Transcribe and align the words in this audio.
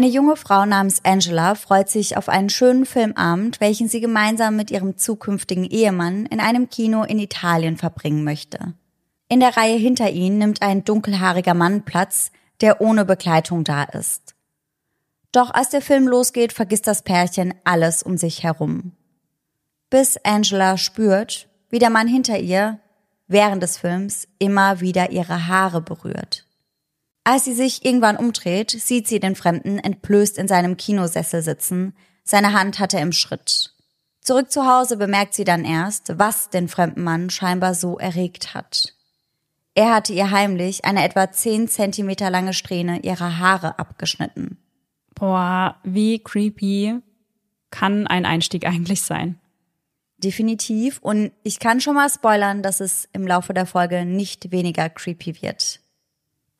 Eine 0.00 0.08
junge 0.08 0.36
Frau 0.36 0.64
namens 0.64 1.04
Angela 1.04 1.54
freut 1.54 1.90
sich 1.90 2.16
auf 2.16 2.30
einen 2.30 2.48
schönen 2.48 2.86
Filmabend, 2.86 3.60
welchen 3.60 3.86
sie 3.86 4.00
gemeinsam 4.00 4.56
mit 4.56 4.70
ihrem 4.70 4.96
zukünftigen 4.96 5.64
Ehemann 5.64 6.24
in 6.24 6.40
einem 6.40 6.70
Kino 6.70 7.02
in 7.02 7.18
Italien 7.18 7.76
verbringen 7.76 8.24
möchte. 8.24 8.72
In 9.28 9.40
der 9.40 9.58
Reihe 9.58 9.76
hinter 9.76 10.08
ihnen 10.08 10.38
nimmt 10.38 10.62
ein 10.62 10.84
dunkelhaariger 10.84 11.52
Mann 11.52 11.84
Platz, 11.84 12.32
der 12.62 12.80
ohne 12.80 13.04
Begleitung 13.04 13.62
da 13.62 13.82
ist. 13.82 14.34
Doch 15.32 15.50
als 15.50 15.68
der 15.68 15.82
Film 15.82 16.08
losgeht, 16.08 16.54
vergisst 16.54 16.86
das 16.86 17.02
Pärchen 17.02 17.52
alles 17.64 18.02
um 18.02 18.16
sich 18.16 18.42
herum. 18.42 18.92
Bis 19.90 20.16
Angela 20.24 20.78
spürt, 20.78 21.46
wie 21.68 21.78
der 21.78 21.90
Mann 21.90 22.08
hinter 22.08 22.38
ihr 22.38 22.80
während 23.26 23.62
des 23.62 23.76
Films 23.76 24.28
immer 24.38 24.80
wieder 24.80 25.10
ihre 25.10 25.46
Haare 25.46 25.82
berührt. 25.82 26.46
Als 27.24 27.44
sie 27.44 27.54
sich 27.54 27.84
irgendwann 27.84 28.16
umdreht, 28.16 28.70
sieht 28.70 29.06
sie 29.06 29.20
den 29.20 29.36
Fremden 29.36 29.78
entblößt 29.78 30.38
in 30.38 30.48
seinem 30.48 30.76
Kinosessel 30.76 31.42
sitzen, 31.42 31.94
seine 32.24 32.52
Hand 32.52 32.78
hat 32.78 32.94
er 32.94 33.02
im 33.02 33.12
Schritt. 33.12 33.74
Zurück 34.20 34.50
zu 34.50 34.66
Hause 34.66 34.96
bemerkt 34.96 35.34
sie 35.34 35.44
dann 35.44 35.64
erst, 35.64 36.18
was 36.18 36.50
den 36.50 36.68
fremden 36.68 37.02
Mann 37.02 37.30
scheinbar 37.30 37.74
so 37.74 37.98
erregt 37.98 38.54
hat. 38.54 38.94
Er 39.74 39.94
hatte 39.94 40.12
ihr 40.12 40.30
heimlich 40.30 40.84
eine 40.84 41.04
etwa 41.04 41.30
zehn 41.30 41.68
Zentimeter 41.68 42.30
lange 42.30 42.52
Strähne 42.52 43.00
ihrer 43.00 43.38
Haare 43.38 43.78
abgeschnitten. 43.78 44.58
Boah, 45.14 45.76
wie 45.84 46.18
creepy 46.18 47.00
kann 47.70 48.06
ein 48.06 48.26
Einstieg 48.26 48.66
eigentlich 48.66 49.02
sein? 49.02 49.38
Definitiv. 50.18 50.98
Und 51.00 51.32
ich 51.42 51.58
kann 51.60 51.80
schon 51.80 51.94
mal 51.94 52.10
spoilern, 52.10 52.62
dass 52.62 52.80
es 52.80 53.08
im 53.12 53.26
Laufe 53.26 53.54
der 53.54 53.66
Folge 53.66 54.04
nicht 54.04 54.50
weniger 54.50 54.88
creepy 54.90 55.40
wird. 55.40 55.79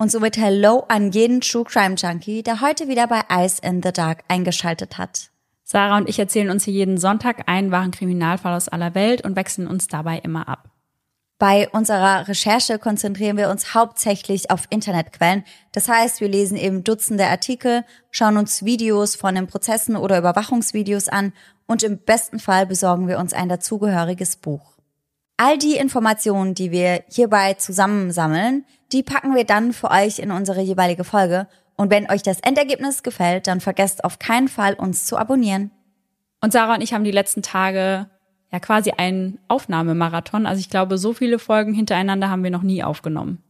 Und 0.01 0.11
somit 0.11 0.39
Hello 0.39 0.87
an 0.89 1.13
jeden 1.13 1.43
True 1.43 1.65
Crime 1.65 1.95
Junkie, 1.95 2.43
der 2.43 2.63
heute 2.63 2.89
wieder 2.89 3.07
bei 3.07 3.21
Ice 3.45 3.61
in 3.63 3.83
the 3.83 3.93
Dark 3.93 4.25
eingeschaltet 4.29 4.97
hat. 4.97 5.29
Sarah 5.63 5.99
und 5.99 6.09
ich 6.09 6.19
erzählen 6.19 6.49
uns 6.49 6.65
hier 6.65 6.73
jeden 6.73 6.97
Sonntag 6.97 7.51
einen 7.51 7.71
wahren 7.71 7.91
Kriminalfall 7.91 8.55
aus 8.55 8.71
aller 8.71 8.95
Welt 8.95 9.23
und 9.23 9.37
wechseln 9.37 9.67
uns 9.67 9.89
dabei 9.89 10.17
immer 10.21 10.49
ab. 10.49 10.71
Bei 11.39 11.69
unserer 11.69 12.29
Recherche 12.29 12.79
konzentrieren 12.79 13.37
wir 13.37 13.51
uns 13.51 13.75
hauptsächlich 13.75 14.51
auf 14.51 14.65
Internetquellen. 14.71 15.45
Das 15.73 15.87
heißt, 15.87 16.23
wir 16.23 16.29
lesen 16.29 16.57
eben 16.57 16.83
Dutzende 16.83 17.27
Artikel, 17.27 17.85
schauen 18.11 18.39
uns 18.39 18.65
Videos 18.65 19.17
von 19.17 19.35
den 19.35 19.49
Prozessen 19.49 19.97
oder 19.97 20.17
Überwachungsvideos 20.17 21.09
an 21.09 21.35
und 21.67 21.83
im 21.83 21.99
besten 21.99 22.39
Fall 22.39 22.65
besorgen 22.65 23.07
wir 23.07 23.19
uns 23.19 23.35
ein 23.35 23.51
dazugehöriges 23.51 24.37
Buch. 24.37 24.80
All 25.43 25.57
die 25.57 25.77
Informationen, 25.77 26.53
die 26.53 26.71
wir 26.71 27.03
hierbei 27.09 27.55
zusammensammeln, 27.55 28.67
die 28.93 29.03
packen 29.03 29.35
wir 29.35 29.45
dann 29.45 29.73
für 29.73 29.91
euch 29.91 30.19
in 30.19 30.33
unsere 30.33 30.61
jeweilige 30.61 31.03
Folge. 31.03 31.49
Und 31.77 31.91
wenn 31.91 32.11
euch 32.11 32.23
das 32.23 32.41
Endergebnis 32.41 33.03
gefällt, 33.03 33.47
dann 33.47 33.63
vergesst 33.63 34.05
auf 34.05 34.19
keinen 34.19 34.49
Fall, 34.49 34.75
uns 34.75 35.07
zu 35.07 35.17
abonnieren. 35.17 35.71
Und 36.43 36.53
Sarah 36.53 36.75
und 36.75 36.83
ich 36.83 36.93
haben 36.93 37.05
die 37.05 37.11
letzten 37.11 37.41
Tage 37.41 38.11
ja 38.53 38.61
quasi 38.61 38.91
einen 38.91 39.39
Aufnahmemarathon. 39.49 40.45
Also 40.45 40.61
ich 40.61 40.69
glaube, 40.69 40.99
so 40.99 41.15
viele 41.15 41.39
Folgen 41.39 41.73
hintereinander 41.73 42.29
haben 42.29 42.45
wir 42.45 42.51
noch 42.51 42.61
nie 42.61 42.85
aufgenommen. 42.85 43.43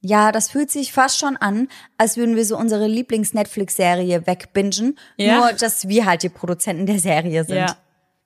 Ja, 0.00 0.32
das 0.32 0.50
fühlt 0.50 0.72
sich 0.72 0.92
fast 0.92 1.20
schon 1.20 1.36
an, 1.36 1.68
als 1.98 2.16
würden 2.16 2.34
wir 2.34 2.46
so 2.46 2.58
unsere 2.58 2.88
Lieblings-Netflix-Serie 2.88 4.26
wegbingen. 4.26 4.98
Ja. 5.16 5.38
Nur, 5.38 5.52
dass 5.52 5.86
wir 5.86 6.04
halt 6.04 6.24
die 6.24 6.30
Produzenten 6.30 6.86
der 6.86 6.98
Serie 6.98 7.44
sind. 7.44 7.58
Ja. 7.58 7.76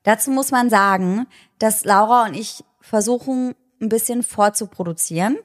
Dazu 0.02 0.30
muss 0.30 0.50
man 0.50 0.70
sagen, 0.70 1.26
dass 1.58 1.84
Laura 1.84 2.24
und 2.24 2.34
ich 2.34 2.64
versuchen, 2.82 3.54
ein 3.80 3.88
bisschen 3.88 4.22
vorzuproduzieren 4.22 5.38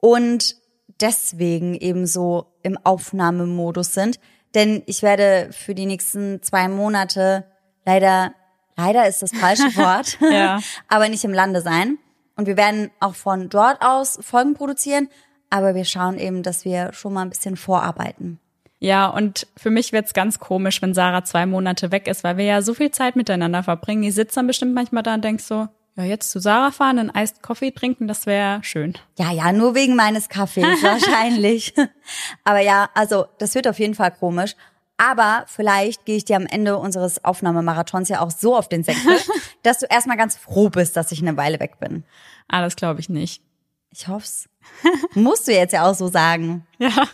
und 0.00 0.56
deswegen 1.00 1.74
eben 1.74 2.06
so 2.06 2.46
im 2.62 2.76
Aufnahmemodus 2.84 3.94
sind. 3.94 4.20
Denn 4.54 4.82
ich 4.86 5.02
werde 5.02 5.50
für 5.52 5.74
die 5.74 5.86
nächsten 5.86 6.42
zwei 6.42 6.68
Monate 6.68 7.44
leider, 7.84 8.32
leider 8.76 9.08
ist 9.08 9.22
das 9.22 9.32
falsche 9.32 9.62
Wort, 9.76 10.18
ja. 10.20 10.60
aber 10.88 11.08
nicht 11.08 11.24
im 11.24 11.32
Lande 11.32 11.62
sein. 11.62 11.98
Und 12.36 12.46
wir 12.46 12.56
werden 12.56 12.90
auch 13.00 13.14
von 13.14 13.48
dort 13.48 13.82
aus 13.82 14.18
Folgen 14.22 14.54
produzieren, 14.54 15.08
aber 15.50 15.74
wir 15.74 15.84
schauen 15.84 16.18
eben, 16.18 16.42
dass 16.42 16.64
wir 16.64 16.92
schon 16.92 17.12
mal 17.12 17.22
ein 17.22 17.30
bisschen 17.30 17.56
vorarbeiten. 17.56 18.38
Ja, 18.80 19.08
und 19.08 19.48
für 19.56 19.70
mich 19.70 19.92
wird's 19.92 20.14
ganz 20.14 20.38
komisch, 20.38 20.80
wenn 20.80 20.94
Sarah 20.94 21.24
zwei 21.24 21.46
Monate 21.46 21.90
weg 21.90 22.06
ist, 22.06 22.22
weil 22.22 22.36
wir 22.36 22.44
ja 22.44 22.62
so 22.62 22.74
viel 22.74 22.92
Zeit 22.92 23.16
miteinander 23.16 23.64
verbringen. 23.64 24.04
Ich 24.04 24.14
sitze 24.14 24.36
dann 24.36 24.46
bestimmt 24.46 24.72
manchmal 24.72 25.02
da 25.02 25.14
und 25.14 25.24
denk 25.24 25.40
so, 25.40 25.66
ja, 25.98 26.04
jetzt 26.04 26.30
zu 26.30 26.38
Sarah 26.38 26.70
fahren, 26.70 27.00
einen 27.00 27.10
Eist 27.10 27.42
Kaffee 27.42 27.72
trinken, 27.72 28.06
das 28.06 28.24
wäre 28.24 28.62
schön. 28.62 28.94
Ja, 29.18 29.32
ja, 29.32 29.52
nur 29.52 29.74
wegen 29.74 29.96
meines 29.96 30.28
Kaffees 30.28 30.64
wahrscheinlich. 30.82 31.74
Aber 32.44 32.60
ja, 32.60 32.88
also 32.94 33.26
das 33.38 33.56
wird 33.56 33.66
auf 33.66 33.80
jeden 33.80 33.96
Fall 33.96 34.12
komisch. 34.12 34.54
Aber 34.96 35.44
vielleicht 35.48 36.04
gehe 36.04 36.16
ich 36.16 36.24
dir 36.24 36.36
am 36.36 36.46
Ende 36.46 36.76
unseres 36.78 37.24
Aufnahmemarathons 37.24 38.08
ja 38.08 38.20
auch 38.20 38.30
so 38.30 38.56
auf 38.56 38.68
den 38.68 38.84
Säckel, 38.84 39.18
dass 39.64 39.78
du 39.78 39.86
erstmal 39.86 40.16
ganz 40.16 40.36
froh 40.36 40.70
bist, 40.70 40.96
dass 40.96 41.10
ich 41.10 41.20
eine 41.20 41.36
Weile 41.36 41.58
weg 41.58 41.80
bin. 41.80 42.04
Ah, 42.46 42.62
das 42.62 42.76
glaube 42.76 43.00
ich 43.00 43.08
nicht. 43.08 43.42
Ich 43.90 44.06
hoff's. 44.06 44.48
Musst 45.14 45.48
du 45.48 45.52
jetzt 45.52 45.72
ja 45.72 45.84
auch 45.84 45.94
so 45.94 46.06
sagen. 46.06 46.64
Ja. 46.78 47.08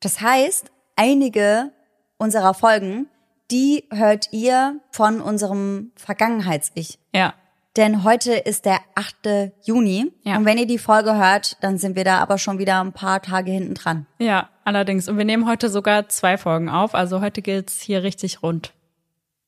Das 0.00 0.22
heißt, 0.22 0.70
einige 0.96 1.70
unserer 2.16 2.54
Folgen, 2.54 3.08
die 3.50 3.84
hört 3.90 4.32
ihr 4.32 4.80
von 4.90 5.20
unserem 5.20 5.92
Vergangenheits-Ich. 5.96 6.98
Ja. 7.14 7.34
Denn 7.76 8.04
heute 8.04 8.34
ist 8.34 8.66
der 8.66 8.80
8. 8.94 9.52
Juni. 9.62 10.12
Ja. 10.24 10.36
Und 10.36 10.44
wenn 10.44 10.58
ihr 10.58 10.66
die 10.66 10.78
Folge 10.78 11.16
hört, 11.16 11.56
dann 11.62 11.78
sind 11.78 11.96
wir 11.96 12.04
da 12.04 12.18
aber 12.18 12.36
schon 12.36 12.58
wieder 12.58 12.80
ein 12.80 12.92
paar 12.92 13.22
Tage 13.22 13.50
hinten 13.50 13.74
dran. 13.74 14.06
Ja, 14.18 14.50
allerdings. 14.64 15.08
Und 15.08 15.16
wir 15.16 15.24
nehmen 15.24 15.48
heute 15.48 15.70
sogar 15.70 16.08
zwei 16.08 16.36
Folgen 16.36 16.68
auf. 16.68 16.94
Also 16.94 17.22
heute 17.22 17.40
geht's 17.40 17.80
hier 17.80 18.02
richtig 18.02 18.42
rund. 18.42 18.74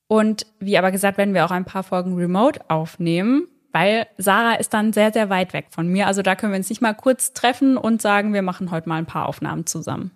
Und 0.07 0.47
wie 0.59 0.79
aber 0.79 0.91
gesagt, 0.91 1.19
werden 1.19 1.35
wir 1.35 1.45
auch 1.45 1.51
ein 1.51 1.65
paar 1.65 1.83
Folgen 1.83 2.17
remote 2.17 2.61
aufnehmen, 2.69 3.47
weil 3.73 4.07
Sarah 4.17 4.55
ist 4.55 4.73
dann 4.73 4.93
sehr, 4.93 5.13
sehr 5.13 5.29
weit 5.29 5.53
weg 5.53 5.67
von 5.71 5.89
mir. 5.89 6.07
Also 6.07 6.23
da 6.23 6.35
können 6.35 6.53
wir 6.53 6.59
uns 6.59 6.71
nicht 6.71 6.83
mal 6.83 6.95
kurz 6.95 7.33
treffen 7.33 7.77
und 7.77 8.01
sagen, 8.01 8.33
wir 8.33 8.43
machen 8.43 8.71
heute 8.71 8.89
mal 8.89 8.97
ein 8.97 9.07
paar 9.07 9.27
Aufnahmen 9.29 9.67
zusammen. 9.67 10.13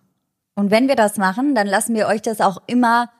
Und 0.54 0.70
wenn 0.70 0.88
wir 0.88 0.96
das 0.96 1.18
machen, 1.18 1.54
dann 1.54 1.66
lassen 1.66 1.94
wir 1.94 2.06
euch 2.06 2.22
das 2.22 2.40
auch 2.40 2.62
immer 2.66 3.10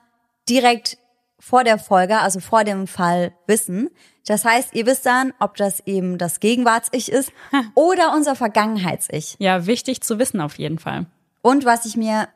direkt 0.47 0.97
vor 1.39 1.63
der 1.63 1.79
Folge, 1.79 2.19
also 2.19 2.39
vor 2.39 2.63
dem 2.63 2.85
Fall 2.85 3.31
wissen. 3.47 3.89
Das 4.25 4.45
heißt, 4.45 4.75
ihr 4.75 4.85
wisst 4.85 5.05
dann, 5.05 5.33
ob 5.39 5.55
das 5.55 5.81
eben 5.85 6.17
das 6.17 6.39
Gegenwarts-Ich 6.39 7.11
ist 7.11 7.31
oder 7.75 8.13
unser 8.13 8.35
Vergangenheits-Ich. 8.35 9.37
Ja, 9.39 9.65
wichtig 9.65 10.01
zu 10.01 10.19
wissen 10.19 10.41
auf 10.41 10.59
jeden 10.59 10.79
Fall. 10.79 11.05
Und 11.41 11.65
was 11.65 11.85
ich 11.85 11.95
mir 11.95 12.27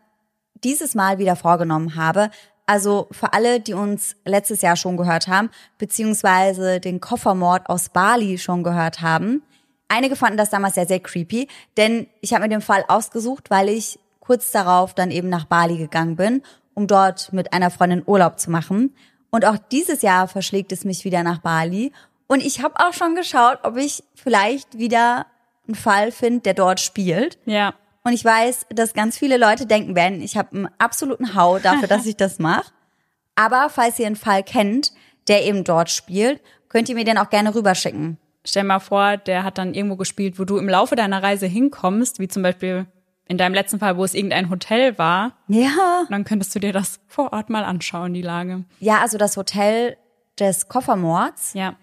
dieses 0.64 0.96
Mal 0.96 1.20
wieder 1.20 1.36
vorgenommen 1.36 1.96
habe, 1.96 2.30
also 2.66 3.08
für 3.12 3.34
alle, 3.34 3.60
die 3.60 3.74
uns 3.74 4.16
letztes 4.24 4.62
Jahr 4.62 4.78
schon 4.78 4.96
gehört 4.96 5.28
haben, 5.28 5.50
beziehungsweise 5.78 6.80
den 6.80 7.02
Koffermord 7.02 7.70
aus 7.70 7.90
Bali 7.90 8.38
schon 8.38 8.64
gehört 8.64 9.02
haben. 9.02 9.44
Einige 9.90 10.16
fanden 10.16 10.38
das 10.38 10.50
damals 10.50 10.76
sehr, 10.76 10.88
sehr 10.88 11.02
creepy, 11.02 11.50
denn 11.76 12.08
ich 12.22 12.34
habe 12.34 12.44
mir 12.44 12.50
den 12.50 12.62
Fall 12.62 12.86
ausgesucht, 12.88 13.50
weil 13.50 13.68
ich 13.68 14.00
kurz 14.22 14.52
darauf 14.52 14.94
dann 14.94 15.12
eben 15.12 15.28
nach 15.28 15.46
Bali 15.46 15.78
gegangen 15.78 16.16
bin 16.16 16.42
um 16.74 16.88
dort 16.88 17.32
mit 17.34 17.54
einer 17.54 17.70
Freundin 17.70 18.04
Urlaub 18.06 18.40
zu 18.40 18.52
machen. 18.52 18.96
Und 19.32 19.46
auch 19.46 19.58
dieses 19.58 20.02
Jahr 20.02 20.28
verschlägt 20.28 20.72
es 20.72 20.86
mich 20.86 21.06
wieder 21.06 21.24
nach 21.24 21.40
Bali. 21.40 21.92
Und 22.28 22.44
ich 22.44 22.62
habe 22.62 22.76
auch 22.78 22.94
schon 22.94 23.16
geschaut, 23.16 23.60
ob 23.64 23.78
ich 23.78 24.04
vielleicht 24.16 24.78
wieder 24.78 25.26
einen 25.68 25.76
Fall 25.76 26.12
finde, 26.12 26.42
der 26.42 26.54
dort 26.54 26.80
spielt. 26.80 27.38
Ja. 27.46 27.74
Und 28.04 28.14
ich 28.14 28.24
weiß, 28.24 28.68
dass 28.70 28.94
ganz 28.94 29.18
viele 29.18 29.38
Leute 29.38 29.66
denken 29.66 29.96
werden, 29.96 30.22
ich 30.22 30.38
habe 30.38 30.56
einen 30.56 30.70
absoluten 30.78 31.36
Hau 31.36 31.60
dafür, 31.60 31.88
dass 31.88 32.06
ich 32.06 32.18
das 32.18 32.40
mache. 32.40 32.72
Aber 33.36 33.70
falls 33.70 33.98
ihr 33.98 34.06
einen 34.06 34.16
Fall 34.16 34.44
kennt, 34.44 34.92
der 35.28 35.46
eben 35.46 35.64
dort 35.64 35.90
spielt, 35.90 36.42
könnt 36.70 36.90
ihr 36.90 36.96
mir 36.96 37.06
den 37.06 37.18
auch 37.18 37.30
gerne 37.30 37.56
rüberschicken. 37.56 38.18
Stell 38.46 38.66
mal 38.66 38.80
vor, 38.80 39.18
der 39.18 39.44
hat 39.44 39.58
dann 39.58 39.74
irgendwo 39.74 39.96
gespielt, 39.96 40.38
wo 40.38 40.44
du 40.44 40.58
im 40.58 40.68
Laufe 40.68 40.96
deiner 40.96 41.24
Reise 41.24 41.48
hinkommst, 41.48 42.20
wie 42.20 42.28
zum 42.28 42.44
Beispiel 42.44 42.86
in 43.28 43.38
deinem 43.38 43.54
letzten 43.54 43.80
Fall, 43.80 43.98
wo 43.98 44.04
es 44.04 44.14
irgendein 44.14 44.50
Hotel 44.50 44.98
war. 44.98 45.34
Ja. 45.48 46.04
Dann 46.10 46.26
könntest 46.26 46.54
du 46.56 46.60
dir 46.60 46.74
das 46.74 47.00
vor 47.08 47.34
Ort 47.34 47.50
mal 47.50 47.64
anschauen, 47.64 48.14
die 48.14 48.22
Lage. 48.22 48.66
Ja, 48.80 49.00
also 49.02 49.18
das 49.18 49.38
Hotel 49.38 49.98
des 50.40 50.68
Koffermords. 50.68 51.54
Ja. 51.54 51.76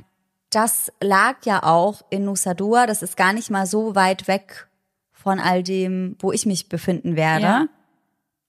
Das 0.51 0.93
lag 1.01 1.37
ja 1.45 1.63
auch 1.63 2.03
in 2.11 2.25
Nusa 2.25 2.55
Dua. 2.55 2.87
Das 2.87 3.03
ist 3.03 3.17
gar 3.17 3.33
nicht 3.33 3.51
mal 3.51 3.67
so 3.67 3.95
weit 3.95 4.29
weg 4.29 4.69
von 5.13 5.39
all 5.39 5.63
dem, 5.63 6.17
wo 6.19 6.33
ich 6.33 6.47
mich 6.47 6.69
befinden 6.69 7.17
werde. 7.17 7.45
Ja. 7.45 7.67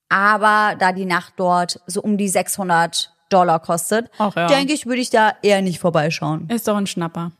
Aber 0.08 0.76
da 0.76 0.92
die 0.92 1.06
Nacht 1.06 1.34
dort 1.36 1.80
so 1.86 2.02
um 2.02 2.18
die 2.18 2.28
600 2.28 3.14
Dollar 3.30 3.60
kostet, 3.60 4.10
Ach 4.18 4.34
ja. 4.36 4.46
denke 4.46 4.74
ich, 4.74 4.84
würde 4.84 5.00
ich 5.00 5.08
da 5.08 5.32
eher 5.42 5.62
nicht 5.62 5.78
vorbeischauen. 5.78 6.48
Ist 6.50 6.68
doch 6.68 6.76
ein 6.76 6.86
Schnapper. 6.86 7.32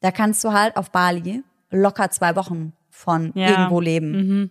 Da 0.00 0.12
kannst 0.12 0.44
du 0.44 0.52
halt 0.52 0.76
auf 0.76 0.90
Bali 0.90 1.42
locker 1.70 2.10
zwei 2.10 2.36
Wochen 2.36 2.74
von 2.90 3.32
ja. 3.34 3.48
irgendwo 3.48 3.80
leben. 3.80 4.10
Mhm. 4.10 4.50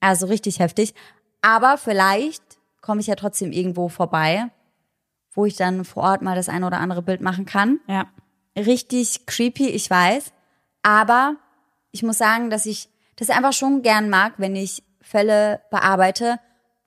Also 0.00 0.26
richtig 0.26 0.58
heftig. 0.58 0.94
Aber 1.42 1.78
vielleicht 1.78 2.42
komme 2.80 3.00
ich 3.00 3.06
ja 3.06 3.14
trotzdem 3.14 3.52
irgendwo 3.52 3.88
vorbei, 3.88 4.50
wo 5.32 5.44
ich 5.46 5.56
dann 5.56 5.84
vor 5.84 6.02
Ort 6.04 6.22
mal 6.22 6.34
das 6.36 6.48
eine 6.48 6.66
oder 6.66 6.78
andere 6.78 7.02
Bild 7.02 7.20
machen 7.20 7.46
kann. 7.46 7.80
Ja. 7.86 8.06
Richtig 8.56 9.26
creepy, 9.26 9.68
ich 9.68 9.88
weiß. 9.88 10.32
Aber 10.82 11.36
ich 11.92 12.02
muss 12.02 12.18
sagen, 12.18 12.50
dass 12.50 12.66
ich 12.66 12.88
das 13.16 13.30
einfach 13.30 13.52
schon 13.52 13.82
gern 13.82 14.08
mag, 14.10 14.34
wenn 14.38 14.56
ich 14.56 14.82
Fälle 15.02 15.60
bearbeite, 15.70 16.38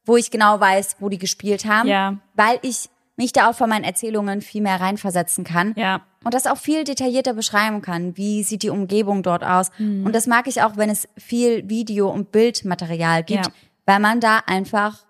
wo 0.05 0.17
ich 0.17 0.31
genau 0.31 0.59
weiß, 0.59 0.97
wo 0.99 1.09
die 1.09 1.17
gespielt 1.17 1.65
haben, 1.65 1.87
Ja. 1.87 2.17
weil 2.35 2.59
ich 2.61 2.89
mich 3.15 3.31
da 3.31 3.49
auch 3.49 3.55
von 3.55 3.69
meinen 3.69 3.83
Erzählungen 3.83 4.41
viel 4.41 4.61
mehr 4.61 4.81
reinversetzen 4.81 5.43
kann 5.43 5.73
Ja. 5.77 6.01
Und 6.23 6.33
das 6.33 6.47
auch 6.47 6.57
viel 6.57 6.83
detaillierter 6.83 7.33
beschreiben 7.33 7.81
kann. 7.81 8.15
Wie 8.17 8.43
sieht 8.43 8.63
die 8.63 8.69
Umgebung 8.69 9.23
dort 9.23 9.43
aus? 9.43 9.71
Mhm. 9.77 10.05
Und 10.05 10.13
das 10.15 10.27
mag 10.27 10.47
ich 10.47 10.61
auch, 10.61 10.77
wenn 10.77 10.89
es 10.89 11.07
viel 11.17 11.69
Video- 11.69 12.09
und 12.09 12.31
Bildmaterial 12.31 13.23
gibt, 13.23 13.45
Ja. 13.47 13.51
weil 13.85 13.99
man 13.99 14.19
da 14.19 14.39
einfach 14.45 15.05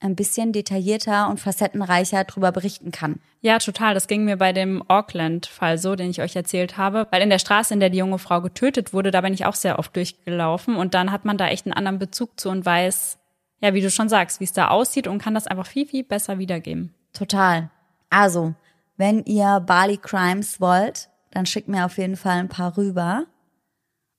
ein 0.00 0.16
bisschen 0.16 0.52
detaillierter 0.52 1.28
und 1.28 1.38
facettenreicher 1.38 2.24
drüber 2.24 2.50
berichten 2.50 2.90
kann. 2.90 3.20
Ja, 3.40 3.58
total. 3.58 3.94
Das 3.94 4.08
ging 4.08 4.24
mir 4.24 4.36
bei 4.36 4.52
dem 4.52 4.82
Auckland-Fall 4.88 5.78
so, 5.78 5.94
den 5.94 6.10
ich 6.10 6.20
euch 6.20 6.34
erzählt 6.34 6.76
habe. 6.76 7.06
Weil 7.10 7.22
in 7.22 7.30
der 7.30 7.38
Straße, 7.38 7.72
in 7.72 7.78
der 7.80 7.90
die 7.90 7.98
junge 7.98 8.18
Frau 8.18 8.40
getötet 8.40 8.92
wurde, 8.92 9.12
da 9.12 9.20
bin 9.20 9.32
ich 9.32 9.46
auch 9.46 9.54
sehr 9.54 9.78
oft 9.78 9.94
durchgelaufen. 9.94 10.74
Und 10.76 10.94
dann 10.94 11.12
hat 11.12 11.24
man 11.24 11.38
da 11.38 11.46
echt 11.48 11.66
einen 11.66 11.72
anderen 11.72 12.00
Bezug 12.00 12.38
zu 12.40 12.50
und 12.50 12.66
weiß, 12.66 13.18
ja, 13.60 13.74
wie 13.74 13.80
du 13.80 13.90
schon 13.92 14.08
sagst, 14.08 14.40
wie 14.40 14.44
es 14.44 14.52
da 14.52 14.68
aussieht 14.68 15.06
und 15.06 15.18
kann 15.22 15.34
das 15.34 15.46
einfach 15.46 15.66
viel, 15.66 15.86
viel 15.86 16.02
besser 16.02 16.38
wiedergeben. 16.38 16.92
Total. 17.12 17.70
Also, 18.10 18.54
wenn 18.96 19.24
ihr 19.24 19.60
Bali 19.60 19.96
Crimes 19.96 20.60
wollt, 20.60 21.08
dann 21.30 21.46
schickt 21.46 21.68
mir 21.68 21.84
auf 21.84 21.98
jeden 21.98 22.16
Fall 22.16 22.38
ein 22.38 22.48
paar 22.48 22.76
rüber. 22.76 23.24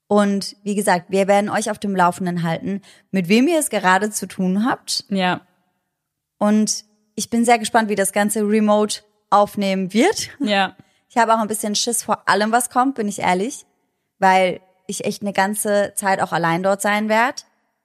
Und 0.06 0.56
wie 0.62 0.74
gesagt, 0.74 1.06
wir 1.10 1.26
werden 1.28 1.48
euch 1.48 1.70
auf 1.70 1.78
dem 1.78 1.96
Laufenden 1.96 2.42
halten, 2.42 2.82
mit 3.10 3.28
wem 3.28 3.48
ihr 3.48 3.58
es 3.58 3.70
gerade 3.70 4.10
zu 4.10 4.26
tun 4.26 4.64
habt. 4.66 5.04
Ja, 5.08 5.40
Und 6.38 6.84
ich 7.14 7.30
bin 7.30 7.44
sehr 7.44 7.58
gespannt, 7.58 7.88
wie 7.88 7.94
das 7.94 8.12
Ganze 8.12 8.40
remote 8.40 9.02
aufnehmen 9.30 9.92
wird. 9.92 10.30
ja, 10.40 10.76
Ich 11.08 11.16
habe 11.16 11.32
auch 11.32 11.38
ein 11.38 11.46
bisschen 11.46 11.76
Schiss 11.76 12.02
vor 12.02 12.28
allem, 12.28 12.50
was 12.50 12.70
kommt, 12.70 12.96
bin 12.96 13.06
ich 13.06 13.20
ehrlich, 13.20 13.66
weil 14.18 14.60
ich 14.88 15.04
echt 15.04 15.22
eine 15.22 15.32
ganze 15.32 15.92
Zeit 15.94 16.20
auch 16.20 16.32
allein 16.32 16.64
dort 16.64 16.82
sein 16.82 17.08
werde, 17.08 17.42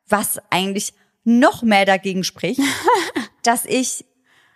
was 0.08 0.42
eigentlich 0.50 0.96
noch 1.24 1.62
mehr 1.62 1.86
dagegen 1.86 2.24
spricht, 2.24 2.60
dass 3.44 3.66
ich 3.66 4.04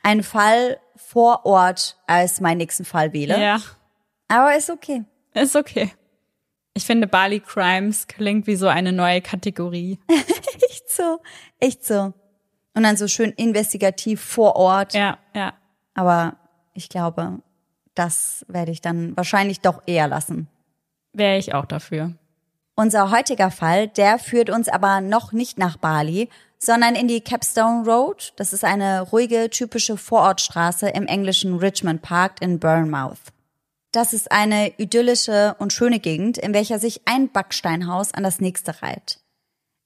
einen 0.02 0.24
Fall 0.24 0.80
vor 1.14 1.46
Ort 1.46 1.96
als 2.08 2.42
meinen 2.42 2.58
nächsten 2.58 2.86
Fall 2.86 3.14
wähle. 3.14 3.40
ja. 3.40 3.62
Aber 4.28 4.56
ist 4.58 4.72
okay. 4.72 5.04
Ist 5.36 5.56
okay. 5.56 5.92
Ich 6.74 6.86
finde, 6.86 7.06
Bali 7.06 7.40
Crimes 7.40 8.08
klingt 8.08 8.48
wie 8.48 8.56
so 8.56 8.68
eine 8.68 8.92
neue 8.92 9.22
Kategorie. 9.22 10.00
Echt 10.70 10.90
so, 10.90 11.20
echt 11.60 11.86
so. 11.86 12.14
Und 12.74 12.84
dann 12.84 12.98
so 12.98 13.08
schön 13.08 13.32
investigativ 13.32 14.22
vor 14.22 14.56
Ort. 14.56 14.96
Ja, 14.96 15.20
ja. 15.36 15.54
Aber 15.94 16.36
ich 16.74 16.90
glaube, 16.90 17.40
das 17.94 18.44
werde 18.48 18.72
ich 18.72 18.82
dann 18.82 19.16
wahrscheinlich 19.16 19.60
doch 19.60 19.84
eher 19.86 20.08
lassen. 20.08 20.48
Wäre 21.14 21.38
ich 21.38 21.54
auch 21.54 21.66
dafür. 21.66 22.14
Unser 22.76 23.12
heutiger 23.12 23.52
Fall, 23.52 23.88
der 23.88 24.18
führt 24.18 24.50
uns 24.50 24.68
aber 24.68 25.02
noch 25.02 25.32
nicht 25.32 25.60
nach 25.60 25.78
Bali, 25.78 26.30
sondern 26.66 26.96
in 26.96 27.08
die 27.08 27.22
Capstone 27.22 27.86
Road. 27.86 28.34
Das 28.38 28.54
ist 28.54 28.64
eine 28.64 29.02
ruhige, 29.02 29.50
typische 29.50 29.98
Vorortstraße 29.98 30.90
im 30.90 31.08
englischen 31.08 31.58
Richmond 31.58 32.02
Park 32.02 32.42
in 32.42 32.60
Bournemouth. 32.60 33.20
Das 33.92 34.14
ist 34.14 34.32
eine 34.32 34.74
idyllische 34.80 35.56
und 35.60 35.74
schöne 35.74 36.00
Gegend, 36.00 36.38
in 36.38 36.54
welcher 36.54 36.80
sich 36.80 37.02
ein 37.06 37.32
Backsteinhaus 37.32 38.14
an 38.14 38.24
das 38.24 38.40
nächste 38.40 38.82
reiht. 38.82 39.20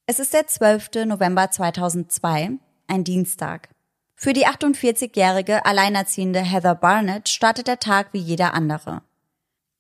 Es 0.06 0.20
ist 0.20 0.34
der 0.34 0.48
12. 0.48 1.06
November 1.06 1.52
2002, 1.52 2.52
ein 2.88 3.04
Dienstag. 3.04 3.70
Für 4.16 4.34
die 4.34 4.48
48-jährige 4.48 5.66
alleinerziehende 5.66 6.40
Heather 6.40 6.76
Barnett 6.76 7.28
startet 7.28 7.68
der 7.68 7.80
Tag 7.80 8.14
wie 8.14 8.20
jeder 8.20 8.54
andere. 8.54 9.02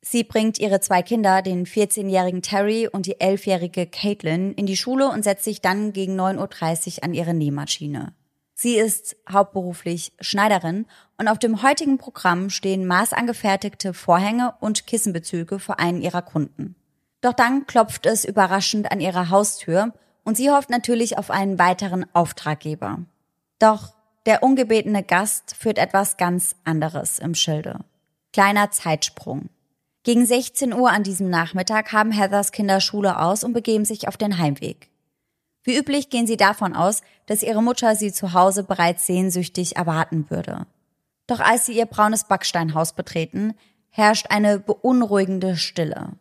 Sie 0.10 0.24
bringt 0.24 0.58
ihre 0.58 0.80
zwei 0.80 1.02
Kinder, 1.02 1.42
den 1.42 1.66
14-jährigen 1.66 2.42
Terry 2.42 2.88
und 2.88 3.08
die 3.08 3.18
11-jährige 3.18 3.88
Caitlin, 3.88 4.54
in 4.54 4.66
die 4.66 4.78
Schule 4.78 5.10
und 5.10 5.22
setzt 5.24 5.44
sich 5.44 5.60
dann 5.60 5.92
gegen 5.92 6.18
9.30 6.18 7.00
Uhr 7.00 7.04
an 7.04 7.14
ihre 7.14 7.34
Nähmaschine. 7.34 8.14
Sie 8.54 8.76
ist 8.76 9.18
hauptberuflich 9.30 10.14
Schneiderin 10.22 10.86
und 11.18 11.28
auf 11.28 11.40
dem 11.40 11.62
heutigen 11.62 11.98
Programm 11.98 12.50
stehen 12.50 12.88
maßangefertigte 12.88 13.94
Vorhänge 13.94 14.54
und 14.62 14.88
Kissenbezüge 14.88 15.60
für 15.60 15.78
einen 15.78 16.02
ihrer 16.02 16.22
Kunden. 16.22 16.78
Doch 17.20 17.34
dann 17.34 17.68
klopft 17.68 18.06
es 18.06 18.24
überraschend 18.24 18.90
an 18.94 19.02
ihrer 19.02 19.30
Haustür 19.30 19.92
und 20.24 20.38
sie 20.38 20.50
hofft 20.50 20.70
natürlich 20.70 21.18
auf 21.18 21.32
einen 21.32 21.60
weiteren 21.60 22.06
Auftraggeber. 22.16 23.00
Doch 23.60 23.94
der 24.26 24.42
ungebetene 24.42 25.04
Gast 25.04 25.54
führt 25.60 25.78
etwas 25.78 26.16
ganz 26.16 26.56
anderes 26.64 27.20
im 27.20 27.36
Schilde. 27.36 27.82
Kleiner 28.32 28.72
Zeitsprung. 28.72 29.50
Gegen 30.08 30.26
16 30.26 30.74
Uhr 30.74 30.90
an 30.90 31.04
diesem 31.04 31.30
Nachmittag 31.30 31.92
haben 31.92 32.14
Heathers 32.14 32.54
Kinder 32.54 32.80
Schule 32.80 33.20
aus 33.20 33.44
und 33.44 33.52
begeben 33.52 33.84
sich 33.84 34.08
auf 34.08 34.16
den 34.16 34.38
Heimweg. 34.38 34.90
Wie 35.66 35.78
üblich 35.78 36.10
gehen 36.10 36.26
sie 36.26 36.38
davon 36.38 36.78
aus, 36.78 37.02
dass 37.26 37.44
ihre 37.44 37.62
Mutter 37.62 37.94
sie 37.94 38.14
zu 38.14 38.32
Hause 38.32 38.64
bereits 38.64 39.06
sehnsüchtig 39.06 39.76
erwarten 39.76 40.30
würde. 40.30 40.66
Doch 41.28 41.42
als 41.42 41.66
sie 41.66 41.74
ihr 41.74 41.88
braunes 41.88 42.24
Backsteinhaus 42.24 42.94
betreten, 42.94 43.54
herrscht 43.90 44.28
eine 44.30 44.60
beunruhigende 44.60 45.58
Stille. 45.58 46.14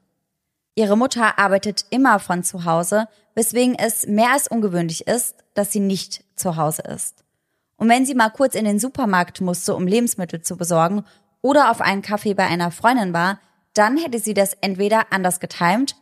Ihre 0.75 0.97
Mutter 0.97 1.39
arbeitet 1.39 1.85
immer 1.91 2.19
von 2.19 2.43
zu 2.43 2.65
Hause, 2.65 3.07
weswegen 3.37 3.77
es 3.79 4.05
mehr 4.09 4.33
als 4.33 4.49
ungewöhnlich 4.49 5.07
ist, 5.07 5.37
dass 5.55 5.71
sie 5.71 5.79
nicht 5.79 6.25
zu 6.35 6.57
Hause 6.57 6.83
ist. 6.83 7.23
Und 7.77 7.89
wenn 7.89 8.05
sie 8.05 8.17
mal 8.17 8.31
kurz 8.31 8.57
in 8.57 8.65
den 8.65 8.81
Supermarkt 8.81 9.41
musste, 9.41 9.77
um 9.77 9.87
Lebensmittel 9.87 10.43
zu 10.43 10.57
besorgen 10.57 11.05
oder 11.41 11.71
auf 11.71 11.81
einen 11.81 12.03
Kaffee 12.03 12.35
bei 12.35 12.49
einer 12.49 12.73
Freundin 12.73 13.13
war, 13.13 13.39
dann 13.79 13.97
hätte 13.97 14.19
sie 14.19 14.35
das 14.35 14.55
entweder 14.61 15.13
anders 15.13 15.41
getimt 15.41 15.97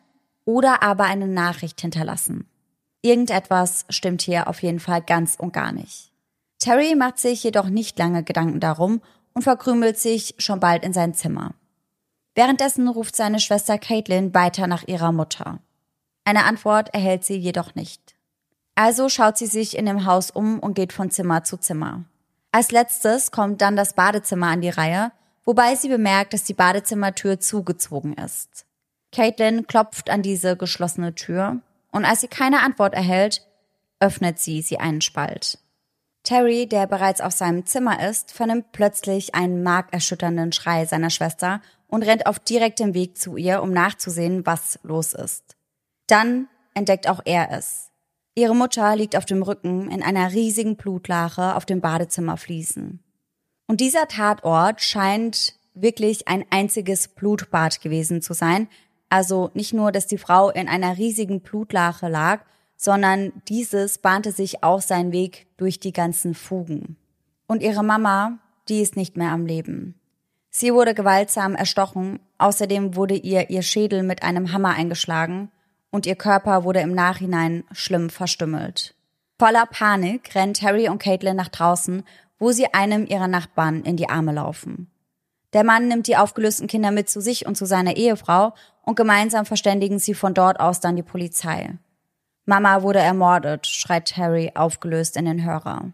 oder 0.45 0.83
aber 0.83 1.05
eine 1.05 1.29
Nachricht 1.29 1.81
hinterlassen. 1.81 2.49
Irgendetwas 3.03 3.85
stimmt 3.91 4.23
hier 4.23 4.49
auf 4.49 4.63
jeden 4.63 4.81
Fall 4.81 5.03
ganz 5.03 5.37
und 5.37 5.53
gar 5.53 5.73
nicht. 5.73 6.11
Terry 6.59 6.95
macht 6.95 7.19
sich 7.19 7.43
jedoch 7.43 7.69
nicht 7.69 7.99
lange 7.99 8.23
Gedanken 8.23 8.61
darum 8.61 9.03
und 9.35 9.43
verkrümelt 9.43 9.99
sich 9.99 10.35
schon 10.39 10.61
bald 10.61 10.85
in 10.85 10.93
sein 10.93 11.13
Zimmer. 11.13 11.55
Währenddessen 12.35 12.89
ruft 12.89 13.15
seine 13.15 13.41
Schwester 13.41 13.79
Caitlin 13.79 14.35
weiter 14.35 14.67
nach 14.67 14.87
ihrer 14.89 15.13
Mutter. 15.13 15.61
Eine 16.25 16.45
Antwort 16.45 16.95
erhält 16.95 17.25
sie 17.25 17.37
jedoch 17.37 17.75
nicht. 17.75 18.15
Also 18.75 19.09
schaut 19.09 19.37
sie 19.37 19.47
sich 19.47 19.77
in 19.77 19.87
dem 19.87 20.07
Haus 20.07 20.31
um 20.31 20.59
und 20.59 20.75
geht 20.75 20.93
von 20.93 21.11
Zimmer 21.11 21.45
zu 21.45 21.59
Zimmer. 21.59 22.05
Als 22.51 22.71
letztes 22.71 23.31
kommt 23.31 23.61
dann 23.61 23.77
das 23.77 23.93
Badezimmer 23.93 24.49
an 24.49 24.63
die 24.63 24.71
Reihe, 24.71 25.13
wobei 25.45 25.75
sie 25.75 25.89
bemerkt, 25.89 26.33
dass 26.33 26.45
die 26.45 26.55
Badezimmertür 26.55 27.41
zugezogen 27.41 28.15
ist. 28.15 28.67
Caitlin 29.13 29.67
klopft 29.67 30.11
an 30.11 30.23
diese 30.23 30.57
geschlossene 30.57 31.15
Tür 31.15 31.61
und 31.93 32.05
als 32.05 32.21
sie 32.21 32.29
keine 32.29 32.63
Antwort 32.63 32.95
erhält, 32.95 33.47
öffnet 34.01 34.39
sie 34.39 34.63
sie 34.63 34.79
einen 34.79 35.01
Spalt. 35.01 35.59
Terry, 36.25 36.67
der 36.67 36.87
bereits 36.87 37.21
auf 37.21 37.33
seinem 37.33 37.67
Zimmer 37.67 38.09
ist, 38.09 38.33
vernimmt 38.33 38.73
plötzlich 38.73 39.35
einen 39.35 39.63
markerschütternden 39.63 40.53
Schrei 40.53 40.87
seiner 40.87 41.11
Schwester 41.11 41.61
und 41.87 42.03
rennt 42.03 42.27
auf 42.27 42.39
direktem 42.39 42.95
Weg 42.95 43.19
zu 43.19 43.37
ihr, 43.37 43.63
um 43.63 43.73
nachzusehen, 43.73 44.47
was 44.47 44.81
los 44.83 45.13
ist. 45.13 45.57
Dann 46.07 46.49
entdeckt 46.73 47.09
auch 47.09 47.21
er 47.25 47.53
es. 47.53 47.91
Ihre 48.35 48.57
Mutter 48.57 48.97
liegt 48.97 49.17
auf 49.17 49.27
dem 49.27 49.43
Rücken 49.43 49.91
in 49.91 50.03
einer 50.03 50.33
riesigen 50.33 50.77
Blutlache 50.77 51.55
auf 51.55 51.67
dem 51.67 51.81
Badezimmerfliesen. 51.81 53.04
Und 53.67 53.81
dieser 53.81 54.09
Tatort 54.09 54.81
scheint 54.81 55.55
wirklich 55.75 56.29
ein 56.29 56.45
einziges 56.51 57.09
Blutbad 57.09 57.81
gewesen 57.81 58.23
zu 58.23 58.35
sein. 58.35 58.69
Also 59.09 59.51
nicht 59.55 59.75
nur, 59.75 59.93
dass 59.93 60.07
die 60.07 60.19
Frau 60.19 60.51
in 60.51 60.69
einer 60.69 60.97
riesigen 60.97 61.41
Blutlache 61.41 62.09
lag, 62.09 62.41
sondern 62.77 63.33
dieses 63.49 63.99
bahnte 63.99 64.33
sich 64.33 64.63
auch 64.63 64.81
seinen 64.81 65.13
Weg 65.13 65.47
durch 65.57 65.81
die 65.81 65.93
ganzen 65.93 66.35
Fugen. 66.35 66.97
Und 67.47 67.63
ihre 67.63 67.85
Mama, 67.85 68.39
die 68.69 68.81
ist 68.81 68.97
nicht 68.97 69.17
mehr 69.17 69.33
am 69.33 69.47
Leben. 69.47 69.95
Sie 70.51 70.73
wurde 70.73 70.95
gewaltsam 70.95 71.55
erstochen, 71.55 72.21
außerdem 72.39 72.95
wurde 72.95 73.17
ihr 73.17 73.51
ihr 73.51 73.63
Schädel 73.63 74.03
mit 74.03 74.23
einem 74.23 74.53
Hammer 74.53 74.71
eingeschlagen 74.71 75.51
und 75.91 76.07
ihr 76.07 76.17
Körper 76.17 76.65
wurde 76.65 76.81
im 76.81 76.95
Nachhinein 76.95 77.65
schlimm 77.73 78.11
verstümmelt. 78.11 78.95
Voller 79.45 79.67
Panik 79.67 80.35
rennt 80.35 80.63
Harry 80.63 80.89
und 80.89 81.03
Caitlin 81.03 81.37
nach 81.37 81.51
draußen, 81.51 82.03
wo 82.39 82.53
sie 82.53 82.73
einem 82.73 83.05
ihrer 83.05 83.29
Nachbarn 83.29 83.83
in 83.83 83.99
die 83.99 84.09
Arme 84.09 84.33
laufen. 84.33 84.91
Der 85.53 85.65
Mann 85.65 85.87
nimmt 85.87 86.07
die 86.07 86.17
aufgelösten 86.17 86.67
Kinder 86.67 86.91
mit 86.91 87.11
zu 87.11 87.21
sich 87.21 87.45
und 87.45 87.55
zu 87.55 87.67
seiner 87.67 87.95
Ehefrau 87.99 88.55
und 88.85 88.97
gemeinsam 88.97 89.45
verständigen 89.45 89.99
sie 89.99 90.15
von 90.15 90.33
dort 90.33 90.61
aus 90.61 90.81
dann 90.81 90.97
die 90.97 91.03
Polizei. 91.03 91.75
Mama 92.47 92.81
wurde 92.81 93.01
ermordet, 93.01 93.67
schreit 93.67 94.17
Harry 94.17 94.51
aufgelöst 94.55 95.15
in 95.15 95.27
den 95.27 95.45
Hörer. 95.45 95.93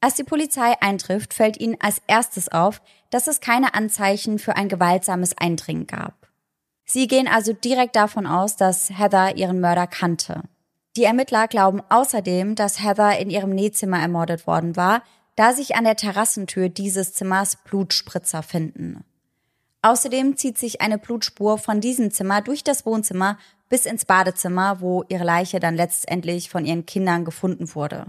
Als 0.00 0.14
die 0.14 0.24
Polizei 0.24 0.72
eintrifft, 0.80 1.34
fällt 1.34 1.60
ihnen 1.60 1.76
als 1.80 2.00
erstes 2.06 2.48
auf, 2.48 2.80
dass 3.10 3.26
es 3.26 3.42
keine 3.42 3.74
Anzeichen 3.74 4.38
für 4.38 4.56
ein 4.56 4.70
gewaltsames 4.70 5.36
Eindringen 5.36 5.86
gab. 5.86 6.14
Sie 6.86 7.06
gehen 7.06 7.28
also 7.28 7.52
direkt 7.52 7.96
davon 7.96 8.26
aus, 8.26 8.56
dass 8.56 8.88
Heather 8.88 9.36
ihren 9.36 9.60
Mörder 9.60 9.86
kannte. 9.86 10.44
Die 10.96 11.04
Ermittler 11.04 11.48
glauben 11.48 11.80
außerdem, 11.88 12.54
dass 12.54 12.82
Heather 12.82 13.18
in 13.18 13.30
ihrem 13.30 13.50
Nähzimmer 13.50 14.00
ermordet 14.00 14.46
worden 14.46 14.76
war, 14.76 15.02
da 15.36 15.52
sich 15.52 15.76
an 15.76 15.84
der 15.84 15.96
Terrassentür 15.96 16.68
dieses 16.68 17.12
Zimmers 17.14 17.56
Blutspritzer 17.64 18.42
finden. 18.42 19.04
Außerdem 19.82 20.36
zieht 20.36 20.58
sich 20.58 20.80
eine 20.80 20.98
Blutspur 20.98 21.58
von 21.58 21.80
diesem 21.80 22.10
Zimmer 22.10 22.42
durch 22.42 22.64
das 22.64 22.84
Wohnzimmer 22.84 23.38
bis 23.68 23.86
ins 23.86 24.04
Badezimmer, 24.04 24.80
wo 24.80 25.04
ihre 25.08 25.24
Leiche 25.24 25.60
dann 25.60 25.76
letztendlich 25.76 26.50
von 26.50 26.64
ihren 26.64 26.86
Kindern 26.86 27.24
gefunden 27.24 27.74
wurde. 27.74 28.06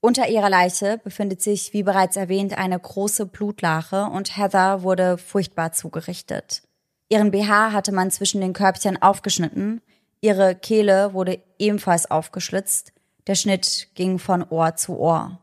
Unter 0.00 0.28
ihrer 0.28 0.50
Leiche 0.50 0.98
befindet 0.98 1.42
sich, 1.42 1.72
wie 1.72 1.82
bereits 1.82 2.16
erwähnt, 2.16 2.58
eine 2.58 2.78
große 2.78 3.26
Blutlache 3.26 4.04
und 4.06 4.36
Heather 4.36 4.82
wurde 4.82 5.18
furchtbar 5.18 5.72
zugerichtet. 5.72 6.62
Ihren 7.08 7.30
BH 7.30 7.72
hatte 7.72 7.92
man 7.92 8.10
zwischen 8.10 8.40
den 8.40 8.52
Körbchen 8.52 9.00
aufgeschnitten, 9.00 9.80
ihre 10.20 10.54
Kehle 10.54 11.12
wurde 11.12 11.42
ebenfalls 11.58 12.10
aufgeschlitzt, 12.10 12.92
der 13.26 13.34
Schnitt 13.34 13.88
ging 13.94 14.18
von 14.18 14.44
Ohr 14.48 14.76
zu 14.76 14.98
Ohr. 14.98 15.40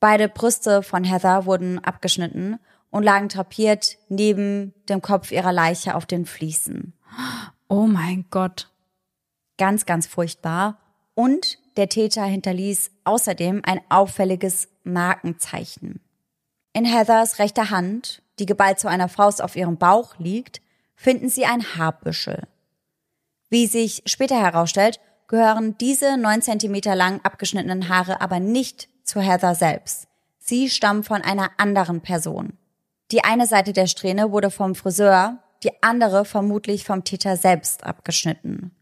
Beide 0.00 0.28
Brüste 0.28 0.82
von 0.82 1.04
Heather 1.04 1.46
wurden 1.46 1.78
abgeschnitten 1.80 2.58
und 2.90 3.02
lagen 3.02 3.28
drapiert 3.28 3.98
neben 4.08 4.72
dem 4.88 5.02
Kopf 5.02 5.32
ihrer 5.32 5.52
Leiche 5.52 5.94
auf 5.94 6.06
den 6.06 6.24
Fliesen. 6.24 6.94
Oh 7.68 7.86
mein 7.86 8.26
Gott. 8.30 8.70
Ganz, 9.58 9.86
ganz 9.86 10.06
furchtbar. 10.06 10.78
Und 11.14 11.58
der 11.76 11.88
Täter 11.88 12.24
hinterließ 12.24 12.92
außerdem 13.04 13.62
ein 13.64 13.80
auffälliges 13.88 14.68
Markenzeichen. 14.84 16.00
In 16.72 16.84
Heathers 16.84 17.40
rechter 17.40 17.70
Hand, 17.70 18.22
die 18.38 18.46
geballt 18.46 18.78
zu 18.78 18.88
einer 18.88 19.08
Faust 19.08 19.42
auf 19.42 19.56
ihrem 19.56 19.76
Bauch 19.76 20.16
liegt, 20.18 20.62
finden 20.94 21.28
sie 21.28 21.44
ein 21.44 21.76
Haarbüschel. 21.76 22.46
Wie 23.50 23.66
sich 23.66 24.02
später 24.06 24.40
herausstellt, 24.40 25.00
gehören 25.26 25.76
diese 25.78 26.16
neun 26.16 26.42
Zentimeter 26.42 26.94
lang 26.94 27.20
abgeschnittenen 27.22 27.88
Haare 27.88 28.20
aber 28.20 28.40
nicht 28.40 28.88
zu 29.04 29.20
Heather 29.20 29.54
selbst. 29.54 30.06
Sie 30.38 30.70
stammen 30.70 31.04
von 31.04 31.22
einer 31.22 31.50
anderen 31.58 32.00
Person. 32.00 32.54
Die 33.10 33.24
eine 33.24 33.46
Seite 33.46 33.72
der 33.72 33.86
Strähne 33.86 34.32
wurde 34.32 34.50
vom 34.50 34.74
Friseur, 34.74 35.38
die 35.62 35.82
andere 35.82 36.24
vermutlich 36.24 36.84
vom 36.84 37.04
Täter 37.04 37.36
selbst 37.36 37.84
abgeschnitten. 37.84 38.74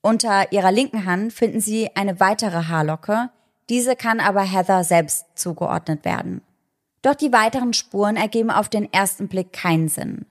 Unter 0.00 0.52
ihrer 0.52 0.72
linken 0.72 1.06
Hand 1.06 1.32
finden 1.32 1.60
sie 1.60 1.90
eine 1.94 2.20
weitere 2.20 2.64
Haarlocke, 2.68 3.30
diese 3.68 3.96
kann 3.96 4.20
aber 4.20 4.42
Heather 4.42 4.84
selbst 4.84 5.26
zugeordnet 5.34 6.04
werden. 6.04 6.42
Doch 7.02 7.14
die 7.14 7.32
weiteren 7.32 7.72
Spuren 7.72 8.16
ergeben 8.16 8.50
auf 8.50 8.68
den 8.68 8.92
ersten 8.92 9.28
Blick 9.28 9.52
keinen 9.52 9.88
Sinn. 9.88 10.26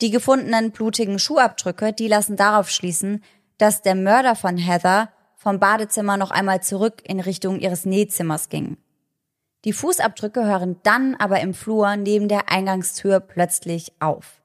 Die 0.00 0.10
gefundenen 0.10 0.70
blutigen 0.70 1.18
Schuhabdrücke, 1.18 1.92
die 1.92 2.08
lassen 2.08 2.36
darauf 2.36 2.70
schließen, 2.70 3.22
dass 3.58 3.82
der 3.82 3.94
Mörder 3.94 4.34
von 4.34 4.56
Heather 4.56 5.10
vom 5.36 5.58
Badezimmer 5.58 6.16
noch 6.16 6.30
einmal 6.30 6.62
zurück 6.62 7.02
in 7.04 7.20
Richtung 7.20 7.58
ihres 7.58 7.84
Nähzimmers 7.84 8.48
ging. 8.48 8.78
Die 9.64 9.74
Fußabdrücke 9.74 10.46
hören 10.46 10.76
dann 10.82 11.14
aber 11.16 11.40
im 11.40 11.52
Flur 11.52 11.96
neben 11.96 12.28
der 12.28 12.50
Eingangstür 12.50 13.20
plötzlich 13.20 13.92
auf. 14.00 14.40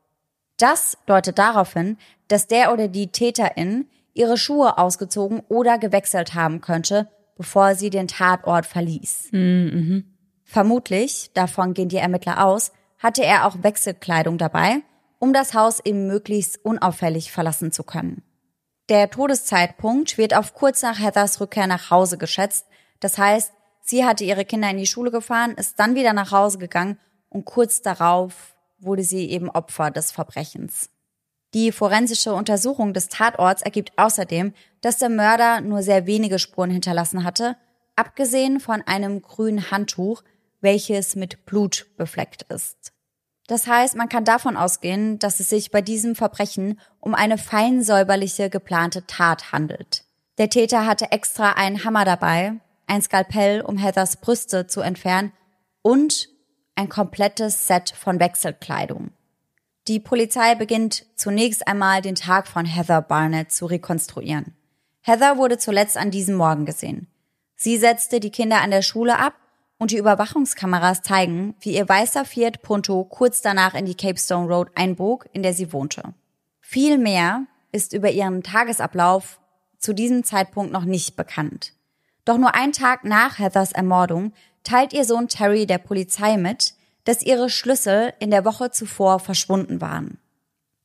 Das 0.58 0.98
deutet 1.06 1.38
darauf 1.38 1.74
hin, 1.74 1.98
dass 2.28 2.48
der 2.48 2.74
oder 2.74 2.88
die 2.88 3.12
Täterin 3.12 3.88
ihre 4.14 4.38
Schuhe 4.38 4.78
ausgezogen 4.78 5.42
oder 5.48 5.78
gewechselt 5.78 6.34
haben 6.34 6.60
könnte, 6.62 7.10
bevor 7.38 7.76
sie 7.76 7.90
den 7.90 8.08
Tatort 8.08 8.66
verließ. 8.66 9.30
Mhm. 9.32 10.06
Vermutlich, 10.44 11.32
davon 11.34 11.74
gehen 11.74 11.90
die 11.90 11.98
Ermittler 11.98 12.46
aus, 12.46 12.72
hatte 13.00 13.24
er 13.24 13.46
auch 13.46 13.64
Wechselkleidung 13.64 14.38
dabei, 14.38 14.82
um 15.20 15.34
das 15.34 15.54
Haus 15.54 15.80
eben 15.84 16.08
möglichst 16.08 16.64
unauffällig 16.64 17.32
verlassen 17.32 17.72
zu 17.72 17.84
können. 17.84 18.24
Der 18.90 19.10
Todeszeitpunkt 19.10 20.18
wird 20.18 20.36
auf 20.36 20.54
kurz 20.54 20.84
nach 20.84 21.00
Heathers 21.00 21.42
Rückkehr 21.42 21.68
nach 21.68 21.90
Hause 21.90 22.18
geschätzt. 22.18 22.68
Das 23.00 23.18
heißt, 23.18 23.52
sie 23.82 24.06
hatte 24.06 24.24
ihre 24.24 24.46
Kinder 24.46 24.70
in 24.70 24.78
die 24.78 24.86
Schule 24.86 25.12
gefahren, 25.12 25.56
ist 25.56 25.80
dann 25.80 25.96
wieder 25.96 26.14
nach 26.14 26.32
Hause 26.32 26.60
gegangen 26.60 27.00
und 27.30 27.46
kurz 27.46 27.82
darauf 27.82 28.56
wurde 28.78 29.04
sie 29.04 29.30
eben 29.30 29.50
Opfer 29.50 29.90
des 29.90 30.12
Verbrechens. 30.12 30.90
Die 31.56 31.72
forensische 31.72 32.34
Untersuchung 32.34 32.94
des 32.94 33.08
Tatorts 33.08 33.62
ergibt 33.62 33.94
außerdem, 33.98 34.54
dass 34.82 34.98
der 34.98 35.10
Mörder 35.10 35.62
nur 35.62 35.82
sehr 35.82 36.06
wenige 36.06 36.38
Spuren 36.38 36.70
hinterlassen 36.70 37.24
hatte, 37.24 37.56
abgesehen 37.96 38.60
von 38.60 38.82
einem 38.82 39.22
grünen 39.22 39.72
Handtuch, 39.72 40.24
welches 40.62 41.16
mit 41.16 41.46
Blut 41.46 41.88
befleckt 41.98 42.44
ist. 42.52 42.92
Das 43.48 43.68
heißt, 43.68 43.96
man 43.96 44.10
kann 44.10 44.26
davon 44.26 44.58
ausgehen, 44.58 45.20
dass 45.20 45.40
es 45.40 45.50
sich 45.50 45.72
bei 45.72 45.82
diesem 45.82 46.16
Verbrechen 46.16 46.80
um 47.00 47.14
eine 47.14 47.38
fein 47.38 47.84
säuberliche 47.84 48.50
geplante 48.50 49.06
Tat 49.06 49.52
handelt. 49.52 50.04
Der 50.38 50.50
Täter 50.50 50.86
hatte 50.86 51.12
extra 51.12 51.52
einen 51.52 51.84
Hammer 51.84 52.06
dabei, 52.06 52.54
ein 52.88 53.02
Skalpell, 53.02 53.62
um 53.62 53.78
Heathers 53.78 54.18
Brüste 54.18 54.68
zu 54.68 54.82
entfernen 54.82 55.32
und 55.82 56.30
ein 56.76 56.90
komplettes 56.90 57.68
Set 57.68 57.92
von 57.92 58.20
Wechselkleidung. 58.20 59.12
Die 59.88 60.00
Polizei 60.00 60.56
beginnt 60.56 61.06
zunächst 61.16 61.68
einmal 61.68 62.02
den 62.02 62.16
Tag 62.16 62.48
von 62.48 62.66
Heather 62.66 63.02
Barnett 63.02 63.52
zu 63.52 63.68
rekonstruieren. 63.68 64.56
Heather 65.02 65.38
wurde 65.38 65.60
zuletzt 65.60 65.98
an 65.98 66.10
diesem 66.10 66.36
Morgen 66.36 66.66
gesehen. 66.66 67.08
Sie 67.56 67.78
setzte 67.78 68.20
die 68.20 68.32
Kinder 68.32 68.62
an 68.62 68.72
der 68.72 68.82
Schule 68.82 69.20
ab 69.20 69.36
und 69.78 69.92
die 69.92 69.98
Überwachungskameras 69.98 71.02
zeigen, 71.02 71.56
wie 71.60 71.76
ihr 71.76 71.88
weißer 71.88 72.26
Fiat 72.26 72.62
Punto 72.62 73.04
kurz 73.04 73.42
danach 73.42 73.74
in 73.74 73.86
die 73.86 73.96
Capestone 73.96 74.48
Road 74.48 74.70
einbog, 74.76 75.28
in 75.34 75.44
der 75.44 75.54
sie 75.54 75.74
wohnte. 75.74 76.14
Viel 76.62 76.98
mehr 76.98 77.46
ist 77.72 77.94
über 77.94 78.10
ihren 78.10 78.42
Tagesablauf 78.42 79.40
zu 79.78 79.94
diesem 79.94 80.24
Zeitpunkt 80.24 80.72
noch 80.72 80.86
nicht 80.86 81.16
bekannt. 81.16 81.74
Doch 82.24 82.38
nur 82.38 82.56
einen 82.56 82.72
Tag 82.72 83.04
nach 83.04 83.38
Heathers 83.38 83.72
Ermordung 83.72 84.34
teilt 84.64 84.94
ihr 84.94 85.06
Sohn 85.06 85.28
Terry 85.28 85.66
der 85.68 85.78
Polizei 85.78 86.38
mit, 86.38 86.74
dass 87.04 87.22
ihre 87.22 87.50
Schlüssel 87.50 88.14
in 88.20 88.32
der 88.32 88.46
Woche 88.46 88.72
zuvor 88.72 89.20
verschwunden 89.20 89.80
waren. 89.80 90.18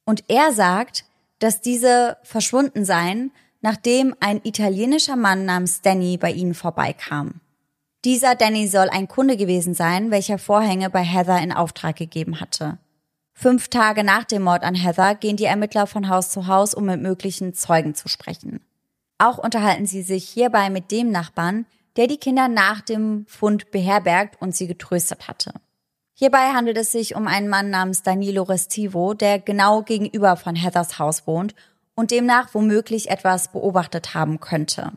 Und 0.04 0.24
er 0.28 0.52
sagt, 0.52 1.04
dass 1.38 1.60
diese 1.60 2.18
verschwunden 2.22 2.84
seien, 2.84 3.32
nachdem 3.62 4.14
ein 4.20 4.40
italienischer 4.44 5.16
Mann 5.16 5.44
namens 5.44 5.80
Danny 5.80 6.18
bei 6.18 6.30
ihnen 6.30 6.54
vorbeikam. 6.54 7.40
Dieser 8.04 8.34
Danny 8.34 8.66
soll 8.66 8.88
ein 8.88 9.08
Kunde 9.08 9.36
gewesen 9.36 9.74
sein, 9.74 10.10
welcher 10.10 10.38
Vorhänge 10.38 10.88
bei 10.88 11.02
Heather 11.02 11.38
in 11.42 11.52
Auftrag 11.52 11.96
gegeben 11.96 12.40
hatte. 12.40 12.78
Fünf 13.34 13.68
Tage 13.68 14.04
nach 14.04 14.24
dem 14.24 14.42
Mord 14.42 14.62
an 14.62 14.74
Heather 14.74 15.14
gehen 15.14 15.36
die 15.36 15.44
Ermittler 15.44 15.86
von 15.86 16.08
Haus 16.08 16.30
zu 16.30 16.46
Haus, 16.46 16.72
um 16.72 16.86
mit 16.86 17.00
möglichen 17.02 17.52
Zeugen 17.52 17.94
zu 17.94 18.08
sprechen. 18.08 18.60
Auch 19.18 19.36
unterhalten 19.36 19.84
sie 19.84 20.02
sich 20.02 20.28
hierbei 20.28 20.70
mit 20.70 20.90
dem 20.90 21.10
Nachbarn, 21.10 21.66
der 21.96 22.06
die 22.06 22.16
Kinder 22.16 22.48
nach 22.48 22.80
dem 22.80 23.26
Fund 23.28 23.70
beherbergt 23.70 24.40
und 24.40 24.56
sie 24.56 24.66
getröstet 24.66 25.28
hatte. 25.28 25.52
Hierbei 26.14 26.52
handelt 26.54 26.78
es 26.78 26.92
sich 26.92 27.14
um 27.14 27.26
einen 27.26 27.48
Mann 27.48 27.68
namens 27.68 28.02
Danilo 28.02 28.44
Restivo, 28.44 29.12
der 29.12 29.38
genau 29.38 29.82
gegenüber 29.82 30.36
von 30.36 30.54
Heathers 30.54 30.98
Haus 30.98 31.26
wohnt 31.26 31.54
und 31.94 32.10
demnach 32.10 32.54
womöglich 32.54 33.10
etwas 33.10 33.52
beobachtet 33.52 34.14
haben 34.14 34.40
könnte. 34.40 34.92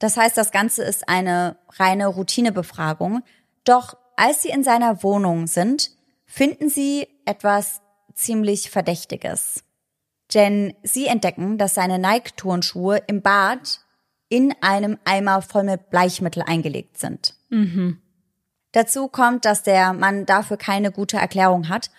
Das 0.00 0.16
heißt, 0.16 0.36
das 0.36 0.50
Ganze 0.50 0.82
ist 0.82 1.08
eine 1.08 1.56
reine 1.74 2.08
Routinebefragung. 2.08 3.22
Doch 3.62 3.96
als 4.16 4.42
sie 4.42 4.48
in 4.48 4.64
seiner 4.64 5.04
Wohnung 5.04 5.46
sind, 5.46 5.92
finden 6.26 6.68
sie 6.68 7.06
etwas 7.26 7.80
ziemlich 8.14 8.70
Verdächtiges. 8.70 9.62
Denn 10.34 10.74
sie 10.82 11.06
entdecken, 11.06 11.58
dass 11.58 11.74
seine 11.74 11.98
Nike-Turnschuhe 11.98 13.02
im 13.06 13.22
Bad 13.22 13.80
in 14.28 14.54
einem 14.60 14.98
Eimer 15.04 15.42
voll 15.42 15.64
mit 15.64 15.90
Bleichmittel 15.90 16.42
eingelegt 16.46 16.98
sind. 16.98 17.34
Mhm. 17.50 18.00
Dazu 18.72 19.08
kommt, 19.08 19.44
dass 19.44 19.62
der 19.62 19.92
Mann 19.92 20.24
dafür 20.24 20.56
keine 20.56 20.92
gute 20.92 21.18
Erklärung 21.18 21.68
hat, 21.68 21.90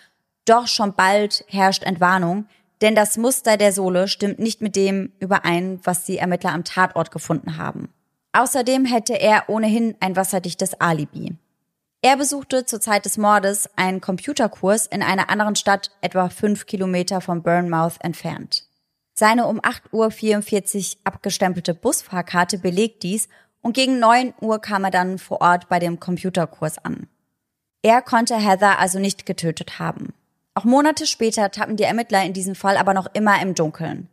doch 0.44 0.66
schon 0.66 0.94
bald 0.94 1.44
herrscht 1.48 1.84
Entwarnung, 1.84 2.46
denn 2.82 2.94
das 2.94 3.16
Muster 3.16 3.56
der 3.56 3.72
Sohle 3.72 4.08
stimmt 4.08 4.38
nicht 4.38 4.60
mit 4.60 4.76
dem 4.76 5.12
überein, 5.20 5.80
was 5.84 6.04
die 6.04 6.18
Ermittler 6.18 6.52
am 6.52 6.64
Tatort 6.64 7.10
gefunden 7.10 7.56
haben. 7.56 7.88
Außerdem 8.32 8.84
hätte 8.84 9.14
er 9.14 9.48
ohnehin 9.48 9.94
ein 10.00 10.16
wasserdichtes 10.16 10.80
Alibi. 10.80 11.36
Er 12.02 12.16
besuchte 12.16 12.66
zur 12.66 12.80
Zeit 12.80 13.04
des 13.04 13.16
Mordes 13.16 13.70
einen 13.76 14.00
Computerkurs 14.00 14.86
in 14.86 15.02
einer 15.02 15.30
anderen 15.30 15.54
Stadt 15.54 15.92
etwa 16.00 16.28
fünf 16.28 16.66
Kilometer 16.66 17.20
von 17.20 17.42
Burnmouth 17.42 17.98
entfernt. 18.00 18.64
Seine 19.14 19.46
um 19.46 19.60
8.44 19.60 20.94
Uhr 20.94 21.00
abgestempelte 21.04 21.74
Busfahrkarte 21.74 22.58
belegt 22.58 23.04
dies 23.04 23.28
und 23.60 23.74
gegen 23.74 24.00
9 24.00 24.34
Uhr 24.40 24.60
kam 24.60 24.84
er 24.84 24.90
dann 24.90 25.18
vor 25.18 25.40
Ort 25.40 25.68
bei 25.68 25.78
dem 25.78 26.00
Computerkurs 26.00 26.78
an. 26.78 27.06
Er 27.82 28.02
konnte 28.02 28.36
Heather 28.36 28.80
also 28.80 28.98
nicht 28.98 29.24
getötet 29.26 29.78
haben. 29.78 30.14
Auch 30.54 30.64
Monate 30.64 31.06
später 31.06 31.50
tappen 31.50 31.76
die 31.76 31.84
Ermittler 31.84 32.24
in 32.24 32.32
diesem 32.32 32.54
Fall 32.54 32.76
aber 32.76 32.94
noch 32.94 33.06
immer 33.14 33.40
im 33.40 33.54
Dunkeln. 33.54 34.08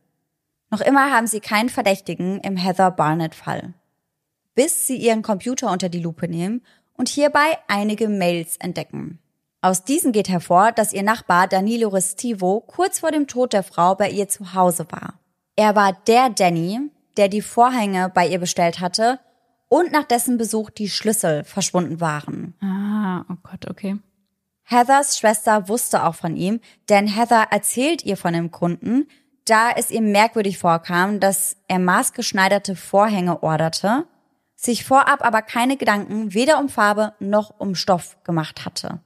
Noch 0.72 0.82
immer 0.82 1.12
haben 1.12 1.28
sie 1.28 1.40
keinen 1.40 1.70
Verdächtigen 1.70 2.40
im 2.42 2.56
Heather 2.56 2.92
Barnett-Fall. 2.92 3.74
Bis 4.56 4.88
sie 4.88 4.98
ihren 4.98 5.22
Computer 5.22 5.72
unter 5.72 5.90
die 5.90 6.02
Lupe 6.02 6.28
nehmen 6.28 6.62
und 6.94 7.10
hierbei 7.10 7.58
einige 7.68 8.08
Mails 8.08 8.58
entdecken. 8.58 9.20
Aus 9.62 9.84
diesen 9.84 10.12
geht 10.14 10.30
hervor, 10.30 10.72
dass 10.72 10.94
ihr 10.94 11.04
Nachbar 11.04 11.48
Danilo 11.48 11.90
Restivo 11.90 12.62
kurz 12.62 13.00
vor 13.00 13.12
dem 13.12 13.28
Tod 13.28 13.52
der 13.52 13.64
Frau 13.64 13.96
bei 13.96 14.10
ihr 14.10 14.30
zu 14.30 14.54
Hause 14.54 14.86
war. 14.90 15.20
Er 15.58 15.76
war 15.76 15.94
der 16.08 16.30
Danny, 16.30 16.80
der 17.18 17.28
die 17.28 17.42
Vorhänge 17.42 18.10
bei 18.10 18.28
ihr 18.28 18.40
bestellt 18.40 18.80
hatte 18.80 19.20
und 19.68 19.92
nach 19.92 20.06
dessen 20.06 20.38
Besuch 20.38 20.70
die 20.70 20.90
Schlüssel 20.90 21.44
verschwunden 21.44 22.00
waren. 22.00 22.54
Ah, 22.62 23.26
oh 23.30 23.38
Gott, 23.44 23.70
okay. 23.70 23.98
Heathers 24.70 25.18
Schwester 25.18 25.68
wusste 25.68 26.04
auch 26.04 26.14
von 26.14 26.38
ihm, 26.38 26.60
denn 26.90 27.08
Heather 27.08 27.48
erzählt 27.50 28.06
ihr 28.06 28.18
von 28.18 28.34
dem 28.34 28.52
Kunden, 28.52 29.08
da 29.46 29.72
es 29.72 29.90
ihr 29.90 30.02
merkwürdig 30.02 30.60
vorkam, 30.60 31.20
dass 31.20 31.58
er 31.68 31.80
maßgeschneiderte 31.80 32.76
Vorhänge 32.76 33.42
orderte, 33.42 34.06
sich 34.56 34.86
vorab 34.86 35.26
aber 35.26 35.42
keine 35.42 35.76
Gedanken 35.76 36.36
weder 36.36 36.60
um 36.60 36.70
Farbe 36.70 37.14
noch 37.20 37.60
um 37.60 37.74
Stoff 37.74 38.22
gemacht 38.24 38.64
hatte. 38.64 39.00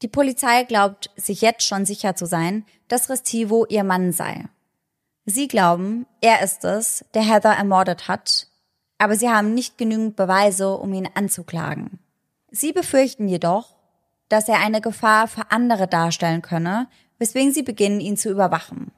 Die 0.00 0.08
Polizei 0.08 0.64
glaubt 0.64 1.10
sich 1.14 1.42
jetzt 1.42 1.66
schon 1.66 1.84
sicher 1.84 2.16
zu 2.16 2.24
sein, 2.24 2.64
dass 2.88 3.10
Restivo 3.10 3.66
ihr 3.68 3.84
Mann 3.84 4.12
sei. 4.12 4.46
Sie 5.26 5.46
glauben, 5.46 6.06
er 6.22 6.40
ist 6.40 6.64
es, 6.64 7.04
der 7.12 7.22
Heather 7.22 7.52
ermordet 7.52 8.08
hat, 8.08 8.46
aber 8.96 9.16
sie 9.16 9.28
haben 9.28 9.52
nicht 9.52 9.76
genügend 9.76 10.16
Beweise, 10.16 10.74
um 10.74 10.94
ihn 10.94 11.08
anzuklagen. 11.14 11.98
Sie 12.50 12.72
befürchten 12.72 13.28
jedoch, 13.28 13.75
dass 14.28 14.48
er 14.48 14.60
eine 14.60 14.80
Gefahr 14.80 15.28
für 15.28 15.50
andere 15.50 15.86
darstellen 15.86 16.42
könne, 16.42 16.88
weswegen 17.18 17.52
sie 17.52 17.62
beginnen, 17.62 18.00
ihn 18.00 18.16
zu 18.16 18.30
überwachen. 18.30 18.92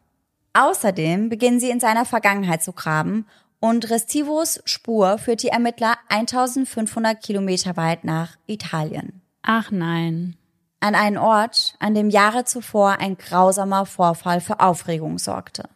Außerdem 0.55 1.29
beginnen 1.29 1.61
sie 1.61 1.71
in 1.71 1.81
seiner 1.81 2.05
Vergangenheit 2.05 2.63
zu 2.63 2.73
graben 2.73 3.27
und 3.61 3.91
Restivos 3.91 4.61
Spur 4.65 5.19
führt 5.19 5.43
die 5.43 5.49
Ermittler 5.49 5.97
1500 6.09 7.23
Kilometer 7.23 7.77
weit 7.77 8.05
nach 8.05 8.37
Italien. 8.47 9.21
Ach 9.43 9.71
nein. 9.71 10.37
An 10.81 10.95
einen 10.95 11.19
Ort, 11.19 11.75
an 11.81 11.95
dem 11.95 12.09
Jahre 12.09 12.45
zuvor 12.45 12.99
ein 13.01 13.19
grausamer 13.19 13.85
Vorfall 13.85 14.41
für 14.41 14.61
Aufregung 14.61 15.19
sorgte. 15.19 15.69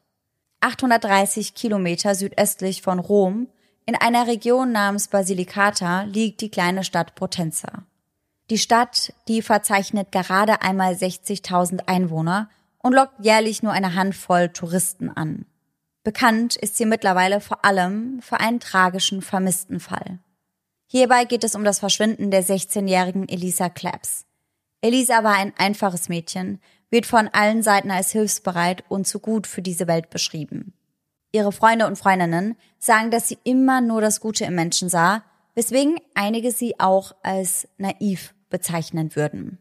830 0.61 1.55
Kilometer 1.55 2.15
südöstlich 2.15 2.83
von 2.83 3.01
Rom, 3.01 3.49
in 3.85 3.97
einer 3.97 4.29
Region 4.29 4.71
namens 4.71 5.09
Basilicata, 5.09 6.03
liegt 6.03 6.41
die 6.41 6.51
kleine 6.51 6.85
Stadt 6.85 7.17
Potenza. 7.17 7.85
Die 8.51 8.59
Stadt, 8.59 9.13
die 9.29 9.43
verzeichnet 9.43 10.13
gerade 10.13 10.63
einmal 10.63 10.95
60.000 10.95 11.87
Einwohner 11.87 12.51
und 12.79 12.93
lockt 12.93 13.25
jährlich 13.25 13.63
nur 13.63 13.73
eine 13.73 13.95
Handvoll 13.95 14.49
Touristen 14.49 15.09
an. 15.09 15.47
Bekannt 16.05 16.57
ist 16.57 16.77
sie 16.77 16.85
mittlerweile 16.85 17.41
vor 17.41 17.65
allem 17.65 18.21
für 18.21 18.41
einen 18.41 18.61
tragischen 18.61 19.23
Vermisstenfall. 19.23 20.19
Hierbei 20.87 21.25
geht 21.25 21.45
es 21.45 21.55
um 21.55 21.65
das 21.65 21.79
Verschwinden 21.79 22.31
der 22.31 22.45
16-jährigen 22.45 23.29
Elisa 23.29 23.69
Claps. 23.69 24.27
Elisa 24.81 25.23
war 25.23 25.37
ein 25.37 25.55
einfaches 25.57 26.09
Mädchen, 26.09 26.61
wird 26.91 27.07
von 27.07 27.29
allen 27.29 27.63
Seiten 27.63 27.91
als 27.91 28.11
hilfsbereit 28.11 28.85
und 28.89 29.07
zu 29.07 29.21
gut 29.21 29.47
für 29.47 29.63
diese 29.63 29.87
Welt 29.87 30.11
beschrieben. 30.11 30.75
Ihre 31.31 31.53
Freunde 31.53 31.87
und 31.87 31.97
Freundinnen 31.97 32.57
sagen, 32.79 33.11
dass 33.11 33.29
sie 33.29 33.39
immer 33.45 33.81
nur 33.81 34.03
das 34.03 34.21
Gute 34.21 34.45
im 34.45 34.55
Menschen 34.55 34.91
sah, 34.91 35.25
weswegen 35.55 36.01
einige 36.15 36.51
sie 36.51 36.79
auch 36.81 37.15
als 37.23 37.69
naiv 37.79 38.35
bezeichnen 38.51 39.15
würden. 39.17 39.59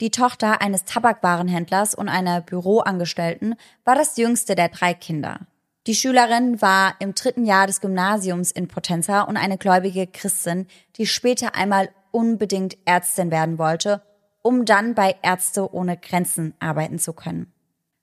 Die 0.00 0.10
Tochter 0.10 0.62
eines 0.62 0.84
Tabakwarenhändlers 0.84 1.94
und 1.94 2.08
einer 2.08 2.40
Büroangestellten 2.40 3.54
war 3.84 3.94
das 3.94 4.16
jüngste 4.16 4.54
der 4.54 4.70
drei 4.70 4.94
Kinder. 4.94 5.40
Die 5.86 5.94
Schülerin 5.94 6.60
war 6.62 6.94
im 7.00 7.14
dritten 7.14 7.44
Jahr 7.44 7.66
des 7.66 7.80
Gymnasiums 7.80 8.50
in 8.50 8.68
Potenza 8.68 9.22
und 9.22 9.36
eine 9.36 9.58
gläubige 9.58 10.06
Christin, 10.06 10.66
die 10.96 11.06
später 11.06 11.54
einmal 11.54 11.90
unbedingt 12.10 12.76
Ärztin 12.84 13.30
werden 13.30 13.58
wollte, 13.58 14.02
um 14.42 14.64
dann 14.64 14.94
bei 14.94 15.16
Ärzte 15.22 15.72
ohne 15.72 15.96
Grenzen 15.96 16.54
arbeiten 16.60 16.98
zu 16.98 17.12
können. 17.12 17.52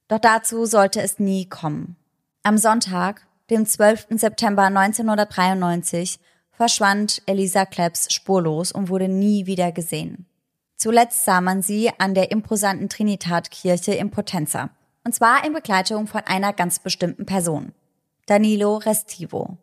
Doch 0.08 0.20
dazu 0.20 0.66
sollte 0.66 1.02
es 1.02 1.20
nie 1.20 1.50
kommen. 1.50 1.98
Am 2.44 2.58
Sonntag, 2.58 3.28
dem 3.50 3.66
12. 3.66 4.08
September 4.12 4.64
1993, 4.64 6.20
verschwand 6.58 7.22
Elisa 7.28 7.66
Klebs 7.66 8.12
spurlos 8.12 8.72
und 8.72 8.90
wurde 8.90 9.08
nie 9.08 9.46
wieder 9.46 9.72
gesehen. 9.72 10.26
Zuletzt 10.76 11.24
sah 11.24 11.40
man 11.40 11.62
sie 11.62 11.92
an 12.00 12.16
der 12.16 12.32
imposanten 12.32 12.90
Trinitat-Kirche 12.90 13.94
in 13.94 14.10
Potenza 14.10 14.72
und 15.06 15.14
zwar 15.14 15.46
in 15.46 15.54
Begleitung 15.54 16.08
von 16.08 16.22
einer 16.22 16.54
ganz 16.54 16.80
bestimmten 16.80 17.26
Person, 17.28 17.74
Danilo 18.26 18.78
Restivo. 18.78 19.58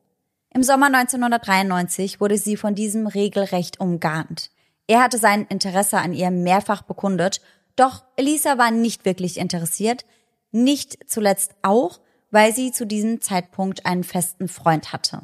Im 0.54 0.62
Sommer 0.62 0.86
1993 0.86 2.20
wurde 2.20 2.38
sie 2.38 2.56
von 2.56 2.76
diesem 2.76 3.08
regelrecht 3.08 3.80
umgarnt. 3.80 4.50
Er 4.86 5.02
hatte 5.02 5.18
sein 5.18 5.46
Interesse 5.48 5.98
an 5.98 6.12
ihr 6.12 6.30
mehrfach 6.30 6.82
bekundet, 6.82 7.40
doch 7.74 8.04
Elisa 8.14 8.56
war 8.56 8.70
nicht 8.70 9.04
wirklich 9.04 9.38
interessiert, 9.38 10.04
nicht 10.52 11.10
zuletzt 11.10 11.56
auch, 11.62 11.98
weil 12.30 12.54
sie 12.54 12.70
zu 12.70 12.86
diesem 12.86 13.20
Zeitpunkt 13.20 13.84
einen 13.84 14.04
festen 14.04 14.46
Freund 14.46 14.92
hatte. 14.92 15.22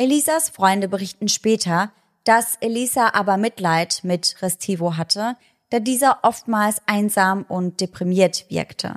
Elisas 0.00 0.48
Freunde 0.48 0.88
berichten 0.88 1.28
später, 1.28 1.92
dass 2.24 2.56
Elisa 2.62 3.10
aber 3.12 3.36
Mitleid 3.36 4.00
mit 4.02 4.34
Restivo 4.40 4.96
hatte, 4.96 5.36
da 5.68 5.78
dieser 5.78 6.20
oftmals 6.22 6.80
einsam 6.86 7.44
und 7.46 7.82
deprimiert 7.82 8.46
wirkte. 8.48 8.94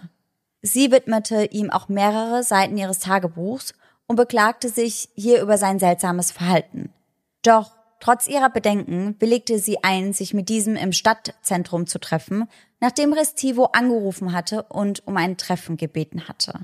Sie 0.61 0.93
widmete 0.93 1.43
ihm 1.43 1.71
auch 1.71 1.89
mehrere 1.89 2.41
Seiten 2.43 2.77
ihres 2.77 2.99
Tagebuchs 2.99 3.73
und 4.07 4.15
beklagte 4.15 4.69
sich 4.69 5.09
hier 5.13 5.41
über 5.41 5.57
sein 5.57 5.77
seltsames 5.77 6.31
Verhalten. 6.31 6.93
Doch 7.41 7.71
trotz 7.99 8.29
ihrer 8.29 8.49
Bedenken 8.49 9.17
willigte 9.19 9.59
sie 9.59 9.83
ein, 9.83 10.13
sich 10.13 10.33
mit 10.33 10.47
diesem 10.47 10.77
im 10.77 10.93
Stadtzentrum 10.93 11.85
zu 11.85 11.99
treffen, 11.99 12.47
nachdem 12.79 13.11
Restivo 13.11 13.65
angerufen 13.73 14.31
hatte 14.31 14.63
und 14.63 15.05
um 15.05 15.17
ein 15.17 15.35
Treffen 15.35 15.75
gebeten 15.75 16.29
hatte. 16.29 16.61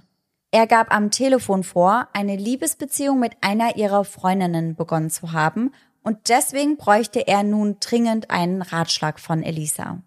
Er 0.52 0.66
gab 0.66 0.92
am 0.92 1.12
Telefon 1.12 1.64
vor, 1.64 2.08
eine 2.14 2.36
Liebesbeziehung 2.36 3.20
mit 3.20 3.34
einer 3.42 3.76
ihrer 3.76 4.04
Freundinnen 4.04 4.76
begonnen 4.76 5.12
zu 5.12 5.32
haben 5.32 5.72
und 6.02 6.30
deswegen 6.30 6.78
bräuchte 6.78 7.28
er 7.28 7.44
nun 7.44 7.78
dringend 7.80 8.32
einen 8.32 8.64
Ratschlag 8.64 9.20
von 9.20 9.44
Elisa. 9.44 10.02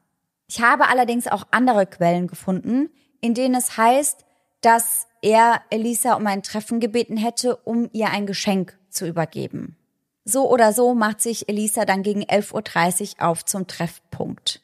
Ich 0.49 0.61
habe 0.61 0.89
allerdings 0.89 1.29
auch 1.29 1.47
andere 1.53 1.87
Quellen 1.87 2.27
gefunden, 2.27 2.91
in 3.21 3.35
denen 3.35 3.55
es 3.55 3.77
heißt, 3.77 4.25
dass 4.63 5.07
er 5.23 5.63
Elisa 5.71 6.15
um 6.15 6.27
ein 6.27 6.43
Treffen 6.43 6.81
gebeten 6.81 7.17
hätte, 7.17 7.57
um 7.57 7.89
ihr 7.93 8.11
ein 8.11 8.27
Geschenk 8.27 8.77
zu 8.91 9.07
übergeben. 9.07 9.77
So 10.25 10.51
oder 10.51 10.73
so 10.73 10.95
macht 10.95 11.21
sich 11.21 11.49
Elisa 11.49 11.85
dann 11.85 12.03
gegen 12.03 12.25
11.30 12.25 13.21
Uhr 13.21 13.29
auf 13.29 13.45
zum 13.45 13.69
Treffpunkt. 13.69 14.61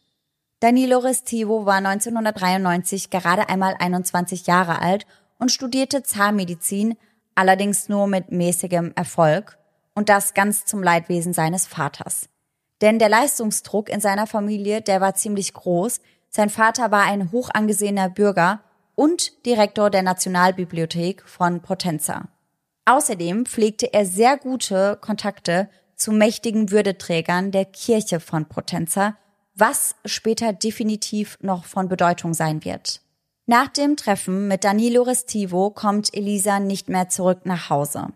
Danilo 0.61 0.99
Restivo 0.99 1.67
war 1.67 1.77
1993 1.77 3.11
gerade 3.11 3.49
einmal 3.49 3.77
21 3.79 4.49
Jahre 4.49 4.81
alt 4.81 5.07
und 5.39 5.53
studierte 5.53 6.03
Zahnmedizin, 6.03 6.97
allerdings 7.35 7.89
nur 7.89 8.07
mit 8.07 8.33
mäßigem 8.33 8.93
Erfolg, 8.95 9.59
und 9.95 10.09
das 10.09 10.35
ganz 10.35 10.65
zum 10.65 10.83
Leidwesen 10.83 11.33
seines 11.33 11.67
Vaters. 11.67 12.29
Denn 12.81 13.01
der 13.01 13.09
Leistungsdruck 13.09 13.89
in 13.89 14.01
seiner 14.01 14.29
Familie, 14.29 14.81
der 14.81 15.01
war 15.01 15.15
ziemlich 15.15 15.53
groß, 15.55 16.01
sein 16.31 16.51
Vater 16.51 16.91
war 16.91 17.03
ein 17.03 17.33
hoch 17.33 17.51
angesehener 17.53 18.09
Bürger 18.09 18.61
und 18.95 19.45
Direktor 19.47 19.91
der 19.91 20.03
Nationalbibliothek 20.03 21.23
von 21.27 21.63
Potenza. 21.63 22.29
Außerdem 22.85 23.47
pflegte 23.47 23.93
er 23.93 24.07
sehr 24.07 24.37
gute 24.37 24.99
Kontakte 25.01 25.69
zu 25.95 26.13
mächtigen 26.13 26.71
Würdeträgern 26.71 27.51
der 27.51 27.65
Kirche 27.65 28.21
von 28.21 28.47
Potenza, 28.47 29.17
was 29.55 29.97
später 30.05 30.53
definitiv 30.53 31.39
noch 31.41 31.65
von 31.65 31.89
Bedeutung 31.89 32.35
sein 32.35 32.65
wird. 32.65 33.03
Nach 33.51 33.69
dem 33.69 33.97
Treffen 33.97 34.47
mit 34.47 34.63
Danilo 34.63 35.01
Restivo 35.01 35.71
kommt 35.71 36.13
Elisa 36.13 36.61
nicht 36.61 36.91
mehr 36.91 37.09
zurück 37.09 37.47
nach 37.47 37.71
Hause. 37.71 38.09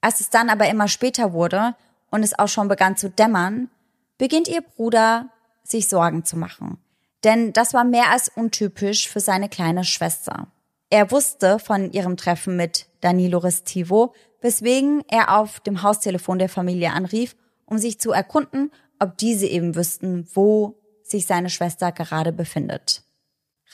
Als 0.00 0.20
es 0.20 0.30
dann 0.30 0.48
aber 0.48 0.70
immer 0.70 0.88
später 0.88 1.34
wurde 1.34 1.74
und 2.10 2.22
es 2.22 2.38
auch 2.38 2.48
schon 2.48 2.66
begann 2.66 2.96
zu 2.96 3.10
dämmern, 3.10 3.68
beginnt 4.16 4.48
ihr 4.48 4.62
Bruder 4.62 5.28
sich 5.64 5.86
Sorgen 5.86 6.24
zu 6.24 6.38
machen. 6.38 6.78
Denn 7.24 7.52
das 7.52 7.74
war 7.74 7.84
mehr 7.84 8.10
als 8.10 8.30
untypisch 8.30 9.06
für 9.06 9.20
seine 9.20 9.50
kleine 9.50 9.84
Schwester. 9.84 10.46
Er 10.88 11.10
wusste 11.10 11.58
von 11.58 11.92
ihrem 11.92 12.16
Treffen 12.16 12.56
mit 12.56 12.86
Danilo 13.02 13.40
Restivo, 13.40 14.14
weswegen 14.40 15.04
er 15.08 15.38
auf 15.38 15.60
dem 15.60 15.82
Haustelefon 15.82 16.38
der 16.38 16.48
Familie 16.48 16.92
anrief, 16.92 17.36
um 17.66 17.76
sich 17.76 18.00
zu 18.00 18.12
erkunden, 18.12 18.72
ob 18.98 19.18
diese 19.18 19.46
eben 19.46 19.74
wüssten, 19.76 20.26
wo 20.32 20.80
sich 21.02 21.26
seine 21.26 21.50
Schwester 21.50 21.92
gerade 21.92 22.32
befindet. 22.32 23.03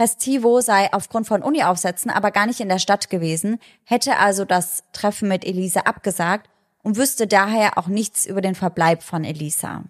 Restivo 0.01 0.63
sei 0.63 0.91
aufgrund 0.95 1.29
von 1.29 1.43
Uni-Aufsätzen 1.43 2.11
aber 2.11 2.31
gar 2.31 2.47
nicht 2.47 2.61
in 2.61 2.71
der 2.71 2.79
Stadt 2.79 3.11
gewesen, 3.11 3.59
hätte 3.85 4.17
also 4.17 4.47
das 4.47 4.83
Treffen 4.93 5.29
mit 5.29 5.45
Elisa 5.45 5.81
abgesagt 5.81 6.49
und 6.83 6.97
wüsste 6.97 7.27
daher 7.27 7.77
auch 7.77 7.87
nichts 7.87 8.25
über 8.25 8.41
den 8.41 8.55
Verbleib 8.55 9.03
von 9.03 9.25
Elisa. 9.25 9.85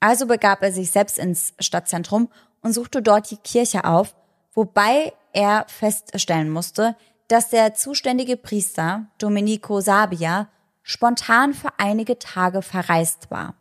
Also 0.00 0.26
begab 0.26 0.62
er 0.62 0.70
sich 0.70 0.90
selbst 0.90 1.18
ins 1.18 1.54
Stadtzentrum 1.58 2.28
und 2.60 2.74
suchte 2.74 3.00
dort 3.00 3.30
die 3.30 3.38
Kirche 3.38 3.84
auf, 3.86 4.14
wobei 4.52 5.14
er 5.32 5.64
feststellen 5.66 6.50
musste, 6.50 6.94
dass 7.28 7.48
der 7.48 7.74
zuständige 7.74 8.36
Priester 8.36 9.06
Domenico 9.16 9.80
Sabia 9.80 10.48
spontan 10.82 11.54
für 11.54 11.70
einige 11.78 12.18
Tage 12.18 12.60
verreist 12.60 13.30
war. 13.30 13.54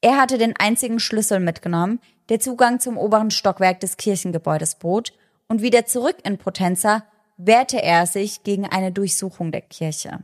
Er 0.00 0.16
hatte 0.16 0.38
den 0.38 0.56
einzigen 0.56 0.98
Schlüssel 0.98 1.40
mitgenommen, 1.40 2.00
der 2.30 2.40
Zugang 2.40 2.80
zum 2.80 2.96
oberen 2.96 3.30
Stockwerk 3.30 3.80
des 3.80 3.98
Kirchengebäudes 3.98 4.76
bot, 4.76 5.12
und 5.48 5.62
wieder 5.62 5.86
zurück 5.86 6.16
in 6.24 6.38
Potenza 6.38 7.04
wehrte 7.36 7.82
er 7.82 8.06
sich 8.06 8.42
gegen 8.42 8.66
eine 8.66 8.92
Durchsuchung 8.92 9.52
der 9.52 9.62
Kirche. 9.62 10.20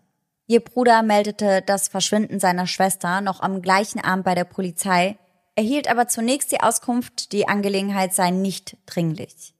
Ihr 0.46 0.61
Bruder 0.61 1.02
meldete 1.02 1.62
das 1.62 1.88
Verschwinden 1.88 2.40
seiner 2.40 2.66
Schwester 2.66 3.20
noch 3.20 3.40
am 3.40 3.61
gleichen 3.61 4.00
Abend 4.00 4.24
bei 4.24 4.35
der 4.35 4.44
Polizei, 4.44 5.18
erhielt 5.57 5.90
aber 5.90 6.09
zunächst 6.09 6.52
die 6.52 6.61
Auskunft, 6.61 7.33
die 7.33 7.48
Angelegenheit 7.48 8.14
sei 8.14 8.31
nicht 8.31 8.76
dringlich. 8.87 9.54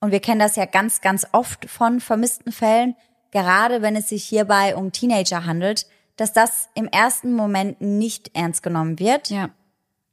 Und 0.00 0.10
wir 0.10 0.20
kennen 0.20 0.40
das 0.40 0.56
ja 0.56 0.64
ganz, 0.64 1.00
ganz 1.00 1.26
oft 1.32 1.70
von 1.70 2.00
vermissten 2.00 2.50
Fällen, 2.50 2.96
gerade 3.30 3.82
wenn 3.82 3.94
es 3.94 4.08
sich 4.08 4.24
hierbei 4.24 4.74
um 4.74 4.90
Teenager 4.90 5.44
handelt, 5.46 5.86
dass 6.16 6.32
das 6.32 6.68
im 6.74 6.88
ersten 6.88 7.34
Moment 7.34 7.80
nicht 7.80 8.34
ernst 8.34 8.62
genommen 8.62 8.98
wird, 8.98 9.30
Ja. 9.30 9.50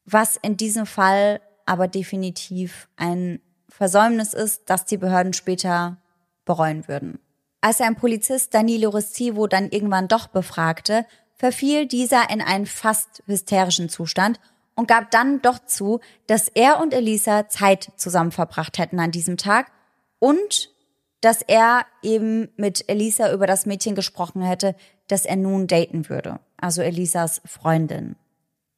was 0.06 0.38
in 0.38 0.58
diesem 0.58 0.86
Fall 0.86 1.42
aber 1.66 1.88
definitiv 1.88 2.88
ein 2.98 3.42
Versäumnis 3.80 4.34
ist, 4.34 4.64
das 4.66 4.84
die 4.84 4.98
Behörden 4.98 5.32
später 5.32 5.96
bereuen 6.44 6.90
würden. 6.90 7.18
Als 7.62 7.80
ein 7.80 7.96
Polizist 7.96 8.54
Danilo 8.54 8.90
Restivo 8.90 9.48
dann 9.48 9.70
irgendwann 9.70 10.10
doch 10.10 10.28
befragte, 10.28 11.06
verfiel 11.38 11.88
dieser 11.88 12.30
in 12.30 12.42
einen 12.42 12.66
fast 12.66 13.24
hysterischen 13.26 13.88
Zustand 13.88 14.42
und 14.76 14.90
gab 14.90 15.12
dann 15.12 15.42
doch 15.42 15.60
zu, 15.60 16.02
dass 16.28 16.50
er 16.50 16.82
und 16.82 16.94
Elisa 16.94 17.48
Zeit 17.48 17.94
zusammen 17.96 18.34
verbracht 18.34 18.80
hätten 18.80 19.00
an 19.00 19.12
diesem 19.12 19.38
Tag 19.38 19.72
und 20.20 20.74
dass 21.22 21.42
er 21.42 21.86
eben 22.04 22.50
mit 22.58 22.84
Elisa 22.90 23.32
über 23.32 23.48
das 23.48 23.66
Mädchen 23.66 23.96
gesprochen 23.96 24.42
hätte, 24.42 24.76
das 25.08 25.24
er 25.24 25.38
nun 25.38 25.68
daten 25.68 26.10
würde, 26.10 26.42
also 26.58 26.82
Elisas 26.82 27.42
Freundin. 27.46 28.18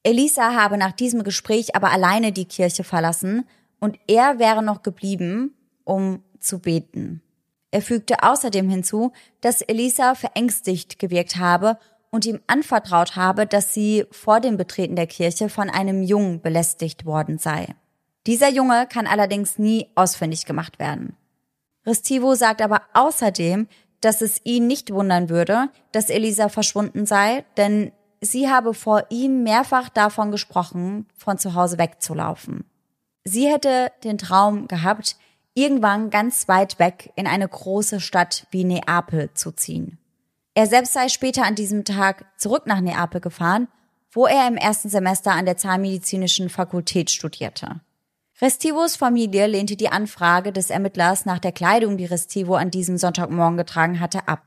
Elisa 0.03 0.53
habe 0.53 0.77
nach 0.77 0.91
diesem 0.91 1.23
Gespräch 1.23 1.75
aber 1.75 1.89
alleine 1.89 2.31
die 2.31 2.45
Kirche 2.45 2.83
verlassen 2.83 3.47
und 3.81 3.99
er 4.07 4.39
wäre 4.39 4.63
noch 4.63 4.83
geblieben, 4.83 5.53
um 5.83 6.23
zu 6.39 6.59
beten. 6.59 7.21
Er 7.71 7.81
fügte 7.81 8.23
außerdem 8.23 8.69
hinzu, 8.69 9.11
dass 9.41 9.61
Elisa 9.61 10.15
verängstigt 10.15 10.99
gewirkt 10.99 11.37
habe 11.37 11.77
und 12.11 12.25
ihm 12.25 12.39
anvertraut 12.47 13.15
habe, 13.15 13.45
dass 13.45 13.73
sie 13.73 14.05
vor 14.11 14.39
dem 14.39 14.57
Betreten 14.57 14.95
der 14.95 15.07
Kirche 15.07 15.49
von 15.49 15.69
einem 15.69 16.03
Jungen 16.03 16.41
belästigt 16.41 17.05
worden 17.05 17.37
sei. 17.37 17.75
Dieser 18.27 18.49
Junge 18.49 18.87
kann 18.87 19.07
allerdings 19.07 19.57
nie 19.57 19.87
ausfindig 19.95 20.45
gemacht 20.45 20.79
werden. 20.79 21.15
Restivo 21.85 22.35
sagt 22.35 22.61
aber 22.61 22.81
außerdem, 22.93 23.67
dass 24.01 24.21
es 24.21 24.41
ihn 24.43 24.67
nicht 24.67 24.91
wundern 24.91 25.29
würde, 25.29 25.69
dass 25.91 26.09
Elisa 26.09 26.49
verschwunden 26.49 27.05
sei, 27.05 27.45
denn 27.57 27.91
sie 28.19 28.49
habe 28.49 28.73
vor 28.73 29.05
ihm 29.09 29.43
mehrfach 29.43 29.89
davon 29.89 30.31
gesprochen, 30.31 31.07
von 31.15 31.37
zu 31.37 31.55
Hause 31.55 31.77
wegzulaufen. 31.77 32.65
Sie 33.23 33.47
hätte 33.47 33.91
den 34.03 34.17
Traum 34.17 34.67
gehabt, 34.67 35.15
irgendwann 35.53 36.09
ganz 36.09 36.47
weit 36.47 36.79
weg 36.79 37.11
in 37.15 37.27
eine 37.27 37.47
große 37.47 37.99
Stadt 37.99 38.47
wie 38.51 38.63
Neapel 38.63 39.33
zu 39.33 39.51
ziehen. 39.51 39.97
Er 40.53 40.67
selbst 40.67 40.93
sei 40.93 41.07
später 41.07 41.43
an 41.43 41.55
diesem 41.55 41.85
Tag 41.85 42.25
zurück 42.37 42.67
nach 42.67 42.81
Neapel 42.81 43.21
gefahren, 43.21 43.67
wo 44.11 44.25
er 44.25 44.47
im 44.47 44.57
ersten 44.57 44.89
Semester 44.89 45.31
an 45.31 45.45
der 45.45 45.57
Zahnmedizinischen 45.57 46.49
Fakultät 46.49 47.09
studierte. 47.09 47.79
Restivos 48.41 48.95
Familie 48.95 49.47
lehnte 49.47 49.75
die 49.75 49.89
Anfrage 49.89 50.51
des 50.51 50.69
Ermittlers 50.69 51.25
nach 51.25 51.39
der 51.39 51.51
Kleidung, 51.51 51.97
die 51.97 52.05
Restivo 52.05 52.55
an 52.55 52.71
diesem 52.71 52.97
Sonntagmorgen 52.97 53.57
getragen 53.57 53.99
hatte, 53.99 54.27
ab. 54.27 54.41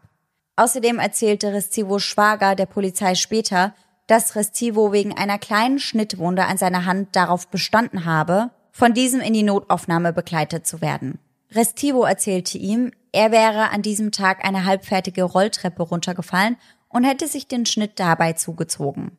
Außerdem 0.57 0.99
erzählte 0.99 1.53
Restivos 1.53 2.03
Schwager 2.03 2.55
der 2.57 2.67
Polizei 2.67 3.15
später, 3.15 3.75
dass 4.07 4.37
Restivo 4.37 4.93
wegen 4.93 5.17
einer 5.17 5.39
kleinen 5.39 5.79
Schnittwunde 5.79 6.45
an 6.45 6.59
seiner 6.59 6.85
Hand 6.85 7.17
darauf 7.17 7.49
bestanden 7.49 8.05
habe, 8.05 8.51
von 8.75 8.93
diesem 8.93 9.21
in 9.21 9.33
die 9.33 9.45
Notaufnahme 9.45 10.13
begleitet 10.13 10.67
zu 10.67 10.81
werden. 10.81 11.21
Restivo 11.53 12.03
erzählte 12.03 12.59
ihm, 12.59 12.91
er 13.13 13.31
wäre 13.31 13.71
an 13.71 13.83
diesem 13.83 14.11
Tag 14.11 14.45
eine 14.45 14.65
halbfertige 14.65 15.23
Rolltreppe 15.23 15.85
runtergefallen 15.85 16.57
und 16.89 17.05
hätte 17.05 17.29
sich 17.29 17.47
den 17.47 17.67
Schnitt 17.67 18.01
dabei 18.01 18.33
zugezogen. 18.33 19.17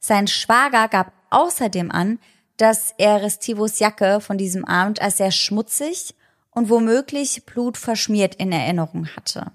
Sein 0.00 0.26
Schwager 0.26 0.88
gab 0.88 1.12
außerdem 1.30 1.90
an, 1.90 2.18
dass 2.58 2.92
er 2.98 3.22
Restivos 3.22 3.78
Jacke 3.78 4.20
von 4.20 4.36
diesem 4.36 4.66
Abend 4.66 5.00
als 5.00 5.16
sehr 5.16 5.30
schmutzig 5.30 6.14
und 6.50 6.68
womöglich 6.68 7.46
blutverschmiert 7.46 8.34
in 8.34 8.52
Erinnerung 8.52 9.08
hatte. 9.16 9.52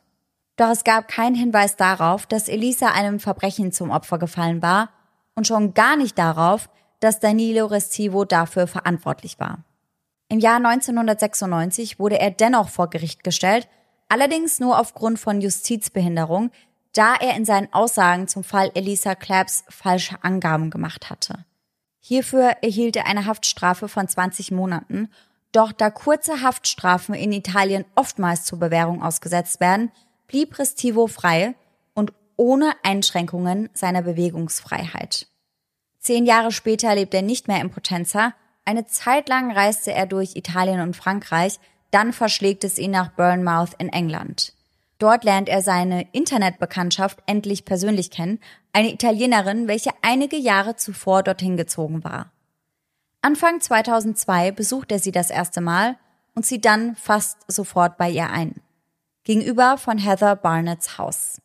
Doch 0.57 0.69
es 0.71 0.83
gab 0.83 1.07
keinen 1.07 1.35
Hinweis 1.35 1.75
darauf, 1.75 2.25
dass 2.25 2.49
Elisa 2.49 2.87
einem 2.87 3.19
Verbrechen 3.19 3.71
zum 3.71 3.91
Opfer 3.91 4.17
gefallen 4.17 4.63
war 4.63 4.89
und 5.35 5.45
schon 5.45 5.75
gar 5.75 5.95
nicht 5.95 6.17
darauf, 6.17 6.67
dass 6.99 7.19
Danilo 7.19 7.65
Restivo 7.65 8.25
dafür 8.25 8.67
verantwortlich 8.67 9.39
war. 9.39 9.63
Im 10.27 10.39
Jahr 10.39 10.57
1996 10.57 11.99
wurde 11.99 12.19
er 12.19 12.31
dennoch 12.31 12.69
vor 12.69 12.89
Gericht 12.89 13.23
gestellt, 13.23 13.67
allerdings 14.09 14.59
nur 14.59 14.79
aufgrund 14.79 15.19
von 15.19 15.41
Justizbehinderung, 15.41 16.51
da 16.93 17.15
er 17.15 17.35
in 17.35 17.45
seinen 17.45 17.71
Aussagen 17.73 18.27
zum 18.27 18.43
Fall 18.43 18.71
Elisa 18.73 19.15
Claps 19.15 19.63
falsche 19.69 20.23
Angaben 20.23 20.69
gemacht 20.69 21.09
hatte. 21.09 21.45
Hierfür 21.99 22.57
erhielt 22.61 22.95
er 22.95 23.05
eine 23.05 23.25
Haftstrafe 23.25 23.87
von 23.87 24.07
20 24.07 24.51
Monaten, 24.51 25.09
doch 25.51 25.71
da 25.71 25.89
kurze 25.89 26.41
Haftstrafen 26.41 27.15
in 27.15 27.31
Italien 27.31 27.85
oftmals 27.95 28.45
zur 28.45 28.59
Bewährung 28.59 29.01
ausgesetzt 29.01 29.59
werden, 29.59 29.91
blieb 30.27 30.59
Restivo 30.59 31.07
frei 31.07 31.55
und 31.93 32.13
ohne 32.35 32.73
Einschränkungen 32.83 33.69
seiner 33.73 34.03
Bewegungsfreiheit. 34.03 35.28
Zehn 35.99 36.25
Jahre 36.25 36.51
später 36.51 36.95
lebt 36.95 37.13
er 37.13 37.21
nicht 37.21 37.47
mehr 37.47 37.61
in 37.61 37.69
Potenza. 37.69 38.33
Eine 38.65 38.85
Zeit 38.85 39.29
lang 39.29 39.51
reiste 39.51 39.91
er 39.91 40.05
durch 40.05 40.35
Italien 40.35 40.79
und 40.81 40.95
Frankreich, 40.95 41.59
dann 41.91 42.13
verschlägt 42.13 42.63
es 42.63 42.77
ihn 42.77 42.91
nach 42.91 43.09
Bournemouth 43.11 43.73
in 43.79 43.89
England. 43.89 44.53
Dort 44.99 45.23
lernt 45.23 45.49
er 45.49 45.61
seine 45.61 46.07
Internetbekanntschaft 46.11 47.19
endlich 47.25 47.65
persönlich 47.65 48.11
kennen, 48.11 48.39
eine 48.73 48.93
Italienerin, 48.93 49.67
welche 49.67 49.91
einige 50.01 50.35
Jahre 50.35 50.75
zuvor 50.75 51.23
dorthin 51.23 51.57
gezogen 51.57 52.03
war. 52.03 52.31
Anfang 53.21 53.59
2002 53.59 54.51
besucht 54.51 54.91
er 54.91 54.99
sie 54.99 55.11
das 55.11 55.29
erste 55.29 55.61
Mal 55.61 55.97
und 56.35 56.45
zieht 56.45 56.65
dann 56.65 56.95
fast 56.95 57.37
sofort 57.47 57.97
bei 57.97 58.09
ihr 58.09 58.29
ein. 58.29 58.61
Gegenüber 59.23 59.77
von 59.77 59.97
Heather 59.97 60.35
Barnetts 60.35 60.97
Haus. 60.97 61.41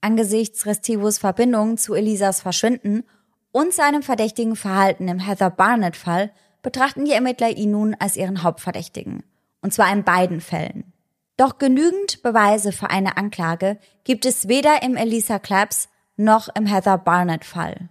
Angesichts 0.00 0.66
Restivos 0.66 1.18
Verbindung 1.18 1.76
zu 1.76 1.94
Elisas 1.94 2.40
Verschwinden 2.40 3.04
und 3.52 3.72
seinem 3.72 4.02
verdächtigen 4.02 4.56
Verhalten 4.56 5.08
im 5.08 5.18
Heather 5.18 5.50
Barnett-Fall 5.50 6.30
betrachten 6.62 7.04
die 7.04 7.12
Ermittler 7.12 7.50
ihn 7.50 7.70
nun 7.70 7.96
als 7.98 8.16
ihren 8.16 8.42
Hauptverdächtigen. 8.42 9.24
Und 9.62 9.72
zwar 9.72 9.92
in 9.92 10.04
beiden 10.04 10.40
Fällen. 10.40 10.92
Doch 11.36 11.58
genügend 11.58 12.22
Beweise 12.22 12.72
für 12.72 12.90
eine 12.90 13.16
Anklage 13.16 13.78
gibt 14.04 14.26
es 14.26 14.48
weder 14.48 14.82
im 14.82 14.96
Elisa 14.96 15.38
Claps 15.38 15.88
noch 16.16 16.48
im 16.54 16.66
Heather 16.66 16.98
Barnett-Fall. 16.98 17.88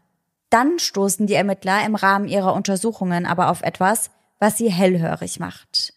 Dann 0.50 0.80
stoßen 0.80 1.28
die 1.28 1.34
Ermittler 1.34 1.86
im 1.86 1.96
Rahmen 1.96 2.28
ihrer 2.28 2.54
Untersuchungen 2.54 3.26
aber 3.26 3.50
auf 3.50 3.62
etwas, 3.62 4.12
was 4.40 4.58
sie 4.58 4.72
hellhörig 4.72 5.40
macht. 5.40 5.94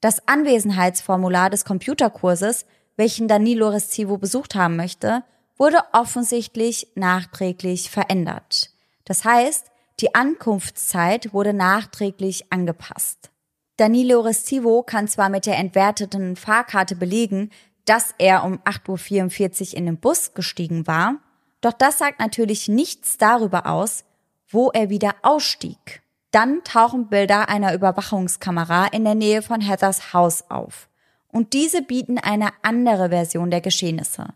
Das 0.00 0.26
Anwesenheitsformular 0.26 1.48
des 1.48 1.64
Computerkurses, 1.64 2.66
welchen 2.96 3.28
Danilo 3.28 3.68
Restivo 3.68 4.18
besucht 4.18 4.54
haben 4.54 4.76
möchte, 4.76 5.22
wurde 5.56 5.78
offensichtlich 5.92 6.88
nachträglich 6.94 7.90
verändert. 7.90 8.71
Das 9.04 9.24
heißt, 9.24 9.70
die 10.00 10.14
Ankunftszeit 10.14 11.32
wurde 11.32 11.52
nachträglich 11.52 12.52
angepasst. 12.52 13.30
Danilo 13.76 14.20
Restivo 14.20 14.82
kann 14.82 15.08
zwar 15.08 15.28
mit 15.28 15.46
der 15.46 15.58
entwerteten 15.58 16.36
Fahrkarte 16.36 16.94
belegen, 16.94 17.50
dass 17.84 18.14
er 18.18 18.44
um 18.44 18.58
8.44 18.60 19.72
Uhr 19.72 19.78
in 19.78 19.86
den 19.86 19.98
Bus 19.98 20.34
gestiegen 20.34 20.86
war, 20.86 21.16
doch 21.62 21.72
das 21.72 21.98
sagt 21.98 22.20
natürlich 22.20 22.68
nichts 22.68 23.16
darüber 23.16 23.66
aus, 23.66 24.04
wo 24.48 24.70
er 24.70 24.90
wieder 24.90 25.14
ausstieg. 25.22 26.02
Dann 26.32 26.64
tauchen 26.64 27.08
Bilder 27.08 27.48
einer 27.48 27.72
Überwachungskamera 27.72 28.86
in 28.86 29.04
der 29.04 29.14
Nähe 29.14 29.42
von 29.42 29.60
Heathers 29.60 30.12
Haus 30.12 30.44
auf. 30.50 30.88
Und 31.28 31.52
diese 31.54 31.82
bieten 31.82 32.18
eine 32.18 32.50
andere 32.62 33.08
Version 33.10 33.50
der 33.50 33.60
Geschehnisse. 33.60 34.26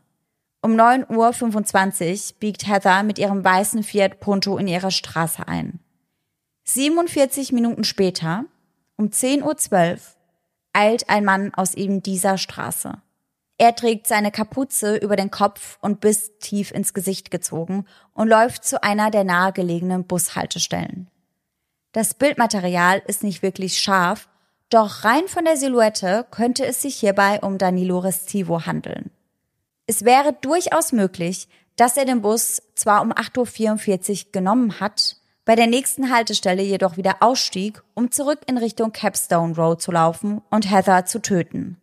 Um 0.62 0.73
9.25 0.73 2.33
Uhr 2.33 2.38
biegt 2.40 2.66
Heather 2.66 3.03
mit 3.03 3.19
ihrem 3.19 3.45
weißen 3.45 3.83
Fiat 3.83 4.21
Punto 4.21 4.59
in 4.59 4.69
ihre 4.69 4.90
Straße 4.90 5.47
ein. 5.47 5.81
47 6.64 7.53
Minuten 7.53 7.85
später, 7.85 8.45
um 8.97 9.07
10.12 9.07 9.92
Uhr, 9.92 9.99
eilt 10.73 11.09
ein 11.09 11.25
Mann 11.25 11.55
aus 11.55 11.75
eben 11.75 12.03
dieser 12.03 12.38
Straße. 12.38 13.01
Er 13.59 13.75
trägt 13.75 14.07
seine 14.07 14.31
Kapuze 14.31 14.97
über 14.97 15.16
den 15.16 15.31
Kopf 15.31 15.79
und 15.81 16.01
bis 16.01 16.38
tief 16.38 16.73
ins 16.73 16.92
Gesicht 16.92 17.31
gezogen 17.31 17.87
und 18.12 18.29
läuft 18.29 18.64
zu 18.64 18.83
einer 18.83 19.11
der 19.11 19.25
nahegelegenen 19.25 20.05
Bushaltestellen. 20.05 21.11
Das 21.92 22.12
Bildmaterial 22.12 23.03
ist 23.07 23.23
nicht 23.23 23.42
wirklich 23.42 23.79
scharf, 23.79 24.29
doch 24.69 25.05
rein 25.05 25.29
von 25.29 25.45
der 25.45 25.57
Silhouette 25.57 26.27
könnte 26.31 26.66
es 26.66 26.83
sich 26.83 26.97
hierbei 26.97 27.40
um 27.40 27.57
Danilo 27.57 28.01
Restivo 28.01 28.66
handeln. 28.66 29.11
Es 29.87 30.05
wäre 30.05 30.33
durchaus 30.33 30.92
möglich, 30.92 31.49
dass 31.77 31.96
er 31.96 32.05
den 32.05 32.22
Bus 32.22 32.62
zwar 32.75 33.03
um 33.03 33.12
8.44 33.12 34.27
Uhr 34.27 34.33
genommen 34.33 34.81
hat, 34.81 35.16
bei 35.44 35.55
der 35.55 35.68
nächsten 35.68 36.12
Haltestelle 36.12 36.62
jedoch 36.62 36.96
wieder 36.96 37.16
ausstieg, 37.20 37.83
um 37.94 38.11
zurück 38.11 38.40
in 38.46 38.59
Richtung 38.59 38.92
Capstone 38.92 39.55
Road 39.55 39.81
zu 39.81 39.92
laufen 39.92 40.42
und 40.51 40.68
Heather 40.68 41.07
zu 41.07 41.22
töten. 41.22 41.77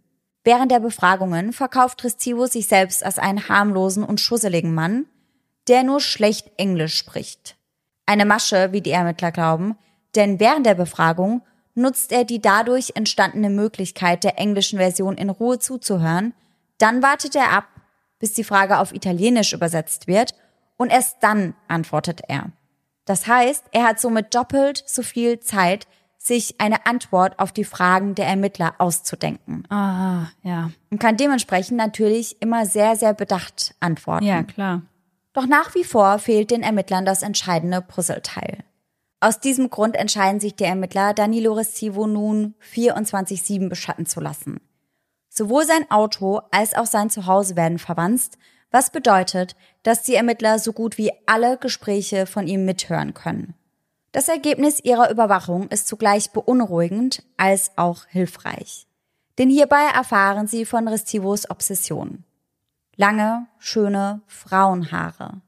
Während 0.44 0.72
der 0.72 0.82
Befragungen 0.82 1.54
verkauft 1.54 2.04
Restivo 2.04 2.48
sich 2.48 2.68
selbst 2.68 3.06
als 3.06 3.18
einen 3.18 3.48
harmlosen 3.48 4.04
und 4.04 4.20
schusseligen 4.20 4.74
Mann, 4.74 5.06
der 5.70 5.84
nur 5.84 6.02
schlecht 6.02 6.52
Englisch 6.58 6.98
spricht. 6.98 7.56
Eine 8.06 8.26
Masche, 8.26 8.74
wie 8.74 8.82
die 8.82 8.92
Ermittler 8.92 9.32
glauben, 9.32 9.78
denn 10.16 10.42
während 10.42 10.66
der 10.66 10.76
Befragung 10.76 11.42
nutzt 11.74 12.12
er 12.12 12.26
die 12.26 12.42
dadurch 12.42 12.92
entstandene 12.96 13.50
Möglichkeit 13.50 14.26
der 14.26 14.38
englischen 14.38 14.78
Version 14.78 15.18
in 15.18 15.30
Ruhe 15.30 15.60
zuzuhören, 15.60 16.34
dann 16.78 17.02
wartet 17.02 17.36
er 17.36 17.52
ab, 17.52 17.68
bis 18.24 18.32
die 18.32 18.46
Frage 18.46 18.80
auf 18.80 18.94
Italienisch 18.94 19.52
übersetzt 19.52 20.08
wird 20.08 20.34
und 20.78 20.94
erst 20.94 21.18
dann 21.20 21.56
antwortet 21.68 22.22
er. 22.30 22.54
Das 23.04 23.28
heißt, 23.28 23.66
er 23.74 23.84
hat 23.84 24.00
somit 24.00 24.34
doppelt 24.34 24.82
so 24.88 25.04
viel 25.04 25.42
Zeit, 25.42 25.88
sich 26.18 26.56
eine 26.62 26.86
Antwort 26.86 27.38
auf 27.38 27.52
die 27.52 27.66
Fragen 27.66 28.16
der 28.16 28.28
Ermittler 28.28 28.76
auszudenken. 28.78 29.70
Ah, 29.70 30.28
ja. 30.42 30.72
Und 30.90 31.00
kann 31.00 31.18
dementsprechend 31.18 31.76
natürlich 31.76 32.42
immer 32.42 32.66
sehr, 32.66 32.96
sehr 32.96 33.14
bedacht 33.14 33.76
antworten. 33.82 34.24
Ja, 34.24 34.44
klar. 34.44 34.84
Doch 35.34 35.46
nach 35.46 35.76
wie 35.76 35.84
vor 35.84 36.18
fehlt 36.18 36.50
den 36.50 36.64
Ermittlern 36.64 37.04
das 37.04 37.24
entscheidende 37.24 37.82
Puzzleteil. 37.82 38.60
Aus 39.20 39.42
diesem 39.42 39.70
Grund 39.70 39.98
entscheiden 39.98 40.40
sich 40.40 40.56
die 40.56 40.64
Ermittler, 40.64 41.14
Danilo 41.14 41.52
Restivo 41.52 42.08
nun 42.08 42.56
24-7 42.74 43.68
beschatten 43.68 44.06
zu 44.06 44.22
lassen. 44.22 44.62
Sowohl 45.36 45.66
sein 45.66 45.90
Auto 45.90 46.42
als 46.52 46.76
auch 46.76 46.86
sein 46.86 47.10
Zuhause 47.10 47.56
werden 47.56 47.80
verwanzt, 47.80 48.38
was 48.70 48.92
bedeutet, 48.92 49.56
dass 49.82 50.04
die 50.04 50.14
Ermittler 50.14 50.60
so 50.60 50.74
gut 50.74 51.00
wie 51.00 51.12
alle 51.26 51.58
Gespräche 51.58 52.28
von 52.28 52.46
ihm 52.46 52.66
mithören 52.66 53.16
können. 53.16 53.56
Das 54.12 54.28
Ergebnis 54.28 54.80
ihrer 54.80 55.10
Überwachung 55.10 55.70
ist 55.70 55.88
zugleich 55.88 56.30
beunruhigend 56.30 57.24
als 57.36 57.72
auch 57.78 58.06
hilfreich. 58.06 58.86
Denn 59.40 59.50
hierbei 59.50 59.82
erfahren 59.96 60.46
sie 60.46 60.66
von 60.66 60.88
Restivos 60.88 61.50
Obsession. 61.50 62.24
Lange, 62.96 63.48
schöne 63.58 64.22
Frauenhaare. 64.28 65.42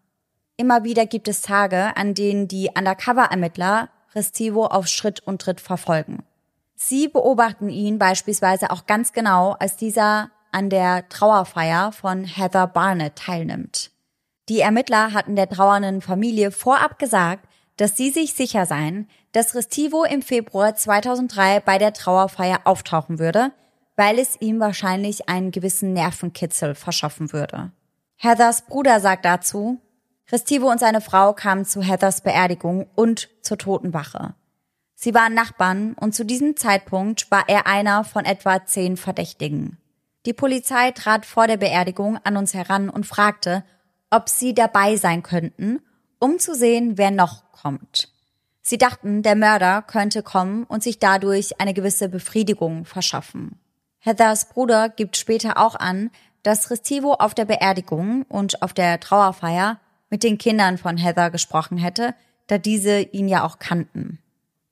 Immer 0.58 0.84
wieder 0.84 1.06
gibt 1.06 1.28
es 1.28 1.44
Tage, 1.44 1.96
an 1.96 2.16
denen 2.16 2.48
die 2.48 2.72
Undercover-Ermittler 2.76 3.90
Restivo 4.16 4.66
auf 4.66 4.88
Schritt 4.88 5.20
und 5.20 5.44
Tritt 5.44 5.62
verfolgen. 5.62 6.24
Sie 6.88 7.08
beobachten 7.08 7.70
ihn 7.70 7.98
beispielsweise 7.98 8.70
auch 8.70 8.86
ganz 8.86 9.12
genau, 9.12 9.54
als 9.54 9.76
dieser 9.76 10.30
an 10.52 10.70
der 10.70 11.10
Trauerfeier 11.10 11.92
von 11.92 12.26
Heather 12.26 12.68
Barnett 12.68 13.16
teilnimmt. 13.16 13.90
Die 14.50 14.60
Ermittler 14.60 15.12
hatten 15.12 15.36
der 15.36 15.50
trauernden 15.50 16.02
Familie 16.02 16.52
vorab 16.52 17.00
gesagt, 17.00 17.50
dass 17.78 17.98
sie 17.98 18.12
sich 18.12 18.36
sicher 18.36 18.68
seien, 18.68 19.10
dass 19.32 19.56
Restivo 19.56 20.04
im 20.04 20.22
Februar 20.22 20.76
2003 20.76 21.60
bei 21.62 21.80
der 21.80 21.92
Trauerfeier 21.92 22.62
auftauchen 22.66 23.18
würde, 23.18 23.52
weil 23.96 24.20
es 24.20 24.40
ihm 24.40 24.60
wahrscheinlich 24.60 25.28
einen 25.28 25.50
gewissen 25.50 25.92
Nervenkitzel 25.94 26.76
verschaffen 26.76 27.34
würde. 27.34 27.72
Heathers 28.18 28.62
Bruder 28.62 29.00
sagt 29.00 29.26
dazu, 29.26 29.82
Restivo 30.32 30.70
und 30.70 30.80
seine 30.80 31.02
Frau 31.02 31.34
kamen 31.34 31.66
zu 31.66 31.82
Heathers 31.82 32.22
Beerdigung 32.22 32.86
und 32.94 33.30
zur 33.42 33.58
Totenwache. 33.58 34.36
Sie 34.96 35.14
waren 35.14 35.34
Nachbarn 35.34 35.94
und 35.94 36.16
zu 36.16 36.26
diesem 36.26 36.56
Zeitpunkt 36.56 37.30
war 37.30 37.44
er 37.48 37.68
einer 37.68 38.04
von 38.04 38.26
etwa 38.26 38.66
zehn 38.66 38.98
Verdächtigen. 38.98 39.78
Die 40.26 40.34
Polizei 40.34 40.92
trat 40.92 41.26
vor 41.26 41.48
der 41.48 41.58
Beerdigung 41.58 42.18
an 42.24 42.38
uns 42.38 42.54
heran 42.54 42.90
und 42.90 43.06
fragte, 43.06 43.64
ob 44.10 44.30
sie 44.30 44.54
dabei 44.54 44.96
sein 44.96 45.22
könnten, 45.22 45.82
um 46.20 46.40
zu 46.40 46.56
sehen, 46.56 46.98
wer 46.98 47.12
noch 47.12 47.52
kommt. 47.52 48.10
Sie 48.62 48.78
dachten, 48.80 49.22
der 49.22 49.36
Mörder 49.36 49.84
könnte 49.84 50.24
kommen 50.24 50.64
und 50.64 50.82
sich 50.82 50.98
dadurch 50.98 51.60
eine 51.62 51.76
gewisse 51.76 52.10
Befriedigung 52.10 52.86
verschaffen. 52.86 53.60
Heathers 54.00 54.50
Bruder 54.50 54.90
gibt 54.90 55.18
später 55.18 55.58
auch 55.58 55.76
an, 55.76 56.10
dass 56.42 56.72
Restivo 56.72 57.14
auf 57.14 57.36
der 57.36 57.46
Beerdigung 57.46 58.24
und 58.24 58.62
auf 58.64 58.74
der 58.74 59.00
Trauerfeier 59.00 59.80
mit 60.10 60.24
den 60.24 60.38
Kindern 60.38 60.78
von 60.78 60.98
Heather 60.98 61.30
gesprochen 61.30 61.78
hätte, 61.78 62.16
da 62.48 62.58
diese 62.58 63.02
ihn 63.02 63.28
ja 63.28 63.44
auch 63.44 63.60
kannten. 63.60 64.20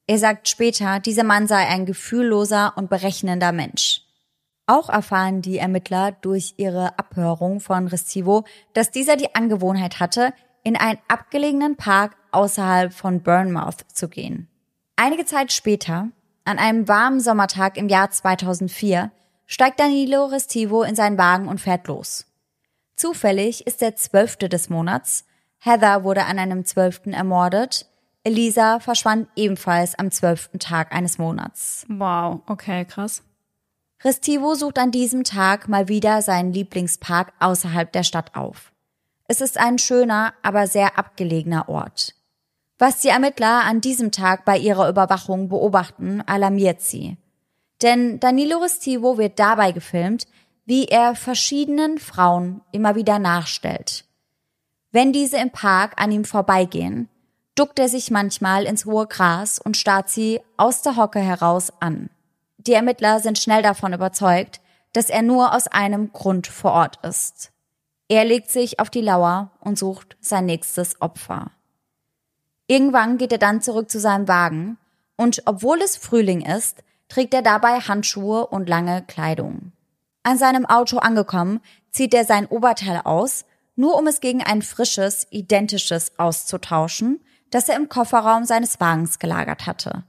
Er 0.05 0.17
sagt 0.17 0.49
später, 0.49 0.99
dieser 0.99 1.23
Mann 1.23 1.47
sei 1.47 1.67
ein 1.67 1.85
gefühlloser 1.85 2.73
und 2.75 2.89
berechnender 2.89 3.51
Mensch. 3.51 4.01
Auch 4.65 4.89
erfahren 4.89 5.41
die 5.41 5.57
Ermittler 5.57 6.11
durch 6.11 6.55
ihre 6.57 6.97
Abhörung 6.97 7.59
von 7.59 7.87
Restivo, 7.87 8.45
dass 8.73 8.91
dieser 8.91 9.17
die 9.17 9.35
Angewohnheit 9.35 9.99
hatte, 9.99 10.33
in 10.63 10.77
einen 10.77 10.99
abgelegenen 11.07 11.75
Park 11.75 12.15
außerhalb 12.31 12.93
von 12.93 13.21
Bournemouth 13.21 13.85
zu 13.93 14.07
gehen. 14.07 14.47
Einige 14.95 15.25
Zeit 15.25 15.51
später, 15.51 16.09
an 16.45 16.59
einem 16.59 16.87
warmen 16.87 17.19
Sommertag 17.19 17.77
im 17.77 17.89
Jahr 17.89 18.09
2004, 18.09 19.11
steigt 19.45 19.79
Danilo 19.79 20.25
Restivo 20.25 20.83
in 20.83 20.95
seinen 20.95 21.17
Wagen 21.17 21.47
und 21.47 21.59
fährt 21.59 21.87
los. 21.87 22.25
Zufällig 22.95 23.67
ist 23.67 23.81
der 23.81 23.95
zwölfte 23.95 24.49
des 24.49 24.69
Monats. 24.69 25.25
Heather 25.59 26.03
wurde 26.03 26.25
an 26.25 26.39
einem 26.39 26.63
zwölften 26.65 27.13
ermordet. 27.13 27.87
Elisa 28.25 28.79
verschwand 28.79 29.27
ebenfalls 29.35 29.95
am 29.99 30.09
zwölften 30.09 30.59
Tag 30.59 30.93
eines 30.93 31.17
Monats. 31.17 31.85
Wow, 31.89 32.41
okay, 32.47 32.85
krass. 32.85 33.21
Restivo 34.01 34.55
sucht 34.55 34.79
an 34.79 34.91
diesem 34.91 35.23
Tag 35.23 35.67
mal 35.67 35.87
wieder 35.87 36.21
seinen 36.21 36.53
Lieblingspark 36.53 37.33
außerhalb 37.39 37.91
der 37.91 38.03
Stadt 38.03 38.35
auf. 38.35 38.71
Es 39.27 39.41
ist 39.41 39.57
ein 39.57 39.77
schöner, 39.77 40.33
aber 40.41 40.67
sehr 40.67 40.97
abgelegener 40.97 41.67
Ort. 41.69 42.15
Was 42.77 42.99
die 42.99 43.09
Ermittler 43.09 43.63
an 43.65 43.81
diesem 43.81 44.11
Tag 44.11 44.45
bei 44.45 44.57
ihrer 44.57 44.89
Überwachung 44.89 45.47
beobachten, 45.47 46.21
alarmiert 46.25 46.81
sie. 46.81 47.17
Denn 47.81 48.19
Danilo 48.19 48.57
Restivo 48.57 49.17
wird 49.17 49.39
dabei 49.39 49.71
gefilmt, 49.71 50.27
wie 50.65 50.85
er 50.85 51.15
verschiedenen 51.15 51.97
Frauen 51.97 52.61
immer 52.71 52.95
wieder 52.95 53.19
nachstellt. 53.19 54.05
Wenn 54.91 55.11
diese 55.11 55.37
im 55.37 55.51
Park 55.51 55.93
an 56.01 56.11
ihm 56.11 56.23
vorbeigehen, 56.23 57.09
duckt 57.55 57.79
er 57.79 57.89
sich 57.89 58.11
manchmal 58.11 58.65
ins 58.65 58.85
hohe 58.85 59.07
Gras 59.07 59.59
und 59.59 59.77
starrt 59.77 60.09
sie 60.09 60.41
aus 60.57 60.81
der 60.81 60.95
Hocke 60.95 61.19
heraus 61.19 61.71
an. 61.79 62.09
Die 62.57 62.73
Ermittler 62.73 63.19
sind 63.19 63.37
schnell 63.37 63.61
davon 63.61 63.93
überzeugt, 63.93 64.61
dass 64.93 65.09
er 65.09 65.21
nur 65.21 65.53
aus 65.53 65.67
einem 65.67 66.11
Grund 66.13 66.47
vor 66.47 66.71
Ort 66.71 66.99
ist. 67.03 67.51
Er 68.07 68.25
legt 68.25 68.49
sich 68.49 68.79
auf 68.79 68.89
die 68.89 69.01
Lauer 69.01 69.51
und 69.59 69.77
sucht 69.77 70.17
sein 70.21 70.45
nächstes 70.45 71.01
Opfer. 71.01 71.51
Irgendwann 72.67 73.17
geht 73.17 73.31
er 73.31 73.37
dann 73.37 73.61
zurück 73.61 73.89
zu 73.89 73.99
seinem 73.99 74.27
Wagen 74.27 74.77
und 75.15 75.43
obwohl 75.45 75.81
es 75.81 75.97
Frühling 75.97 76.41
ist, 76.41 76.83
trägt 77.07 77.33
er 77.33 77.41
dabei 77.41 77.79
Handschuhe 77.79 78.47
und 78.47 78.69
lange 78.69 79.03
Kleidung. 79.03 79.71
An 80.23 80.37
seinem 80.37 80.65
Auto 80.65 80.97
angekommen, 80.97 81.59
zieht 81.91 82.13
er 82.13 82.25
sein 82.25 82.47
Oberteil 82.47 83.01
aus, 83.03 83.45
nur 83.75 83.97
um 83.97 84.07
es 84.07 84.21
gegen 84.21 84.41
ein 84.41 84.61
frisches, 84.61 85.27
identisches 85.31 86.17
auszutauschen, 86.17 87.19
das 87.53 87.69
er 87.69 87.75
im 87.75 87.87
Kofferraum 87.87 88.45
seines 88.45 88.79
Wagens 88.79 89.19
gelagert 89.19 89.67
hatte. 89.67 90.03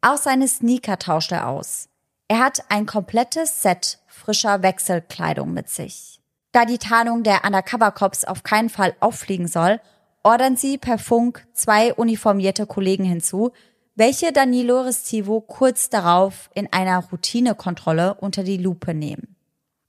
Auch 0.00 0.16
seine 0.16 0.48
Sneaker 0.48 0.98
tauscht 0.98 1.30
er 1.30 1.48
aus. 1.48 1.88
Er 2.26 2.40
hat 2.40 2.64
ein 2.70 2.86
komplettes 2.86 3.62
Set 3.62 3.98
frischer 4.08 4.62
Wechselkleidung 4.62 5.52
mit 5.52 5.68
sich. 5.68 6.20
Da 6.50 6.64
die 6.64 6.78
Tarnung 6.78 7.22
der 7.22 7.44
Undercover-Cops 7.44 8.24
auf 8.24 8.42
keinen 8.42 8.68
Fall 8.68 8.96
auffliegen 8.98 9.46
soll, 9.46 9.80
ordern 10.24 10.56
sie 10.56 10.76
per 10.76 10.98
Funk 10.98 11.46
zwei 11.52 11.94
uniformierte 11.94 12.66
Kollegen 12.66 13.04
hinzu, 13.04 13.52
welche 13.94 14.32
Danilo 14.32 14.80
Restivo 14.80 15.40
kurz 15.40 15.88
darauf 15.88 16.50
in 16.52 16.72
einer 16.72 16.98
Routinekontrolle 16.98 18.14
unter 18.14 18.42
die 18.42 18.56
Lupe 18.56 18.92
nehmen. 18.92 19.36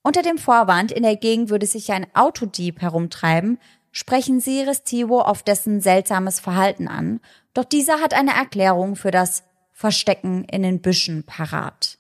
Unter 0.04 0.22
dem 0.22 0.38
Vorwand, 0.38 0.92
in 0.92 1.04
der 1.04 1.16
Gegend 1.16 1.50
würde 1.50 1.66
sich 1.66 1.92
ein 1.92 2.06
Autodieb 2.14 2.82
herumtreiben, 2.82 3.58
sprechen 3.94 4.42
sie 4.42 4.62
Restivo 4.62 5.22
auf 5.22 5.44
dessen 5.44 5.80
seltsames 5.80 6.42
Verhalten 6.42 6.90
an, 6.90 7.22
doch 7.54 7.64
dieser 7.64 8.02
hat 8.02 8.14
eine 8.14 8.34
Erklärung 8.34 8.98
für 8.98 9.12
das 9.12 9.44
Verstecken 9.72 10.44
in 10.46 10.64
den 10.64 10.82
Büschen 10.82 11.24
parat. 11.24 11.98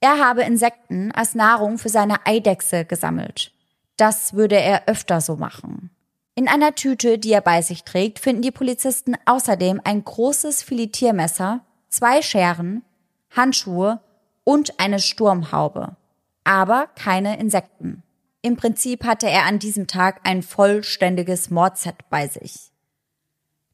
Er 0.00 0.18
habe 0.18 0.42
Insekten 0.42 1.10
als 1.12 1.34
Nahrung 1.34 1.78
für 1.78 1.88
seine 1.88 2.26
Eidechse 2.26 2.84
gesammelt. 2.84 3.52
Das 3.96 4.34
würde 4.34 4.56
er 4.56 4.86
öfter 4.86 5.20
so 5.20 5.36
machen. 5.36 5.90
In 6.34 6.48
einer 6.48 6.74
Tüte, 6.74 7.18
die 7.18 7.32
er 7.32 7.42
bei 7.42 7.60
sich 7.60 7.84
trägt, 7.84 8.18
finden 8.18 8.42
die 8.42 8.50
Polizisten 8.50 9.16
außerdem 9.26 9.80
ein 9.84 10.04
großes 10.04 10.62
Filetiermesser, 10.62 11.64
zwei 11.88 12.22
Scheren, 12.22 12.82
Handschuhe 13.30 14.00
und 14.44 14.78
eine 14.80 15.00
Sturmhaube. 15.00 15.96
Aber 16.44 16.88
keine 16.94 17.38
Insekten. 17.38 18.02
Im 18.42 18.56
Prinzip 18.56 19.04
hatte 19.04 19.28
er 19.28 19.44
an 19.44 19.58
diesem 19.58 19.86
Tag 19.86 20.20
ein 20.24 20.42
vollständiges 20.42 21.50
Mordset 21.50 21.96
bei 22.08 22.26
sich. 22.26 22.70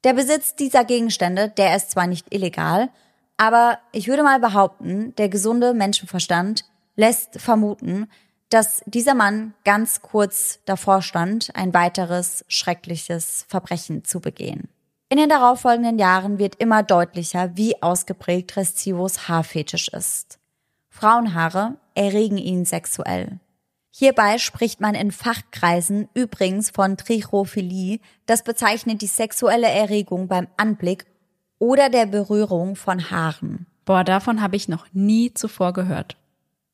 Der 0.02 0.12
Besitz 0.12 0.54
dieser 0.54 0.84
Gegenstände, 0.84 1.48
der 1.48 1.76
ist 1.76 1.90
zwar 1.90 2.06
nicht 2.06 2.32
illegal, 2.34 2.90
aber 3.36 3.78
ich 3.92 4.08
würde 4.08 4.22
mal 4.22 4.40
behaupten, 4.40 5.14
der 5.16 5.28
gesunde 5.28 5.74
Menschenverstand 5.74 6.64
lässt 6.96 7.40
vermuten, 7.40 8.08
dass 8.48 8.82
dieser 8.86 9.14
Mann 9.14 9.54
ganz 9.64 10.02
kurz 10.02 10.60
davor 10.64 11.02
stand, 11.02 11.54
ein 11.54 11.74
weiteres 11.74 12.44
schreckliches 12.48 13.44
Verbrechen 13.48 14.04
zu 14.04 14.20
begehen. 14.20 14.68
In 15.08 15.18
den 15.18 15.28
darauffolgenden 15.28 15.98
Jahren 15.98 16.38
wird 16.38 16.56
immer 16.56 16.82
deutlicher, 16.82 17.56
wie 17.56 17.80
ausgeprägt 17.82 18.56
Restivos 18.56 19.28
Haarfetisch 19.28 19.88
ist. 19.88 20.38
Frauenhaare 20.88 21.76
erregen 21.94 22.38
ihn 22.38 22.64
sexuell. 22.64 23.38
Hierbei 23.98 24.36
spricht 24.36 24.78
man 24.82 24.94
in 24.94 25.10
Fachkreisen 25.10 26.10
übrigens 26.12 26.68
von 26.68 26.98
Trichophilie, 26.98 27.98
das 28.26 28.42
bezeichnet 28.42 29.00
die 29.00 29.06
sexuelle 29.06 29.68
Erregung 29.68 30.28
beim 30.28 30.48
Anblick 30.58 31.06
oder 31.58 31.88
der 31.88 32.04
Berührung 32.04 32.76
von 32.76 33.10
Haaren. 33.10 33.66
Boah, 33.86 34.04
davon 34.04 34.42
habe 34.42 34.54
ich 34.54 34.68
noch 34.68 34.84
nie 34.92 35.32
zuvor 35.32 35.72
gehört. 35.72 36.18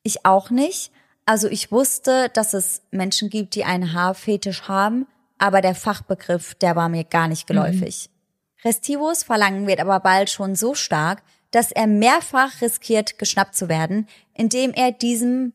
Ich 0.03 0.27
auch 0.27 0.51
nicht, 0.51 0.91
also 1.25 1.47
ich 1.47 1.71
wusste, 1.71 2.29
dass 2.35 2.55
es 2.55 2.83
Menschen 2.91 3.31
gibt, 3.31 3.55
die 3.55 3.63
einen 3.63 3.93
Haarfetisch 3.93 4.63
haben, 4.63 5.07
aber 5.39 5.61
der 5.61 5.77
Fachbegriff, 5.77 6.57
der 6.57 6.75
war 6.75 6.89
mir 6.89 7.05
gar 7.05 7.29
nicht 7.29 7.47
geläufig. 7.47 8.09
Mhm. 8.09 8.69
Restivos 8.69 9.23
Verlangen 9.23 9.69
wird 9.69 9.79
aber 9.79 10.01
bald 10.01 10.29
schon 10.29 10.57
so 10.57 10.75
stark, 10.75 11.23
dass 11.53 11.71
er 11.71 11.87
mehrfach 11.87 12.61
riskiert, 12.61 13.21
geschnappt 13.21 13.55
zu 13.55 13.69
werden, 13.69 14.09
indem 14.35 14.73
er 14.73 14.91
diesem 14.91 15.53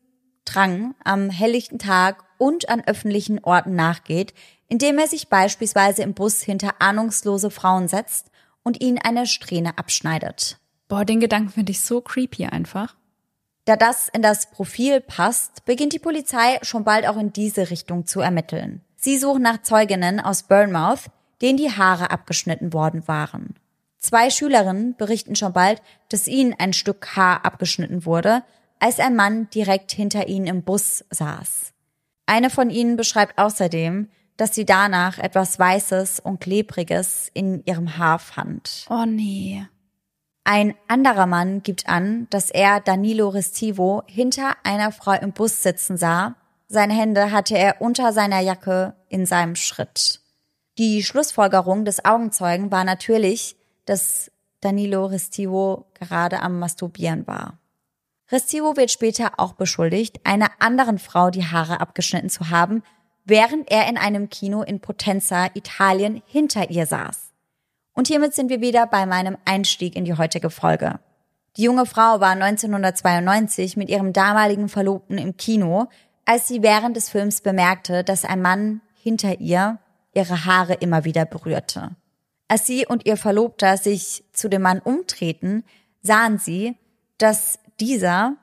Drang 0.52 0.94
am 1.04 1.30
helllichten 1.30 1.78
Tag 1.78 2.24
und 2.38 2.68
an 2.68 2.82
öffentlichen 2.86 3.42
Orten 3.44 3.74
nachgeht, 3.74 4.32
indem 4.68 4.98
er 4.98 5.06
sich 5.06 5.28
beispielsweise 5.28 6.02
im 6.02 6.14
Bus 6.14 6.42
hinter 6.42 6.80
ahnungslose 6.80 7.50
Frauen 7.50 7.88
setzt 7.88 8.30
und 8.62 8.80
ihnen 8.80 8.98
eine 8.98 9.26
Strähne 9.26 9.78
abschneidet. 9.78 10.58
Boah, 10.88 11.04
den 11.04 11.20
Gedanken 11.20 11.50
finde 11.50 11.72
ich 11.72 11.80
so 11.80 12.00
creepy 12.00 12.46
einfach. 12.46 12.96
Da 13.64 13.76
das 13.76 14.08
in 14.08 14.22
das 14.22 14.50
Profil 14.50 15.00
passt, 15.00 15.64
beginnt 15.66 15.92
die 15.92 15.98
Polizei 15.98 16.58
schon 16.62 16.84
bald 16.84 17.06
auch 17.06 17.18
in 17.18 17.32
diese 17.32 17.70
Richtung 17.70 18.06
zu 18.06 18.20
ermitteln. 18.20 18.82
Sie 18.96 19.18
suchen 19.18 19.42
nach 19.42 19.62
Zeuginnen 19.62 20.20
aus 20.20 20.44
Bournemouth, 20.44 21.10
denen 21.42 21.58
die 21.58 21.70
Haare 21.70 22.10
abgeschnitten 22.10 22.72
worden 22.72 23.06
waren. 23.06 23.54
Zwei 23.98 24.30
Schülerinnen 24.30 24.96
berichten 24.96 25.36
schon 25.36 25.52
bald, 25.52 25.82
dass 26.08 26.28
ihnen 26.28 26.54
ein 26.58 26.72
Stück 26.72 27.16
Haar 27.16 27.44
abgeschnitten 27.44 28.06
wurde, 28.06 28.42
als 28.80 29.00
ein 29.00 29.16
Mann 29.16 29.48
direkt 29.50 29.92
hinter 29.92 30.28
ihnen 30.28 30.46
im 30.46 30.62
Bus 30.62 31.04
saß. 31.10 31.72
Eine 32.26 32.50
von 32.50 32.70
ihnen 32.70 32.96
beschreibt 32.96 33.38
außerdem, 33.38 34.08
dass 34.36 34.54
sie 34.54 34.64
danach 34.64 35.18
etwas 35.18 35.58
Weißes 35.58 36.20
und 36.20 36.40
Klebriges 36.40 37.30
in 37.34 37.64
ihrem 37.64 37.98
Haar 37.98 38.18
fand. 38.18 38.86
Oh 38.88 39.04
nee. 39.04 39.66
Ein 40.44 40.74
anderer 40.86 41.26
Mann 41.26 41.62
gibt 41.62 41.88
an, 41.88 42.26
dass 42.30 42.50
er 42.50 42.80
Danilo 42.80 43.28
Restivo 43.28 44.02
hinter 44.06 44.54
einer 44.64 44.92
Frau 44.92 45.12
im 45.12 45.32
Bus 45.32 45.62
sitzen 45.62 45.96
sah. 45.96 46.36
Seine 46.68 46.94
Hände 46.94 47.32
hatte 47.32 47.58
er 47.58 47.82
unter 47.82 48.12
seiner 48.12 48.40
Jacke 48.40 48.94
in 49.08 49.26
seinem 49.26 49.56
Schritt. 49.56 50.20
Die 50.78 51.02
Schlussfolgerung 51.02 51.84
des 51.84 52.04
Augenzeugen 52.04 52.70
war 52.70 52.84
natürlich, 52.84 53.56
dass 53.84 54.30
Danilo 54.60 55.06
Restivo 55.06 55.86
gerade 55.94 56.40
am 56.40 56.58
Masturbieren 56.58 57.26
war. 57.26 57.58
Restivo 58.30 58.76
wird 58.76 58.90
später 58.90 59.32
auch 59.38 59.54
beschuldigt, 59.54 60.20
einer 60.24 60.50
anderen 60.58 60.98
Frau 60.98 61.30
die 61.30 61.46
Haare 61.46 61.80
abgeschnitten 61.80 62.28
zu 62.28 62.50
haben, 62.50 62.82
während 63.24 63.70
er 63.70 63.88
in 63.88 63.96
einem 63.96 64.28
Kino 64.28 64.62
in 64.62 64.80
Potenza, 64.80 65.48
Italien, 65.54 66.22
hinter 66.26 66.70
ihr 66.70 66.86
saß. 66.86 67.32
Und 67.94 68.06
hiermit 68.06 68.34
sind 68.34 68.50
wir 68.50 68.60
wieder 68.60 68.86
bei 68.86 69.06
meinem 69.06 69.36
Einstieg 69.44 69.96
in 69.96 70.04
die 70.04 70.16
heutige 70.16 70.50
Folge. 70.50 71.00
Die 71.56 71.62
junge 71.62 71.86
Frau 71.86 72.20
war 72.20 72.30
1992 72.30 73.76
mit 73.76 73.88
ihrem 73.88 74.12
damaligen 74.12 74.68
Verlobten 74.68 75.18
im 75.18 75.36
Kino, 75.36 75.88
als 76.24 76.46
sie 76.46 76.62
während 76.62 76.96
des 76.96 77.08
Films 77.08 77.40
bemerkte, 77.40 78.04
dass 78.04 78.24
ein 78.24 78.42
Mann 78.42 78.82
hinter 79.02 79.40
ihr 79.40 79.78
ihre 80.14 80.44
Haare 80.44 80.74
immer 80.74 81.04
wieder 81.04 81.24
berührte. 81.24 81.96
Als 82.46 82.66
sie 82.66 82.86
und 82.86 83.06
ihr 83.06 83.16
Verlobter 83.16 83.76
sich 83.76 84.24
zu 84.32 84.48
dem 84.48 84.62
Mann 84.62 84.78
umtreten, 84.80 85.64
sahen 86.02 86.38
sie, 86.38 86.76
dass 87.18 87.58
dieser, 87.80 88.36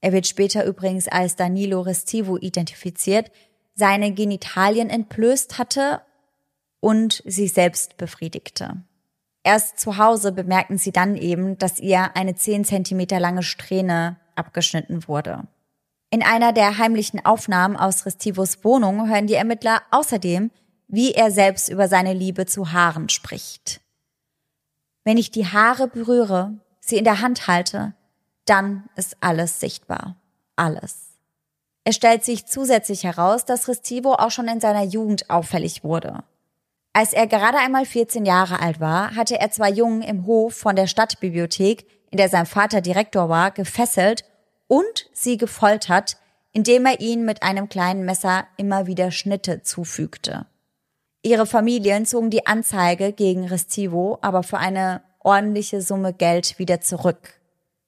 er 0.00 0.12
wird 0.12 0.26
später 0.26 0.64
übrigens 0.64 1.08
als 1.08 1.36
Danilo 1.36 1.80
Restivo 1.80 2.36
identifiziert, 2.36 3.30
seine 3.74 4.12
Genitalien 4.12 4.90
entblößt 4.90 5.58
hatte 5.58 6.02
und 6.80 7.22
sich 7.26 7.52
selbst 7.52 7.96
befriedigte. 7.96 8.82
Erst 9.42 9.78
zu 9.78 9.96
Hause 9.98 10.32
bemerkten 10.32 10.78
sie 10.78 10.92
dann 10.92 11.16
eben, 11.16 11.58
dass 11.58 11.78
ihr 11.78 12.16
eine 12.16 12.34
10 12.34 12.64
Zentimeter 12.64 13.20
lange 13.20 13.42
Strähne 13.42 14.16
abgeschnitten 14.34 15.08
wurde. 15.08 15.46
In 16.10 16.22
einer 16.22 16.52
der 16.52 16.78
heimlichen 16.78 17.24
Aufnahmen 17.24 17.76
aus 17.76 18.06
Restivos 18.06 18.64
Wohnung 18.64 19.08
hören 19.08 19.26
die 19.26 19.34
Ermittler 19.34 19.82
außerdem, 19.90 20.50
wie 20.86 21.12
er 21.12 21.30
selbst 21.30 21.68
über 21.68 21.86
seine 21.86 22.14
Liebe 22.14 22.46
zu 22.46 22.72
Haaren 22.72 23.08
spricht. 23.08 23.80
Wenn 25.04 25.18
ich 25.18 25.30
die 25.30 25.46
Haare 25.46 25.86
berühre, 25.86 26.58
sie 26.80 26.96
in 26.96 27.04
der 27.04 27.20
Hand 27.20 27.46
halte, 27.46 27.94
dann 28.48 28.88
ist 28.96 29.16
alles 29.20 29.60
sichtbar. 29.60 30.16
Alles. 30.56 31.08
Es 31.84 31.96
stellt 31.96 32.24
sich 32.24 32.46
zusätzlich 32.46 33.04
heraus, 33.04 33.44
dass 33.44 33.68
Restivo 33.68 34.12
auch 34.12 34.30
schon 34.30 34.48
in 34.48 34.60
seiner 34.60 34.82
Jugend 34.82 35.30
auffällig 35.30 35.84
wurde. 35.84 36.22
Als 36.92 37.12
er 37.12 37.26
gerade 37.26 37.58
einmal 37.58 37.86
14 37.86 38.26
Jahre 38.26 38.60
alt 38.60 38.80
war, 38.80 39.14
hatte 39.14 39.38
er 39.38 39.50
zwei 39.50 39.70
Jungen 39.70 40.02
im 40.02 40.26
Hof 40.26 40.54
von 40.54 40.76
der 40.76 40.86
Stadtbibliothek, 40.86 41.86
in 42.10 42.18
der 42.18 42.28
sein 42.28 42.46
Vater 42.46 42.80
Direktor 42.80 43.28
war, 43.28 43.50
gefesselt 43.52 44.24
und 44.66 45.08
sie 45.12 45.36
gefoltert, 45.36 46.16
indem 46.52 46.86
er 46.86 47.00
ihnen 47.00 47.24
mit 47.24 47.42
einem 47.42 47.68
kleinen 47.68 48.04
Messer 48.04 48.46
immer 48.56 48.86
wieder 48.86 49.10
Schnitte 49.10 49.62
zufügte. 49.62 50.46
Ihre 51.22 51.46
Familien 51.46 52.06
zogen 52.06 52.30
die 52.30 52.46
Anzeige 52.46 53.12
gegen 53.12 53.46
Restivo 53.46 54.18
aber 54.22 54.42
für 54.42 54.58
eine 54.58 55.02
ordentliche 55.20 55.82
Summe 55.82 56.12
Geld 56.12 56.58
wieder 56.58 56.80
zurück. 56.80 57.34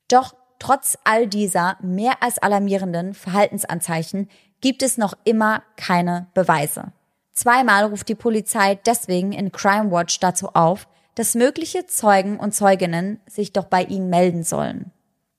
Doch 0.09 0.35
trotz 0.61 0.96
all 1.03 1.27
dieser 1.27 1.77
mehr 1.81 2.23
als 2.23 2.38
alarmierenden 2.38 3.14
Verhaltensanzeichen 3.14 4.29
gibt 4.61 4.85
es 4.85 4.96
noch 4.96 5.14
immer 5.25 5.64
keine 5.77 6.29
Beweise. 6.35 6.92
Zweimal 7.33 7.87
ruft 7.87 8.09
die 8.09 8.14
Polizei 8.14 8.77
deswegen 8.87 9.33
in 9.33 9.51
Crime 9.51 9.90
Watch 9.90 10.20
dazu 10.20 10.51
auf, 10.51 10.87
dass 11.14 11.35
mögliche 11.35 11.87
Zeugen 11.87 12.38
und 12.38 12.55
Zeuginnen 12.55 13.20
sich 13.27 13.53
doch 13.53 13.64
bei 13.64 13.83
ihnen 13.83 14.11
melden 14.11 14.44
sollen. 14.44 14.92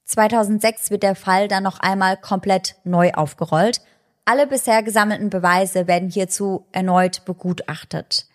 2006 0.06 0.92
wird 0.92 1.04
der 1.04 1.16
Fall 1.16 1.48
dann 1.48 1.64
noch 1.64 1.80
einmal 1.80 2.18
komplett 2.18 2.76
neu 2.84 3.12
aufgerollt. 3.14 3.82
Alle 4.26 4.48
bisher 4.48 4.84
gesammelten 4.84 5.30
Beweise 5.30 5.88
werden 5.88 6.10
hierzu 6.10 6.66
erneut 6.72 7.24
begutachtet. 7.26 8.26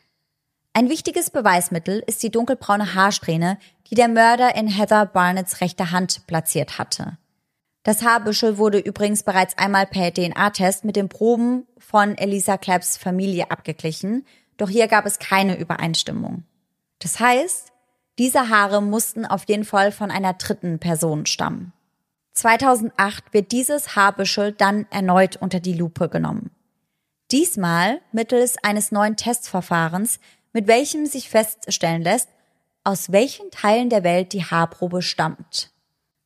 Ein 0.77 0.91
wichtiges 0.91 1.31
Beweismittel 1.31 2.05
ist 2.07 2.23
die 2.23 2.31
dunkelbraune 2.31 2.93
Haarsträhne, 2.93 3.57
die 3.89 3.95
der 3.95 4.09
Mörder 4.09 4.57
in 4.57 4.69
Heather 4.69 5.07
Barnetts 5.07 5.63
rechter 5.63 5.91
Hand 5.91 6.27
platziert 6.27 6.79
hatte. 6.79 7.17
Das 7.83 8.05
Haarbüschel 8.05 8.59
wurde 8.59 8.79
übrigens 8.79 9.23
bereits 9.23 9.57
einmal 9.57 9.87
per 9.87 10.13
DNA-Test 10.13 10.85
mit 10.85 10.97
den 10.97 11.09
Proben 11.09 11.67
von 11.79 12.19
Elisa 12.19 12.59
Clapps 12.59 12.99
Familie 12.99 13.51
abgeglichen, 13.51 14.27
doch 14.59 14.69
hier 14.69 14.87
gab 14.87 15.07
es 15.07 15.19
keine 15.19 15.59
Übereinstimmung. 15.59 16.45
Das 16.99 17.21
heißt, 17.21 17.73
diese 18.19 18.51
Haare 18.51 18.83
mussten 18.83 19.25
auf 19.25 19.45
jeden 19.49 19.65
Fall 19.65 19.93
von 19.93 20.11
einer 20.11 20.35
dritten 20.35 20.79
Person 20.79 21.25
stammen. 21.25 21.73
2008 22.35 23.33
wird 23.33 23.51
dieses 23.51 23.97
Haarbüschel 23.97 24.53
dann 24.53 24.85
erneut 24.91 25.37
unter 25.37 25.59
die 25.59 25.73
Lupe 25.73 26.11
genommen. 26.11 26.51
Diesmal 27.33 28.01
mittels 28.13 28.57
eines 28.63 28.93
neuen 28.93 29.17
Testverfahrens, 29.17 30.21
mit 30.57 30.69
welchem 30.69 31.05
sich 31.05 31.29
feststellen 31.29 32.01
lässt, 32.01 32.31
aus 32.83 33.13
welchen 33.13 33.51
Teilen 33.51 33.91
der 33.91 34.05
Welt 34.05 34.33
die 34.33 34.43
Haarprobe 34.43 35.03
stammt. 35.03 35.71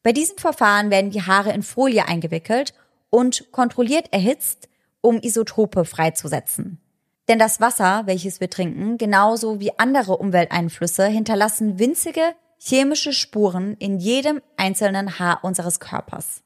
Bei 0.05 0.13
diesem 0.13 0.39
Verfahren 0.39 0.89
werden 0.93 1.11
die 1.11 1.23
Haare 1.23 1.53
in 1.53 1.65
Folie 1.65 2.07
eingewickelt 2.07 2.73
und 3.11 3.51
kontrolliert 3.51 4.13
erhitzt, 4.13 4.69
um 5.01 5.19
Isotope 5.21 5.85
freizusetzen. 5.85 6.81
Denn 7.27 7.41
das 7.41 7.61
Wasser, 7.61 8.03
welches 8.07 8.39
wir 8.39 8.49
trinken, 8.49 8.99
genauso 8.99 9.59
wie 9.59 9.77
andere 9.81 10.17
Umwelteinflüsse, 10.19 11.07
hinterlassen 11.07 11.81
winzige 11.81 12.37
chemische 12.57 13.13
Spuren 13.13 13.75
in 13.81 13.99
jedem 13.99 14.41
einzelnen 14.57 15.19
Haar 15.19 15.43
unseres 15.43 15.81
Körpers. 15.81 16.45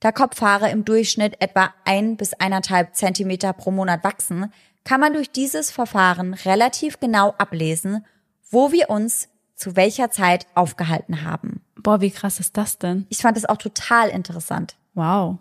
Da 0.00 0.12
Kopfhaare 0.12 0.68
im 0.68 0.84
Durchschnitt 0.84 1.40
etwa 1.40 1.72
ein 1.86 2.18
bis 2.18 2.34
eineinhalb 2.34 2.94
Zentimeter 2.94 3.54
pro 3.54 3.70
Monat 3.70 4.04
wachsen, 4.04 4.52
kann 4.84 5.00
man 5.00 5.14
durch 5.14 5.30
dieses 5.30 5.70
Verfahren 5.70 6.34
relativ 6.34 7.00
genau 7.00 7.34
ablesen, 7.38 8.04
wo 8.50 8.72
wir 8.72 8.90
uns 8.90 9.28
zu 9.54 9.76
welcher 9.76 10.10
Zeit 10.10 10.46
aufgehalten 10.54 11.22
haben. 11.22 11.62
Boah, 11.76 12.00
wie 12.00 12.10
krass 12.10 12.40
ist 12.40 12.56
das 12.56 12.78
denn? 12.78 13.06
Ich 13.08 13.18
fand 13.18 13.36
es 13.36 13.44
auch 13.44 13.56
total 13.56 14.08
interessant. 14.08 14.76
Wow. 14.94 15.38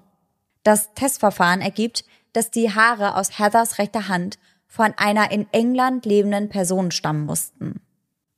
Das 0.64 0.94
Testverfahren 0.94 1.62
ergibt, 1.62 2.06
dass 2.34 2.52
die 2.52 2.74
Haare 2.74 3.16
aus 3.16 3.40
Heathers 3.40 3.80
rechter 3.80 4.08
Hand 4.08 4.38
von 4.68 4.94
einer 4.96 5.32
in 5.32 5.48
England 5.52 6.06
lebenden 6.06 6.50
Person 6.50 6.92
stammen 6.92 7.26
mussten. 7.26 7.82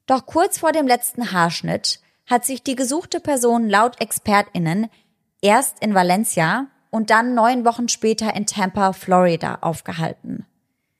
Doch 0.07 0.25
kurz 0.25 0.57
vor 0.57 0.71
dem 0.71 0.87
letzten 0.87 1.31
Haarschnitt 1.31 1.99
hat 2.25 2.45
sich 2.45 2.63
die 2.63 2.75
gesuchte 2.75 3.19
Person 3.19 3.69
laut 3.69 4.01
ExpertInnen 4.01 4.89
erst 5.41 5.79
in 5.81 5.93
Valencia 5.93 6.67
und 6.89 7.09
dann 7.09 7.35
neun 7.35 7.65
Wochen 7.65 7.89
später 7.89 8.35
in 8.35 8.45
Tampa, 8.45 8.93
Florida 8.93 9.59
aufgehalten. 9.61 10.45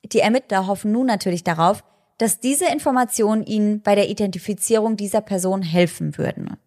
Die 0.06 0.20
Ermittler 0.20 0.68
hoffen 0.68 0.91
nun 0.91 1.08
natürlich 1.08 1.43
darauf, 1.43 1.84
dass 2.18 2.39
diese 2.39 2.66
Informationen 2.66 3.45
ihnen 3.45 3.82
bei 3.82 3.95
der 3.95 4.10
Identifizierung 4.10 4.97
dieser 4.97 5.22
Person 5.22 5.62
helfen 5.62 6.18
würden. 6.18 6.58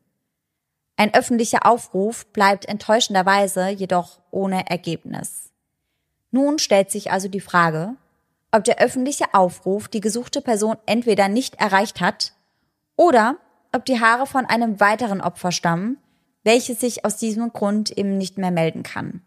Ein 0.97 1.14
öffentlicher 1.14 1.66
Aufruf 1.66 2.26
bleibt 2.26 2.66
enttäuschenderweise 2.66 3.68
jedoch 3.68 4.20
ohne 4.30 4.68
Ergebnis. 4.68 5.51
Nun 6.30 6.59
stellt 6.59 6.91
sich 6.91 7.12
also 7.12 7.28
die 7.28 7.41
Frage, 7.41 7.95
ob 8.51 8.64
der 8.64 8.78
öffentliche 8.78 9.34
Aufruf 9.34 9.89
die 9.89 10.01
gesuchte 10.01 10.41
Person 10.41 10.76
entweder 10.87 11.28
nicht 11.28 11.57
erreicht 11.57 12.01
hat 12.01 12.32
oder 12.97 13.37
ob 13.72 13.84
die 13.84 14.01
Haare 14.01 14.26
von 14.26 14.47
einem 14.47 14.80
weiteren 14.80 15.20
Opfer 15.20 15.53
stammen, 15.53 15.99
welches 16.45 16.80
sich 16.80 17.05
aus 17.05 17.18
diesem 17.18 17.53
Grund 17.53 17.91
eben 17.91 18.16
nicht 18.16 18.39
mehr 18.39 18.51
melden 18.51 18.82
kann. 18.82 19.22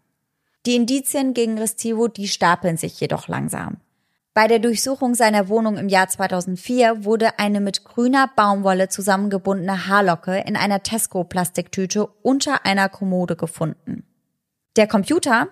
Die 0.65 0.75
Indizien 0.75 1.33
gegen 1.33 1.57
Restivo, 1.57 2.07
die 2.07 2.27
stapeln 2.27 2.77
sich 2.77 2.99
jedoch 2.99 3.27
langsam. 3.27 3.77
Bei 4.39 4.47
der 4.47 4.59
Durchsuchung 4.59 5.15
seiner 5.15 5.49
Wohnung 5.49 5.75
im 5.75 5.89
Jahr 5.89 6.07
2004 6.07 7.03
wurde 7.03 7.39
eine 7.39 7.59
mit 7.59 7.83
grüner 7.83 8.31
Baumwolle 8.37 8.87
zusammengebundene 8.87 9.87
Haarlocke 9.87 10.45
in 10.47 10.55
einer 10.55 10.81
Tesco-Plastiktüte 10.81 12.07
unter 12.21 12.65
einer 12.65 12.87
Kommode 12.87 13.35
gefunden. 13.35 14.05
Der 14.77 14.87
Computer, 14.87 15.49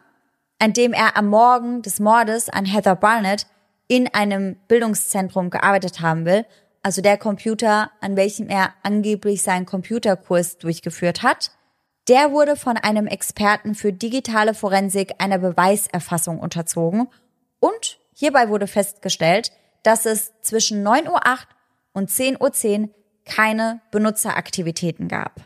an 0.60 0.72
dem 0.72 0.94
er 0.94 1.18
am 1.18 1.28
Morgen 1.28 1.82
des 1.82 2.00
Mordes 2.00 2.48
an 2.48 2.64
Heather 2.64 2.96
Barnett 2.96 3.46
in 3.90 4.08
einem 4.08 4.56
Bildungszentrum 4.70 5.50
gearbeitet 5.50 6.00
haben 6.00 6.24
will, 6.24 6.46
also 6.82 7.02
der 7.02 7.18
Computer, 7.18 7.92
an 8.00 8.16
welchem 8.16 8.48
er 8.48 8.74
angeblich 8.84 9.44
seinen 9.44 9.66
Computerkurs 9.66 10.60
durchgeführt 10.60 11.24
hat, 11.24 11.52
der 12.08 12.32
wurde 12.32 12.56
von 12.56 12.78
einem 12.78 13.08
Experten 13.08 13.76
für 13.76 13.92
digitale 13.92 14.54
Forensik 14.54 15.16
einer 15.18 15.40
Beweiserfassung 15.40 16.40
unterzogen 16.40 17.10
und 17.60 17.97
hierbei 18.18 18.50
wurde 18.50 18.68
festgestellt, 18.68 19.52
dass 19.84 20.06
es 20.06 20.34
zwischen 20.42 20.86
9.08 20.86 21.08
Uhr 21.10 21.22
und 21.94 22.10
10.10 22.10 22.82
Uhr 22.82 22.90
keine 23.26 23.82
Benutzeraktivitäten 23.92 25.08
gab. 25.08 25.42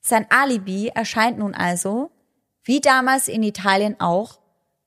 Sein 0.00 0.26
Alibi 0.30 0.88
erscheint 0.88 1.38
nun 1.38 1.54
also, 1.54 2.10
wie 2.62 2.80
damals 2.80 3.28
in 3.28 3.42
Italien 3.42 3.96
auch, 3.98 4.40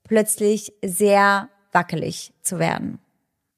plötzlich 0.03 0.73
sehr 0.83 1.49
wackelig 1.71 2.33
zu 2.41 2.59
werden. 2.59 2.99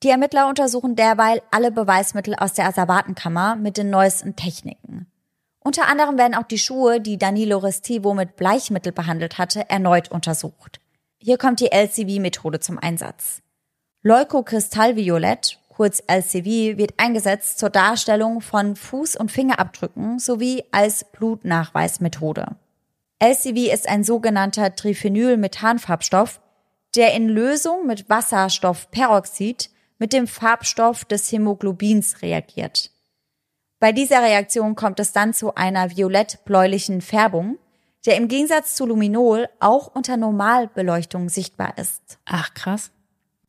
Die 0.04 0.10
Ermittler 0.10 0.50
untersuchen 0.50 0.96
derweil 0.96 1.42
alle 1.52 1.72
Beweismittel 1.72 2.36
aus 2.36 2.54
der 2.54 2.68
Asservatenkammer 2.68 3.56
mit 3.56 3.78
den 3.78 3.90
neuesten 3.90 4.36
Techniken. 4.36 5.08
Unter 5.64 5.88
anderem 5.88 6.18
werden 6.18 6.36
auch 6.36 6.44
die 6.44 6.58
Schuhe, 6.58 7.00
die 7.00 7.18
Danilo 7.18 7.58
Restivo 7.60 8.14
mit 8.14 8.36
Bleichmittel 8.36 8.92
behandelt 8.92 9.38
hatte, 9.38 9.70
erneut 9.70 10.12
untersucht. 10.12 10.82
Hier 11.20 11.38
kommt 11.38 11.62
die 11.62 11.72
LCV-Methode 11.72 12.60
zum 12.60 12.78
Einsatz. 12.78 13.42
Leukokristallviolett, 14.06 15.60
kurz 15.70 16.04
LCV, 16.08 16.78
wird 16.78 16.96
eingesetzt 16.98 17.58
zur 17.58 17.70
Darstellung 17.70 18.42
von 18.42 18.76
Fuß- 18.76 19.18
und 19.18 19.32
Fingerabdrücken 19.32 20.20
sowie 20.20 20.66
als 20.72 21.06
Blutnachweismethode. 21.06 22.58
LCV 23.20 23.74
ist 23.74 23.88
ein 23.88 24.04
sogenannter 24.04 24.76
Triphenylmethanfarbstoff, 24.76 26.42
der 26.96 27.14
in 27.14 27.30
Lösung 27.30 27.88
mit 27.88 28.10
Wasserstoffperoxid 28.10 29.70
mit 30.00 30.12
dem 30.12 30.28
Farbstoff 30.28 31.06
des 31.06 31.32
Hämoglobins 31.32 32.22
reagiert. 32.22 32.92
Bei 33.80 33.94
dieser 33.94 34.22
Reaktion 34.22 34.76
kommt 34.76 35.00
es 35.00 35.14
dann 35.14 35.34
zu 35.34 35.56
einer 35.56 35.96
violett-bläulichen 35.96 37.00
Färbung, 37.00 37.58
der 38.06 38.18
im 38.18 38.28
Gegensatz 38.28 38.76
zu 38.76 38.86
Luminol 38.86 39.48
auch 39.62 39.88
unter 39.96 40.18
Normalbeleuchtung 40.18 41.30
sichtbar 41.30 41.78
ist. 41.78 42.20
Ach, 42.26 42.54
krass. 42.54 42.92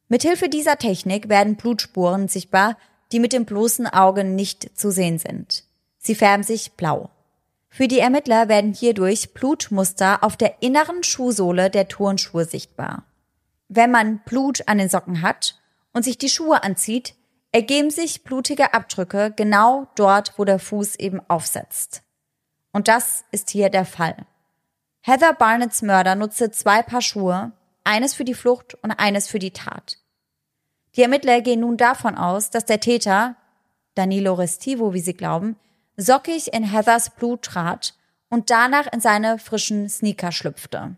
Mithilfe 0.08 0.48
dieser 0.48 0.76
Technik 0.76 1.28
werden 1.28 1.56
Blutspuren 1.56 2.28
sichtbar, 2.28 2.76
die 3.12 3.20
mit 3.20 3.32
dem 3.32 3.44
bloßen 3.44 3.86
Auge 3.86 4.24
nicht 4.24 4.78
zu 4.78 4.90
sehen 4.90 5.18
sind. 5.18 5.64
Sie 5.98 6.14
färben 6.14 6.42
sich 6.42 6.72
blau. 6.72 7.10
Für 7.68 7.88
die 7.88 7.98
Ermittler 7.98 8.48
werden 8.48 8.72
hierdurch 8.72 9.34
Blutmuster 9.34 10.22
auf 10.22 10.36
der 10.36 10.62
inneren 10.62 11.02
Schuhsohle 11.02 11.70
der 11.70 11.88
Turnschuhe 11.88 12.44
sichtbar. 12.44 13.04
Wenn 13.68 13.90
man 13.90 14.20
Blut 14.20 14.68
an 14.68 14.78
den 14.78 14.88
Socken 14.88 15.22
hat 15.22 15.58
und 15.92 16.04
sich 16.04 16.18
die 16.18 16.28
Schuhe 16.28 16.62
anzieht, 16.62 17.14
ergeben 17.50 17.90
sich 17.90 18.24
blutige 18.24 18.74
Abdrücke 18.74 19.32
genau 19.34 19.86
dort, 19.94 20.38
wo 20.38 20.44
der 20.44 20.58
Fuß 20.58 20.96
eben 20.96 21.20
aufsetzt. 21.28 22.02
Und 22.72 22.88
das 22.88 23.24
ist 23.30 23.50
hier 23.50 23.70
der 23.70 23.84
Fall. 23.84 24.16
Heather 25.00 25.34
Barnetts 25.34 25.82
Mörder 25.82 26.14
nutzte 26.14 26.50
zwei 26.50 26.82
Paar 26.82 27.02
Schuhe, 27.02 27.52
eines 27.84 28.14
für 28.14 28.24
die 28.24 28.34
Flucht 28.34 28.74
und 28.82 28.90
eines 28.90 29.28
für 29.28 29.38
die 29.38 29.52
Tat. 29.52 29.98
Die 30.96 31.02
Ermittler 31.02 31.40
gehen 31.40 31.60
nun 31.60 31.76
davon 31.76 32.16
aus, 32.16 32.50
dass 32.50 32.64
der 32.64 32.80
Täter, 32.80 33.36
Danilo 33.94 34.34
Restivo, 34.34 34.94
wie 34.94 35.00
sie 35.00 35.14
glauben, 35.14 35.56
sockig 35.96 36.52
in 36.52 36.64
Heathers 36.64 37.10
Blut 37.10 37.42
trat 37.42 37.94
und 38.28 38.50
danach 38.50 38.92
in 38.92 39.00
seine 39.00 39.38
frischen 39.38 39.88
Sneaker 39.88 40.32
schlüpfte. 40.32 40.96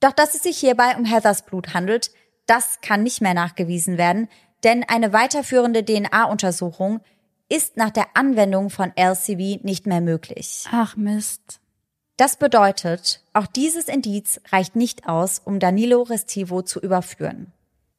Doch 0.00 0.12
dass 0.12 0.34
es 0.34 0.42
sich 0.42 0.58
hierbei 0.58 0.96
um 0.96 1.04
Heathers 1.04 1.42
Blut 1.42 1.74
handelt, 1.74 2.10
das 2.46 2.80
kann 2.80 3.02
nicht 3.02 3.20
mehr 3.20 3.34
nachgewiesen 3.34 3.98
werden, 3.98 4.28
denn 4.64 4.84
eine 4.88 5.12
weiterführende 5.12 5.84
DNA-Untersuchung 5.84 7.00
ist 7.48 7.76
nach 7.76 7.90
der 7.90 8.06
Anwendung 8.14 8.70
von 8.70 8.92
LCV 8.96 9.62
nicht 9.62 9.86
mehr 9.86 10.00
möglich. 10.00 10.64
Ach 10.70 10.96
Mist. 10.96 11.60
Das 12.18 12.34
bedeutet, 12.36 13.22
auch 13.32 13.46
dieses 13.46 13.86
Indiz 13.86 14.40
reicht 14.50 14.74
nicht 14.74 15.08
aus, 15.08 15.40
um 15.44 15.60
Danilo 15.60 16.02
Restivo 16.02 16.62
zu 16.62 16.80
überführen. 16.80 17.52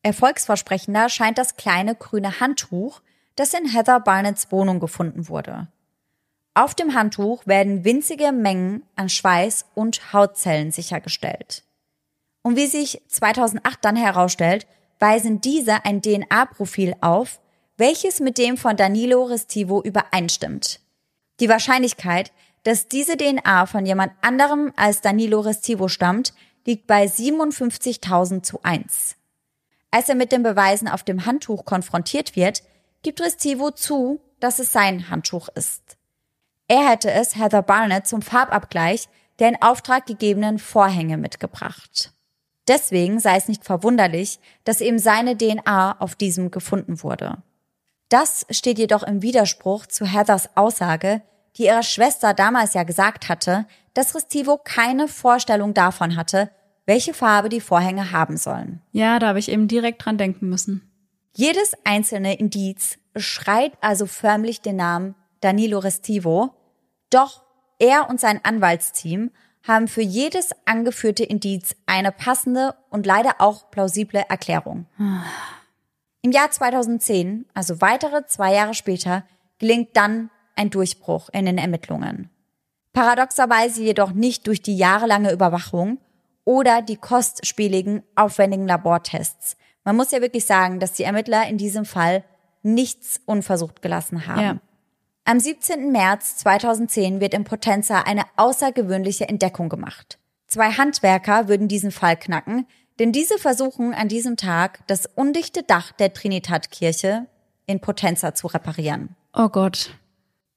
Erfolgsversprechender 0.03 1.07
scheint 1.07 1.37
das 1.37 1.55
kleine 1.55 1.95
grüne 1.95 2.41
Handtuch, 2.41 2.99
das 3.37 3.53
in 3.53 3.65
Heather 3.65 4.01
Barnetts 4.01 4.51
Wohnung 4.51 4.81
gefunden 4.81 5.29
wurde. 5.29 5.69
Auf 6.53 6.75
dem 6.75 6.95
Handtuch 6.95 7.47
werden 7.47 7.85
winzige 7.85 8.33
Mengen 8.33 8.83
an 8.97 9.07
Schweiß 9.07 9.65
und 9.73 10.11
Hautzellen 10.11 10.73
sichergestellt. 10.73 11.63
Und 12.41 12.57
wie 12.57 12.67
sich 12.67 13.01
2008 13.07 13.85
dann 13.85 13.95
herausstellt, 13.95 14.67
weisen 14.99 15.39
diese 15.39 15.85
ein 15.85 16.01
DNA-Profil 16.01 16.93
auf, 16.99 17.39
welches 17.77 18.19
mit 18.19 18.37
dem 18.37 18.57
von 18.57 18.75
Danilo 18.75 19.23
Restivo 19.23 19.81
übereinstimmt. 19.81 20.81
Die 21.39 21.47
Wahrscheinlichkeit, 21.47 22.33
dass 22.63 22.87
diese 22.87 23.17
DNA 23.17 23.65
von 23.65 23.85
jemand 23.85 24.13
anderem 24.21 24.73
als 24.75 25.01
Danilo 25.01 25.39
Restivo 25.39 25.87
stammt, 25.87 26.33
liegt 26.65 26.87
bei 26.87 27.05
57.000 27.05 28.43
zu 28.43 28.59
1. 28.63 29.15
Als 29.91 30.09
er 30.09 30.15
mit 30.15 30.31
den 30.31 30.43
Beweisen 30.43 30.87
auf 30.87 31.03
dem 31.03 31.25
Handtuch 31.25 31.65
konfrontiert 31.65 32.35
wird, 32.35 32.63
gibt 33.01 33.21
Restivo 33.21 33.71
zu, 33.71 34.19
dass 34.39 34.59
es 34.59 34.71
sein 34.71 35.09
Handtuch 35.09 35.49
ist. 35.55 35.97
Er 36.67 36.87
hätte 36.89 37.11
es 37.11 37.35
Heather 37.35 37.63
Barnett 37.63 38.07
zum 38.07 38.21
Farbabgleich 38.21 39.09
der 39.39 39.49
in 39.49 39.61
Auftrag 39.61 40.05
gegebenen 40.05 40.59
Vorhänge 40.59 41.17
mitgebracht. 41.17 42.11
Deswegen 42.67 43.19
sei 43.19 43.37
es 43.37 43.47
nicht 43.47 43.63
verwunderlich, 43.65 44.39
dass 44.63 44.81
eben 44.81 44.99
seine 44.99 45.35
DNA 45.35 45.99
auf 45.99 46.15
diesem 46.15 46.51
gefunden 46.51 47.01
wurde. 47.01 47.41
Das 48.09 48.45
steht 48.51 48.77
jedoch 48.77 49.03
im 49.03 49.21
Widerspruch 49.21 49.87
zu 49.87 50.05
Heathers 50.05 50.55
Aussage, 50.55 51.21
die 51.59 51.65
ihrer 51.65 51.83
Schwester 51.83 52.33
damals 52.33 52.73
ja 52.73 52.83
gesagt 52.83 53.29
hatte, 53.29 53.65
dass 53.93 54.15
Restivo 54.15 54.57
keine 54.57 55.07
Vorstellung 55.07 55.73
davon 55.73 56.15
hatte, 56.15 56.49
welche 56.85 57.13
Farbe 57.13 57.49
die 57.49 57.61
Vorhänge 57.61 58.11
haben 58.11 58.37
sollen. 58.37 58.81
Ja, 58.91 59.19
da 59.19 59.27
habe 59.27 59.39
ich 59.39 59.51
eben 59.51 59.67
direkt 59.67 60.03
dran 60.03 60.17
denken 60.17 60.49
müssen. 60.49 60.89
Jedes 61.35 61.73
einzelne 61.83 62.39
Indiz 62.39 62.97
schreit 63.15 63.73
also 63.81 64.05
förmlich 64.05 64.61
den 64.61 64.77
Namen 64.77 65.15
Danilo 65.41 65.79
Restivo, 65.79 66.51
doch 67.09 67.43
er 67.77 68.09
und 68.09 68.19
sein 68.19 68.39
Anwaltsteam 68.43 69.31
haben 69.67 69.87
für 69.87 70.01
jedes 70.01 70.51
angeführte 70.65 71.23
Indiz 71.23 71.75
eine 71.85 72.11
passende 72.11 72.75
und 72.89 73.05
leider 73.05 73.35
auch 73.39 73.69
plausible 73.69 74.23
Erklärung. 74.29 74.85
Im 76.21 76.31
Jahr 76.31 76.49
2010, 76.49 77.45
also 77.53 77.81
weitere 77.81 78.25
zwei 78.25 78.53
Jahre 78.53 78.73
später, 78.73 79.23
gelingt 79.59 79.95
dann 79.95 80.29
ein 80.59 80.69
Durchbruch 80.69 81.29
in 81.31 81.45
den 81.45 81.57
Ermittlungen. 81.57 82.29
Paradoxerweise 82.93 83.81
jedoch 83.81 84.11
nicht 84.11 84.45
durch 84.45 84.61
die 84.61 84.77
jahrelange 84.77 85.31
Überwachung 85.31 85.99
oder 86.43 86.81
die 86.81 86.97
kostspieligen, 86.97 88.03
aufwendigen 88.15 88.67
Labortests. 88.67 89.55
Man 89.83 89.95
muss 89.95 90.11
ja 90.11 90.21
wirklich 90.21 90.45
sagen, 90.45 90.79
dass 90.79 90.93
die 90.93 91.03
Ermittler 91.03 91.47
in 91.47 91.57
diesem 91.57 91.85
Fall 91.85 92.23
nichts 92.61 93.21
unversucht 93.25 93.81
gelassen 93.81 94.27
haben. 94.27 94.41
Ja. 94.41 94.57
Am 95.23 95.39
17. 95.39 95.91
März 95.91 96.37
2010 96.37 97.21
wird 97.21 97.33
in 97.33 97.43
Potenza 97.43 98.01
eine 98.01 98.23
außergewöhnliche 98.35 99.29
Entdeckung 99.29 99.69
gemacht. 99.69 100.17
Zwei 100.47 100.71
Handwerker 100.71 101.47
würden 101.47 101.67
diesen 101.67 101.91
Fall 101.91 102.17
knacken, 102.17 102.65
denn 102.97 103.11
diese 103.11 103.37
versuchen 103.37 103.93
an 103.93 104.07
diesem 104.07 104.35
Tag 104.35 104.79
das 104.87 105.05
undichte 105.05 105.63
Dach 105.63 105.91
der 105.91 106.13
Trinitat-Kirche 106.13 107.27
in 107.67 107.79
Potenza 107.79 108.33
zu 108.33 108.47
reparieren. 108.47 109.15
Oh 109.33 109.49
Gott. 109.49 109.91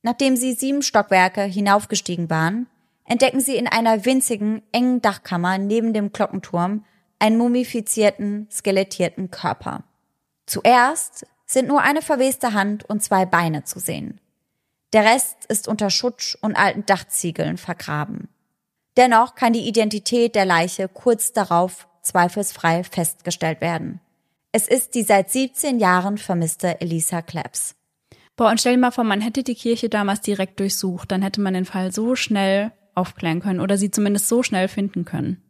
Nachdem 0.03 0.36
sie 0.36 0.53
sieben 0.53 0.82
Stockwerke 0.82 1.42
hinaufgestiegen 1.42 2.28
waren, 2.28 2.66
entdecken 3.05 3.40
sie 3.40 3.57
in 3.57 3.68
einer 3.68 4.05
winzigen, 4.05 4.62
engen 4.72 5.00
Dachkammer 5.00 5.59
neben 5.59 5.92
dem 5.92 6.12
Glockenturm 6.12 6.84
einen 7.18 7.38
mumifizierten, 7.38 8.48
skelettierten 8.50 9.30
Körper. 9.30 9.84
Zuerst 10.46 11.26
sind 11.46 11.68
nur 11.68 11.82
eine 11.82 12.03
verweste 12.03 12.53
Hand 12.53 12.84
und 12.88 13.03
zwei 13.03 13.26
Beine 13.26 13.64
zu 13.64 13.78
sehen. 13.78 14.20
Der 14.92 15.05
Rest 15.05 15.46
ist 15.46 15.68
unter 15.68 15.88
Schutt 15.88 16.36
und 16.40 16.57
alten 16.57 16.84
Dachziegeln 16.84 17.57
vergraben. 17.57 18.28
Dennoch 18.96 19.34
kann 19.34 19.53
die 19.53 19.66
Identität 19.66 20.34
der 20.34 20.44
Leiche 20.44 20.88
kurz 20.88 21.32
darauf 21.32 21.88
zweifelsfrei 22.03 22.84
festgestellt 22.84 23.61
werden. 23.61 24.00
Es 24.50 24.68
ist 24.68 24.94
die 24.94 25.03
seit 25.03 25.30
17 25.30 25.78
Jahren 25.78 26.18
vermisste 26.18 26.80
Elisa 26.80 27.22
Claps. 27.22 27.74
Boah, 28.37 28.51
und 28.51 28.61
stell 28.61 28.74
dir 28.74 28.80
mal 28.80 28.91
vor, 28.91 29.05
man 29.05 29.20
hätte 29.20 29.43
die 29.43 29.55
Kirche 29.55 29.89
damals 29.89 30.20
direkt 30.20 30.59
durchsucht, 30.61 31.11
dann 31.11 31.22
hätte 31.22 31.41
man 31.41 31.55
den 31.55 31.64
Fall 31.64 31.93
so 31.93 32.16
schnell 32.16 32.72
aufklären 32.95 33.41
können 33.41 33.61
oder 33.61 33.76
sie 33.76 33.91
zumindest 33.91 34.28
so 34.28 34.43
schnell 34.43 34.68
finden 34.68 35.05
können. 35.05 35.43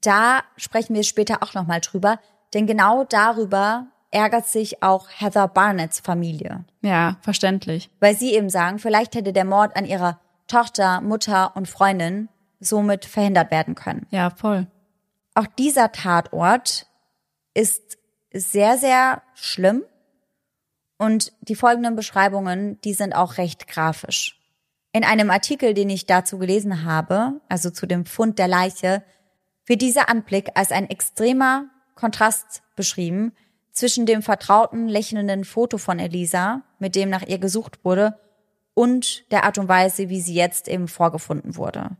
Da 0.00 0.40
sprechen 0.56 0.94
wir 0.94 1.02
später 1.02 1.42
auch 1.42 1.54
nochmal 1.54 1.80
drüber, 1.80 2.18
denn 2.54 2.66
genau 2.66 3.04
darüber 3.04 3.86
ärgert 4.10 4.46
sich 4.46 4.82
auch 4.82 5.08
Heather 5.10 5.48
Barnetts 5.48 6.00
Familie. 6.00 6.64
Ja, 6.82 7.18
verständlich. 7.20 7.90
Weil 8.00 8.16
sie 8.16 8.34
eben 8.34 8.50
sagen, 8.50 8.78
vielleicht 8.78 9.14
hätte 9.14 9.32
der 9.32 9.44
Mord 9.44 9.76
an 9.76 9.84
ihrer 9.84 10.18
Tochter, 10.46 11.00
Mutter 11.00 11.54
und 11.56 11.68
Freundin 11.68 12.28
somit 12.58 13.04
verhindert 13.04 13.50
werden 13.50 13.74
können. 13.74 14.06
Ja, 14.10 14.30
voll. 14.30 14.66
Auch 15.34 15.46
dieser 15.46 15.92
Tatort 15.92 16.86
ist 17.54 17.98
sehr, 18.32 18.78
sehr 18.78 19.22
schlimm. 19.34 19.82
Und 21.00 21.32
die 21.40 21.54
folgenden 21.54 21.96
Beschreibungen, 21.96 22.78
die 22.82 22.92
sind 22.92 23.14
auch 23.14 23.38
recht 23.38 23.66
grafisch. 23.66 24.38
In 24.92 25.02
einem 25.02 25.30
Artikel, 25.30 25.72
den 25.72 25.88
ich 25.88 26.04
dazu 26.04 26.36
gelesen 26.36 26.84
habe, 26.84 27.40
also 27.48 27.70
zu 27.70 27.86
dem 27.86 28.04
Fund 28.04 28.38
der 28.38 28.48
Leiche, 28.48 29.02
wird 29.64 29.80
dieser 29.80 30.10
Anblick 30.10 30.50
als 30.56 30.72
ein 30.72 30.90
extremer 30.90 31.70
Kontrast 31.94 32.60
beschrieben 32.76 33.32
zwischen 33.72 34.04
dem 34.04 34.20
vertrauten, 34.20 34.88
lächelnden 34.88 35.46
Foto 35.46 35.78
von 35.78 35.98
Elisa, 35.98 36.60
mit 36.78 36.94
dem 36.94 37.08
nach 37.08 37.26
ihr 37.26 37.38
gesucht 37.38 37.82
wurde, 37.82 38.18
und 38.74 39.24
der 39.32 39.44
Art 39.44 39.56
und 39.56 39.68
Weise, 39.68 40.10
wie 40.10 40.20
sie 40.20 40.34
jetzt 40.34 40.68
eben 40.68 40.86
vorgefunden 40.86 41.56
wurde. 41.56 41.96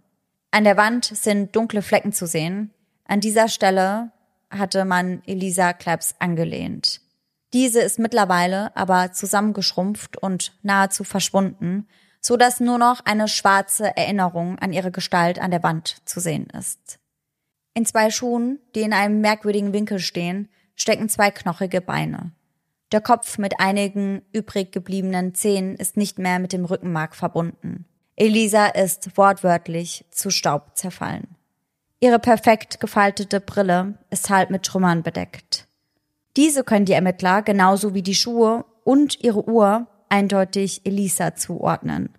An 0.51 0.65
der 0.65 0.77
Wand 0.77 1.07
sind 1.07 1.57
dunkle 1.57 1.81
Flecken 1.81 2.13
zu 2.13 2.27
sehen. 2.27 2.71
An 3.07 3.21
dieser 3.21 3.49
Stelle 3.49 4.13
hatte 4.51 4.85
man 4.85 5.23
Elisa 5.25 5.73
Claps 5.73 6.17
angelehnt. 6.19 7.01
Diese 7.53 7.81
ist 7.81 7.99
mittlerweile 7.99 8.75
aber 8.77 9.13
zusammengeschrumpft 9.13 10.17
und 10.17 10.57
nahezu 10.63 11.05
verschwunden, 11.05 11.89
so 12.21 12.37
dass 12.37 12.61
nur 12.61 12.79
noch 12.79 13.05
eine 13.05 13.29
schwarze 13.29 13.97
Erinnerung 13.97 14.59
an 14.59 14.73
ihre 14.73 14.91
Gestalt 14.91 15.39
an 15.39 15.51
der 15.51 15.63
Wand 15.63 15.97
zu 16.05 16.21
sehen 16.21 16.49
ist. 16.57 16.99
In 17.75 17.87
zwei 17.87 18.11
Schuhen, 18.11 18.59
die 18.75 18.83
in 18.83 18.93
einem 18.93 19.21
merkwürdigen 19.21 19.73
Winkel 19.73 19.99
stehen, 19.99 20.49
stecken 20.77 21.09
zwei 21.09 21.31
knochige 21.31 21.81
Beine. 21.81 22.33
Der 22.93 23.01
Kopf 23.01 23.39
mit 23.39 23.61
einigen 23.61 24.23
übrig 24.33 24.73
gebliebenen 24.73 25.35
Zähnen 25.35 25.77
ist 25.77 25.97
nicht 25.97 26.19
mehr 26.19 26.41
mit 26.41 26.53
dem 26.53 26.65
Rückenmark 26.65 27.15
verbunden. 27.15 27.87
Elisa 28.17 28.67
ist 28.67 29.17
wortwörtlich 29.17 30.05
zu 30.11 30.31
Staub 30.31 30.77
zerfallen. 30.77 31.37
Ihre 32.01 32.19
perfekt 32.19 32.81
gefaltete 32.81 33.41
Brille 33.41 33.95
ist 34.11 34.29
halb 34.31 34.51
mit 34.51 34.65
Trümmern 34.65 35.03
bedeckt. 35.03 35.67
Diese 36.37 36.65
können 36.65 36.85
die 36.85 36.93
Ermittler 36.93 37.43
genauso 37.43 37.95
wie 37.95 38.03
die 38.03 38.15
Schuhe 38.15 38.65
und 38.85 39.21
ihre 39.23 39.49
Uhr 39.49 39.87
eindeutig 40.09 40.83
Elisa 40.85 41.35
zuordnen. 41.35 42.17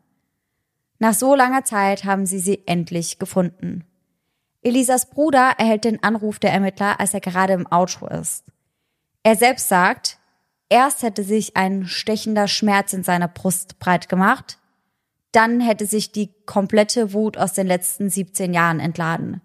Nach 0.99 1.13
so 1.13 1.35
langer 1.35 1.63
Zeit 1.63 2.05
haben 2.05 2.25
sie 2.25 2.39
sie 2.39 2.67
endlich 2.67 3.19
gefunden. 3.19 3.85
Elisas 4.61 5.09
Bruder 5.09 5.53
erhält 5.57 5.85
den 5.85 6.03
Anruf 6.03 6.37
der 6.37 6.51
Ermittler, 6.51 6.99
als 6.99 7.13
er 7.13 7.21
gerade 7.21 7.53
im 7.53 7.65
Auto 7.67 8.05
ist. 8.07 8.45
Er 9.23 9.35
selbst 9.35 9.67
sagt, 9.67 10.19
erst 10.69 11.01
hätte 11.03 11.23
sich 11.23 11.57
ein 11.57 11.87
stechender 11.87 12.47
Schmerz 12.47 12.93
in 12.93 13.03
seiner 13.03 13.27
Brust 13.27 13.79
breit 13.79 14.09
gemacht, 14.09 14.59
dann 15.31 15.61
hätte 15.61 15.85
sich 15.85 16.11
die 16.11 16.29
komplette 16.45 17.13
Wut 17.13 17.37
aus 17.37 17.53
den 17.53 17.65
letzten 17.65 18.09
17 18.09 18.53
Jahren 18.53 18.79
entladen. 18.79 19.41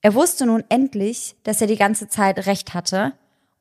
Er 0.00 0.14
wusste 0.14 0.46
nun 0.46 0.64
endlich, 0.68 1.36
dass 1.44 1.60
er 1.60 1.68
die 1.68 1.76
ganze 1.76 2.08
Zeit 2.08 2.46
recht 2.46 2.74
hatte 2.74 3.12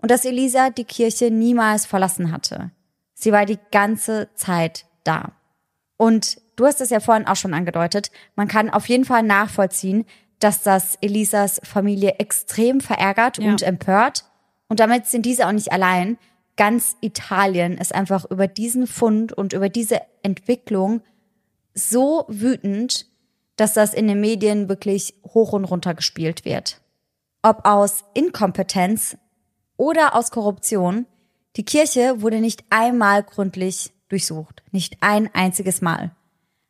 und 0.01 0.11
dass 0.11 0.25
Elisa 0.25 0.69
die 0.69 0.85
Kirche 0.85 1.31
niemals 1.31 1.85
verlassen 1.85 2.31
hatte. 2.31 2.71
Sie 3.13 3.31
war 3.31 3.45
die 3.45 3.59
ganze 3.71 4.29
Zeit 4.35 4.85
da. 5.03 5.33
Und 5.97 6.41
du 6.55 6.65
hast 6.65 6.81
es 6.81 6.89
ja 6.89 6.99
vorhin 6.99 7.27
auch 7.27 7.35
schon 7.35 7.53
angedeutet, 7.53 8.11
man 8.35 8.47
kann 8.47 8.69
auf 8.69 8.89
jeden 8.89 9.05
Fall 9.05 9.23
nachvollziehen, 9.23 10.05
dass 10.39 10.63
das 10.63 10.97
Elisas 11.01 11.61
Familie 11.63 12.15
extrem 12.17 12.81
verärgert 12.81 13.37
ja. 13.37 13.49
und 13.49 13.61
empört. 13.61 14.25
Und 14.67 14.79
damit 14.79 15.05
sind 15.05 15.25
diese 15.25 15.47
auch 15.47 15.51
nicht 15.51 15.71
allein. 15.71 16.17
Ganz 16.57 16.95
Italien 17.01 17.77
ist 17.77 17.93
einfach 17.93 18.25
über 18.29 18.47
diesen 18.47 18.87
Fund 18.87 19.33
und 19.33 19.53
über 19.53 19.69
diese 19.69 20.01
Entwicklung 20.23 21.01
so 21.73 22.25
wütend, 22.27 23.05
dass 23.55 23.73
das 23.73 23.93
in 23.93 24.07
den 24.07 24.19
Medien 24.19 24.67
wirklich 24.67 25.13
hoch 25.23 25.53
und 25.53 25.65
runter 25.65 25.93
gespielt 25.93 26.45
wird. 26.45 26.81
Ob 27.43 27.65
aus 27.65 28.03
Inkompetenz 28.13 29.17
oder 29.81 30.13
aus 30.13 30.29
Korruption, 30.29 31.07
die 31.55 31.65
Kirche 31.65 32.21
wurde 32.21 32.39
nicht 32.39 32.63
einmal 32.69 33.23
gründlich 33.23 33.91
durchsucht, 34.09 34.61
nicht 34.71 34.97
ein 35.01 35.33
einziges 35.33 35.81
Mal. 35.81 36.11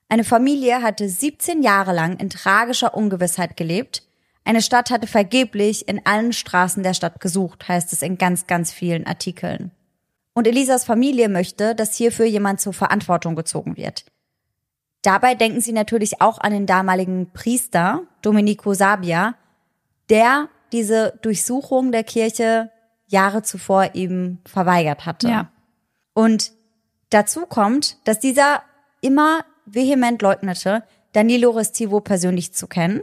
Eine 0.07 0.24
Familie 0.24 0.82
hatte 0.82 1.09
17 1.09 1.62
Jahre 1.62 1.93
lang 1.93 2.18
in 2.22 2.30
tragischer 2.30 2.93
Ungewissheit 2.95 3.57
gelebt. 3.57 4.03
Eine 4.45 4.62
Stadt 4.62 4.91
hatte 4.91 5.07
vergeblich 5.07 5.89
in 5.89 6.05
allen 6.05 6.32
Straßen 6.32 6.84
der 6.84 6.93
Stadt 6.93 7.20
gesucht, 7.20 7.68
heißt 7.68 7.91
es 7.91 8.01
in 8.01 8.18
ganz, 8.18 8.47
ganz 8.47 8.72
vielen 8.72 9.05
Artikeln. 9.05 9.72
Und 10.34 10.47
Elisas 10.47 10.86
Familie 10.86 11.28
möchte, 11.28 11.76
dass 11.76 11.97
hierfür 11.97 12.28
jemand 12.28 12.62
zur 12.62 12.72
Verantwortung 12.72 13.36
gezogen 13.36 13.76
wird. 13.76 14.05
Dabei 15.01 15.36
denken 15.36 15.59
sie 15.59 15.74
natürlich 15.74 16.22
auch 16.22 16.39
an 16.39 16.53
den 16.53 16.66
damaligen 16.66 17.34
Priester, 17.34 18.03
Domenico 18.22 18.74
Sabia, 18.74 19.36
der 20.09 20.47
diese 20.72 21.20
Durchsuchung 21.22 21.91
der 21.91 22.05
Kirche 22.05 22.72
Jahre 23.12 23.43
zuvor 23.43 23.93
eben 23.93 24.39
verweigert 24.45 25.05
hatte. 25.05 25.28
Ja. 25.30 25.51
Und 26.14 26.51
dazu 27.09 27.45
kommt, 27.45 27.97
dass 28.05 28.20
dieser 28.20 28.64
immer 29.01 29.45
vehement 29.66 30.22
leugnete, 30.22 30.84
Danilo 31.14 31.51
Restivo 31.51 31.99
persönlich 31.99 32.53
zu 32.53 32.68
kennen. 32.68 33.01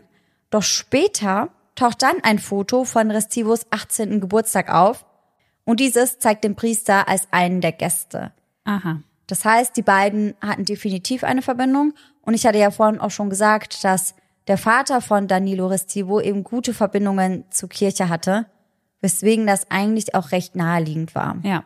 Doch 0.51 0.63
später 0.63 1.51
taucht 1.75 2.03
dann 2.03 2.17
ein 2.23 2.39
Foto 2.39 2.85
von 2.85 3.11
Restivos 3.11 3.67
18. 3.71 4.21
Geburtstag 4.21 4.73
auf 4.73 5.05
und 5.65 5.81
dieses 5.81 6.19
zeigt 6.19 6.45
den 6.45 6.57
Priester 6.57 7.09
als 7.09 7.29
einen 7.31 7.61
der 7.61 7.73
Gäste. 7.73 8.33
Aha. 8.65 9.03
Das 9.27 9.45
heißt, 9.45 9.77
die 9.77 9.83
beiden 9.83 10.35
hatten 10.41 10.65
definitiv 10.65 11.23
eine 11.23 11.43
Verbindung 11.43 11.93
und 12.23 12.35
ich 12.35 12.47
hatte 12.47 12.59
ja 12.59 12.71
vorhin 12.71 12.99
auch 12.99 13.11
schon 13.11 13.29
gesagt, 13.29 13.85
dass 13.85 14.15
der 14.47 14.57
Vater 14.57 15.03
von 15.03 15.29
Danilo 15.29 15.67
Restivo 15.67 16.21
eben 16.21 16.43
gute 16.43 16.73
Verbindungen 16.73 17.45
zur 17.51 17.69
Kirche 17.69 18.09
hatte, 18.09 18.47
weswegen 19.01 19.47
das 19.47 19.71
eigentlich 19.71 20.15
auch 20.15 20.33
recht 20.33 20.57
naheliegend 20.57 21.15
war. 21.15 21.37
Ja. 21.43 21.65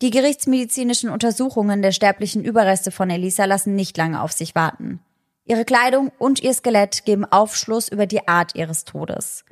Die 0.00 0.10
gerichtsmedizinischen 0.10 1.10
Untersuchungen 1.10 1.82
der 1.82 1.92
sterblichen 1.92 2.44
Überreste 2.44 2.90
von 2.90 3.08
Elisa 3.08 3.44
lassen 3.44 3.76
nicht 3.76 3.96
lange 3.96 4.20
auf 4.20 4.32
sich 4.32 4.54
warten. 4.54 5.00
Ihre 5.44 5.64
Kleidung 5.64 6.10
und 6.18 6.40
ihr 6.42 6.54
Skelett 6.54 7.04
geben 7.04 7.24
Aufschluss 7.24 7.88
über 7.88 8.06
die 8.06 8.26
Art 8.26 8.54
ihres 8.54 8.84
Todes. 8.84 9.44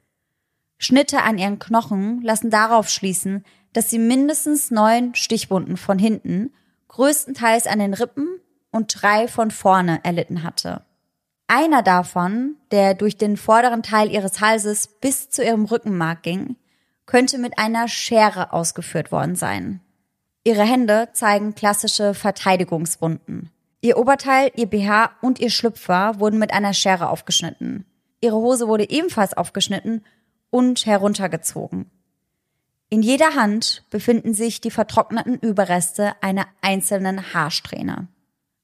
Schnitte 0.78 1.22
an 1.22 1.38
ihren 1.38 1.58
Knochen 1.58 2.22
lassen 2.22 2.50
darauf 2.50 2.88
schließen, 2.88 3.44
dass 3.72 3.90
sie 3.90 3.98
mindestens 3.98 4.70
neun 4.70 5.14
Stichwunden 5.14 5.76
von 5.76 5.98
hinten, 5.98 6.52
größtenteils 6.88 7.66
an 7.66 7.78
den 7.78 7.94
Rippen 7.94 8.40
und 8.70 9.02
drei 9.02 9.28
von 9.28 9.50
vorne 9.50 10.00
erlitten 10.04 10.42
hatte. 10.42 10.82
Einer 11.46 11.82
davon, 11.82 12.56
der 12.70 12.94
durch 12.94 13.16
den 13.16 13.36
vorderen 13.36 13.82
Teil 13.82 14.10
ihres 14.10 14.40
Halses 14.40 14.86
bis 14.86 15.30
zu 15.30 15.44
ihrem 15.44 15.64
Rückenmark 15.64 16.22
ging, 16.22 16.56
könnte 17.10 17.38
mit 17.38 17.58
einer 17.58 17.88
Schere 17.88 18.52
ausgeführt 18.52 19.10
worden 19.10 19.34
sein. 19.34 19.80
Ihre 20.44 20.62
Hände 20.62 21.08
zeigen 21.12 21.56
klassische 21.56 22.14
Verteidigungswunden. 22.14 23.50
Ihr 23.80 23.98
Oberteil, 23.98 24.52
ihr 24.54 24.66
BH 24.66 25.10
und 25.20 25.40
ihr 25.40 25.50
Schlüpfer 25.50 26.20
wurden 26.20 26.38
mit 26.38 26.52
einer 26.52 26.72
Schere 26.72 27.08
aufgeschnitten. 27.08 27.84
Ihre 28.20 28.36
Hose 28.36 28.68
wurde 28.68 28.88
ebenfalls 28.88 29.36
aufgeschnitten 29.36 30.04
und 30.50 30.86
heruntergezogen. 30.86 31.90
In 32.90 33.02
jeder 33.02 33.34
Hand 33.34 33.82
befinden 33.90 34.32
sich 34.32 34.60
die 34.60 34.70
vertrockneten 34.70 35.36
Überreste 35.36 36.12
einer 36.20 36.46
einzelnen 36.62 37.34
Haarsträhne. 37.34 38.06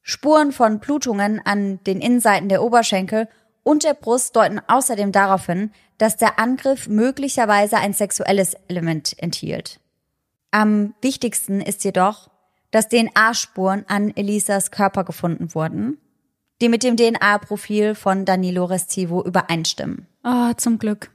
Spuren 0.03 0.53
von 0.53 0.78
Blutungen 0.78 1.40
an 1.44 1.80
den 1.82 2.01
Innenseiten 2.01 2.49
der 2.49 2.62
Oberschenkel 2.62 3.28
und 3.66 3.82
der 3.82 3.94
Brust 3.94 4.36
deuten 4.36 4.60
außerdem 4.68 5.10
darauf 5.10 5.46
hin, 5.46 5.72
dass 5.98 6.16
der 6.16 6.38
Angriff 6.38 6.86
möglicherweise 6.86 7.78
ein 7.78 7.94
sexuelles 7.94 8.54
Element 8.68 9.20
enthielt. 9.20 9.80
Am 10.52 10.94
wichtigsten 11.02 11.60
ist 11.60 11.82
jedoch, 11.82 12.30
dass 12.70 12.88
DNA-Spuren 12.88 13.84
an 13.88 14.16
Elisas 14.16 14.70
Körper 14.70 15.02
gefunden 15.02 15.52
wurden, 15.52 15.98
die 16.60 16.68
mit 16.68 16.84
dem 16.84 16.96
DNA-Profil 16.96 17.96
von 17.96 18.24
Danilo 18.24 18.66
Restivo 18.66 19.24
übereinstimmen. 19.24 20.06
Ah, 20.22 20.50
oh, 20.50 20.54
zum 20.54 20.78
Glück. 20.78 21.10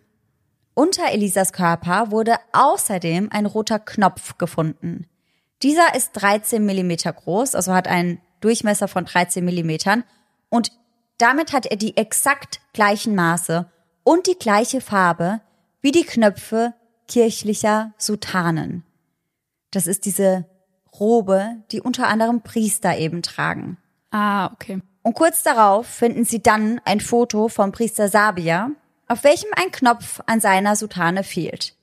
Unter 0.73 1.09
Elisas 1.09 1.53
Körper 1.53 2.11
wurde 2.11 2.35
außerdem 2.51 3.29
ein 3.31 3.45
roter 3.45 3.79
Knopf 3.79 4.37
gefunden. 4.37 5.07
Dieser 5.63 5.95
ist 5.95 6.11
13 6.13 6.65
Millimeter 6.65 7.13
groß, 7.13 7.55
also 7.55 7.73
hat 7.73 7.87
einen 7.87 8.19
Durchmesser 8.41 8.89
von 8.89 9.05
13 9.05 9.45
Millimetern 9.45 10.03
und 10.49 10.80
damit 11.21 11.53
hat 11.53 11.65
er 11.65 11.77
die 11.77 11.97
exakt 11.97 12.61
gleichen 12.73 13.15
Maße 13.15 13.69
und 14.03 14.27
die 14.27 14.37
gleiche 14.37 14.81
Farbe 14.81 15.41
wie 15.81 15.91
die 15.91 16.05
Knöpfe 16.05 16.73
kirchlicher 17.07 17.93
Sutanen. 17.97 18.83
Das 19.71 19.87
ist 19.87 20.05
diese 20.05 20.45
Robe, 20.99 21.57
die 21.71 21.81
unter 21.81 22.07
anderem 22.07 22.41
Priester 22.41 22.97
eben 22.97 23.21
tragen. 23.21 23.77
Ah, 24.11 24.51
okay. 24.53 24.81
Und 25.03 25.13
kurz 25.15 25.43
darauf 25.43 25.87
finden 25.87 26.25
sie 26.25 26.41
dann 26.41 26.79
ein 26.85 26.99
Foto 26.99 27.47
vom 27.47 27.71
Priester 27.71 28.07
Sabia, 28.09 28.71
auf 29.07 29.23
welchem 29.23 29.49
ein 29.55 29.71
Knopf 29.71 30.21
an 30.25 30.39
seiner 30.39 30.75
Sutane 30.75 31.23
fehlt. 31.23 31.75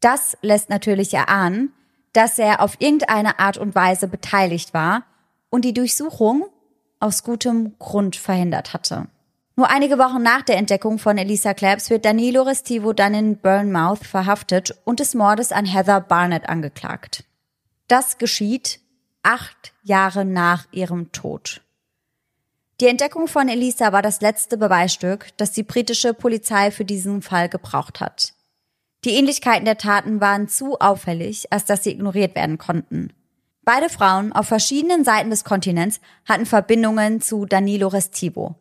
Das 0.00 0.36
lässt 0.42 0.70
natürlich 0.70 1.14
erahnen, 1.14 1.72
dass 2.12 2.38
er 2.38 2.60
auf 2.60 2.76
irgendeine 2.78 3.38
Art 3.38 3.58
und 3.58 3.74
Weise 3.74 4.08
beteiligt 4.08 4.74
war 4.74 5.04
und 5.50 5.64
die 5.64 5.74
Durchsuchung 5.74 6.46
aus 7.00 7.22
gutem 7.22 7.78
Grund 7.78 8.16
verhindert 8.16 8.72
hatte. 8.72 9.08
Nur 9.56 9.70
einige 9.70 9.98
Wochen 9.98 10.22
nach 10.22 10.42
der 10.42 10.56
Entdeckung 10.56 10.98
von 10.98 11.18
Elisa 11.18 11.52
Claps 11.52 11.90
wird 11.90 12.04
Danilo 12.04 12.42
Restivo 12.42 12.92
dann 12.92 13.14
in 13.14 13.38
Burnmouth 13.38 14.06
verhaftet 14.06 14.78
und 14.84 15.00
des 15.00 15.14
Mordes 15.14 15.50
an 15.50 15.66
Heather 15.66 16.00
Barnett 16.00 16.48
angeklagt. 16.48 17.24
Das 17.88 18.18
geschieht 18.18 18.80
acht 19.24 19.72
Jahre 19.82 20.24
nach 20.24 20.66
ihrem 20.70 21.10
Tod. 21.10 21.60
Die 22.80 22.86
Entdeckung 22.86 23.26
von 23.26 23.48
Elisa 23.48 23.92
war 23.92 24.02
das 24.02 24.20
letzte 24.20 24.56
Beweisstück, 24.56 25.36
das 25.36 25.50
die 25.50 25.64
britische 25.64 26.14
Polizei 26.14 26.70
für 26.70 26.84
diesen 26.84 27.22
Fall 27.22 27.48
gebraucht 27.48 27.98
hat. 27.98 28.34
Die 29.04 29.14
Ähnlichkeiten 29.14 29.64
der 29.64 29.78
Taten 29.78 30.20
waren 30.20 30.48
zu 30.48 30.78
auffällig, 30.78 31.52
als 31.52 31.64
dass 31.64 31.82
sie 31.82 31.90
ignoriert 31.90 32.36
werden 32.36 32.58
konnten. 32.58 33.12
Beide 33.68 33.90
Frauen 33.90 34.32
auf 34.32 34.46
verschiedenen 34.46 35.04
Seiten 35.04 35.28
des 35.28 35.44
Kontinents 35.44 36.00
hatten 36.24 36.46
Verbindungen 36.46 37.20
zu 37.20 37.44
Danilo 37.44 37.88
Restivo. 37.88 38.54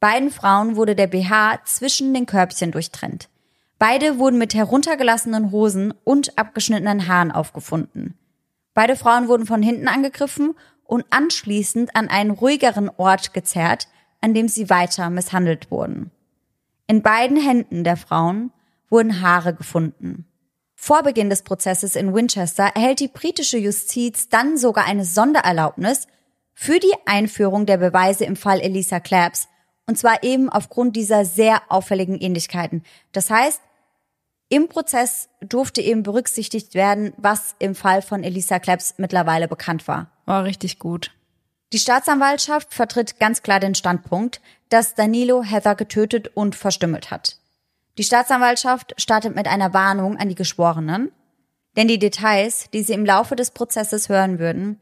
Beiden 0.00 0.28
Frauen 0.30 0.76
wurde 0.76 0.94
der 0.94 1.06
BH 1.06 1.64
zwischen 1.64 2.12
den 2.12 2.26
Körbchen 2.26 2.70
durchtrennt. 2.70 3.30
Beide 3.78 4.18
wurden 4.18 4.36
mit 4.36 4.52
heruntergelassenen 4.52 5.50
Hosen 5.50 5.94
und 6.04 6.36
abgeschnittenen 6.38 7.08
Haaren 7.08 7.32
aufgefunden. 7.32 8.18
Beide 8.74 8.96
Frauen 8.96 9.28
wurden 9.28 9.46
von 9.46 9.62
hinten 9.62 9.88
angegriffen 9.88 10.54
und 10.84 11.06
anschließend 11.08 11.96
an 11.96 12.08
einen 12.08 12.30
ruhigeren 12.30 12.90
Ort 12.98 13.32
gezerrt, 13.32 13.88
an 14.20 14.34
dem 14.34 14.46
sie 14.46 14.68
weiter 14.68 15.08
misshandelt 15.08 15.70
wurden. 15.70 16.10
In 16.86 17.00
beiden 17.00 17.38
Händen 17.38 17.82
der 17.82 17.96
Frauen 17.96 18.52
wurden 18.90 19.22
Haare 19.22 19.54
gefunden. 19.54 20.26
Vor 20.82 21.02
Beginn 21.02 21.28
des 21.28 21.42
Prozesses 21.42 21.94
in 21.94 22.14
Winchester 22.14 22.72
erhält 22.74 23.00
die 23.00 23.08
britische 23.08 23.58
Justiz 23.58 24.30
dann 24.30 24.56
sogar 24.56 24.86
eine 24.86 25.04
Sondererlaubnis 25.04 26.06
für 26.54 26.80
die 26.80 26.94
Einführung 27.04 27.66
der 27.66 27.76
Beweise 27.76 28.24
im 28.24 28.34
Fall 28.34 28.62
Elisa 28.62 28.98
Claps, 28.98 29.48
und 29.86 29.98
zwar 29.98 30.22
eben 30.22 30.48
aufgrund 30.48 30.96
dieser 30.96 31.26
sehr 31.26 31.60
auffälligen 31.68 32.18
Ähnlichkeiten. 32.18 32.82
Das 33.12 33.28
heißt, 33.28 33.60
im 34.48 34.68
Prozess 34.68 35.28
durfte 35.42 35.82
eben 35.82 36.02
berücksichtigt 36.02 36.72
werden, 36.72 37.12
was 37.18 37.54
im 37.58 37.74
Fall 37.74 38.00
von 38.00 38.24
Elisa 38.24 38.58
Claps 38.58 38.94
mittlerweile 38.96 39.48
bekannt 39.48 39.86
war. 39.86 40.10
War 40.24 40.44
richtig 40.44 40.78
gut. 40.78 41.10
Die 41.74 41.78
Staatsanwaltschaft 41.78 42.72
vertritt 42.72 43.20
ganz 43.20 43.42
klar 43.42 43.60
den 43.60 43.74
Standpunkt, 43.74 44.40
dass 44.70 44.94
Danilo 44.94 45.42
Heather 45.42 45.74
getötet 45.74 46.28
und 46.34 46.54
verstümmelt 46.54 47.10
hat. 47.10 47.39
Die 48.00 48.04
Staatsanwaltschaft 48.04 48.94
startet 48.96 49.36
mit 49.36 49.46
einer 49.46 49.74
Warnung 49.74 50.16
an 50.16 50.30
die 50.30 50.34
Geschworenen, 50.34 51.12
denn 51.76 51.86
die 51.86 51.98
Details, 51.98 52.70
die 52.72 52.82
sie 52.82 52.94
im 52.94 53.04
Laufe 53.04 53.36
des 53.36 53.50
Prozesses 53.50 54.08
hören 54.08 54.38
würden, 54.38 54.80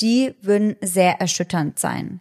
die 0.00 0.34
würden 0.42 0.74
sehr 0.80 1.20
erschütternd 1.20 1.78
sein. 1.78 2.18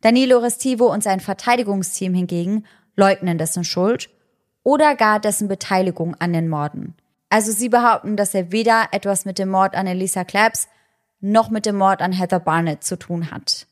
Danilo 0.00 0.38
Restivo 0.38 0.90
und 0.90 1.02
sein 1.02 1.20
Verteidigungsteam 1.20 2.14
hingegen 2.14 2.64
leugnen 2.96 3.36
dessen 3.36 3.62
Schuld 3.62 4.08
oder 4.62 4.94
gar 4.94 5.20
dessen 5.20 5.48
Beteiligung 5.48 6.14
an 6.14 6.32
den 6.32 6.48
Morden. 6.48 6.94
Also 7.28 7.52
sie 7.52 7.68
behaupten, 7.68 8.16
dass 8.16 8.32
er 8.32 8.52
weder 8.52 8.88
etwas 8.92 9.26
mit 9.26 9.38
dem 9.38 9.50
Mord 9.50 9.74
an 9.74 9.86
Elisa 9.86 10.24
Claps 10.24 10.66
noch 11.20 11.50
mit 11.50 11.66
dem 11.66 11.76
Mord 11.76 12.00
an 12.00 12.12
Heather 12.12 12.40
Barnett 12.40 12.84
zu 12.84 12.96
tun 12.96 13.30
hat. 13.30 13.66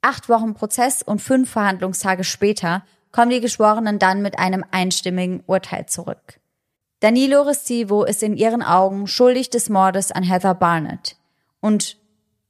Acht 0.00 0.28
Wochen 0.28 0.54
Prozess 0.54 1.02
und 1.02 1.20
fünf 1.20 1.50
Verhandlungstage 1.50 2.22
später 2.22 2.84
kommen 3.12 3.30
die 3.30 3.40
Geschworenen 3.40 3.98
dann 3.98 4.22
mit 4.22 4.38
einem 4.38 4.64
einstimmigen 4.70 5.42
Urteil 5.46 5.86
zurück. 5.86 6.40
Danilo 7.00 7.42
Restivo 7.42 8.04
ist 8.04 8.22
in 8.22 8.36
ihren 8.36 8.62
Augen 8.62 9.06
schuldig 9.06 9.50
des 9.50 9.70
Mordes 9.70 10.12
an 10.12 10.22
Heather 10.22 10.54
Barnett. 10.54 11.16
Und 11.60 11.96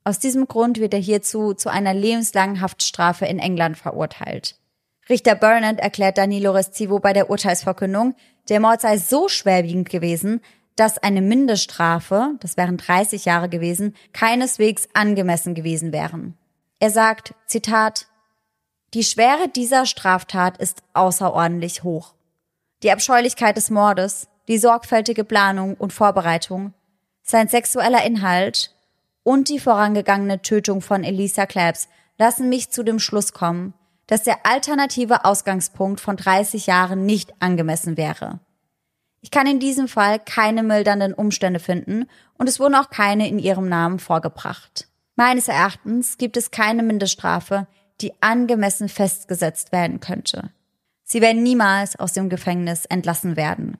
aus 0.02 0.18
diesem 0.18 0.48
Grund 0.48 0.80
wird 0.80 0.94
er 0.94 1.00
hierzu 1.00 1.54
zu 1.54 1.68
einer 1.68 1.94
lebenslangen 1.94 2.60
Haftstrafe 2.60 3.26
in 3.26 3.38
England 3.38 3.78
verurteilt. 3.78 4.56
Richter 5.08 5.34
Burnett 5.34 5.80
erklärt 5.80 6.18
Danilo 6.18 6.52
Restivo 6.52 7.00
bei 7.00 7.12
der 7.12 7.30
Urteilsverkündung, 7.30 8.14
der 8.48 8.60
Mord 8.60 8.80
sei 8.80 8.98
so 8.98 9.28
schwerwiegend 9.28 9.90
gewesen, 9.90 10.40
dass 10.76 10.98
eine 10.98 11.20
Mindeststrafe, 11.20 12.36
das 12.40 12.56
wären 12.56 12.76
30 12.76 13.24
Jahre 13.24 13.48
gewesen, 13.48 13.94
keineswegs 14.12 14.88
angemessen 14.94 15.54
gewesen 15.54 15.92
wären. 15.92 16.38
Er 16.78 16.90
sagt, 16.90 17.34
Zitat, 17.46 18.06
die 18.92 19.04
Schwere 19.04 19.48
dieser 19.48 19.86
Straftat 19.86 20.58
ist 20.58 20.82
außerordentlich 20.94 21.84
hoch. 21.84 22.14
Die 22.82 22.90
Abscheulichkeit 22.90 23.56
des 23.56 23.70
Mordes, 23.70 24.26
die 24.48 24.58
sorgfältige 24.58 25.22
Planung 25.22 25.74
und 25.74 25.92
Vorbereitung, 25.92 26.74
sein 27.22 27.46
sexueller 27.46 28.04
Inhalt 28.04 28.74
und 29.22 29.48
die 29.48 29.60
vorangegangene 29.60 30.42
Tötung 30.42 30.80
von 30.80 31.04
Elisa 31.04 31.46
Claps 31.46 31.88
lassen 32.18 32.48
mich 32.48 32.70
zu 32.70 32.82
dem 32.82 32.98
Schluss 32.98 33.32
kommen, 33.32 33.74
dass 34.08 34.24
der 34.24 34.44
alternative 34.44 35.24
Ausgangspunkt 35.24 36.00
von 36.00 36.16
30 36.16 36.66
Jahren 36.66 37.06
nicht 37.06 37.32
angemessen 37.38 37.96
wäre. 37.96 38.40
Ich 39.20 39.30
kann 39.30 39.46
in 39.46 39.60
diesem 39.60 39.86
Fall 39.86 40.18
keine 40.18 40.64
mildernden 40.64 41.14
Umstände 41.14 41.60
finden 41.60 42.06
und 42.36 42.48
es 42.48 42.58
wurden 42.58 42.74
auch 42.74 42.90
keine 42.90 43.28
in 43.28 43.38
ihrem 43.38 43.68
Namen 43.68 44.00
vorgebracht. 44.00 44.88
Meines 45.14 45.46
Erachtens 45.46 46.18
gibt 46.18 46.36
es 46.36 46.50
keine 46.50 46.82
Mindeststrafe, 46.82 47.68
die 48.00 48.12
angemessen 48.20 48.88
festgesetzt 48.88 49.72
werden 49.72 50.00
könnte. 50.00 50.50
Sie 51.02 51.20
werden 51.20 51.42
niemals 51.42 51.98
aus 51.98 52.12
dem 52.12 52.28
Gefängnis 52.28 52.84
entlassen 52.86 53.36
werden. 53.36 53.78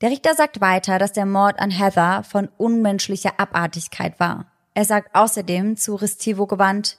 Der 0.00 0.10
Richter 0.10 0.34
sagt 0.34 0.60
weiter, 0.60 0.98
dass 0.98 1.12
der 1.12 1.26
Mord 1.26 1.58
an 1.58 1.70
Heather 1.70 2.22
von 2.22 2.48
unmenschlicher 2.56 3.38
Abartigkeit 3.38 4.18
war. 4.18 4.50
Er 4.74 4.84
sagt 4.84 5.14
außerdem 5.14 5.76
zu 5.76 5.94
Restivo 5.94 6.46
gewandt, 6.46 6.98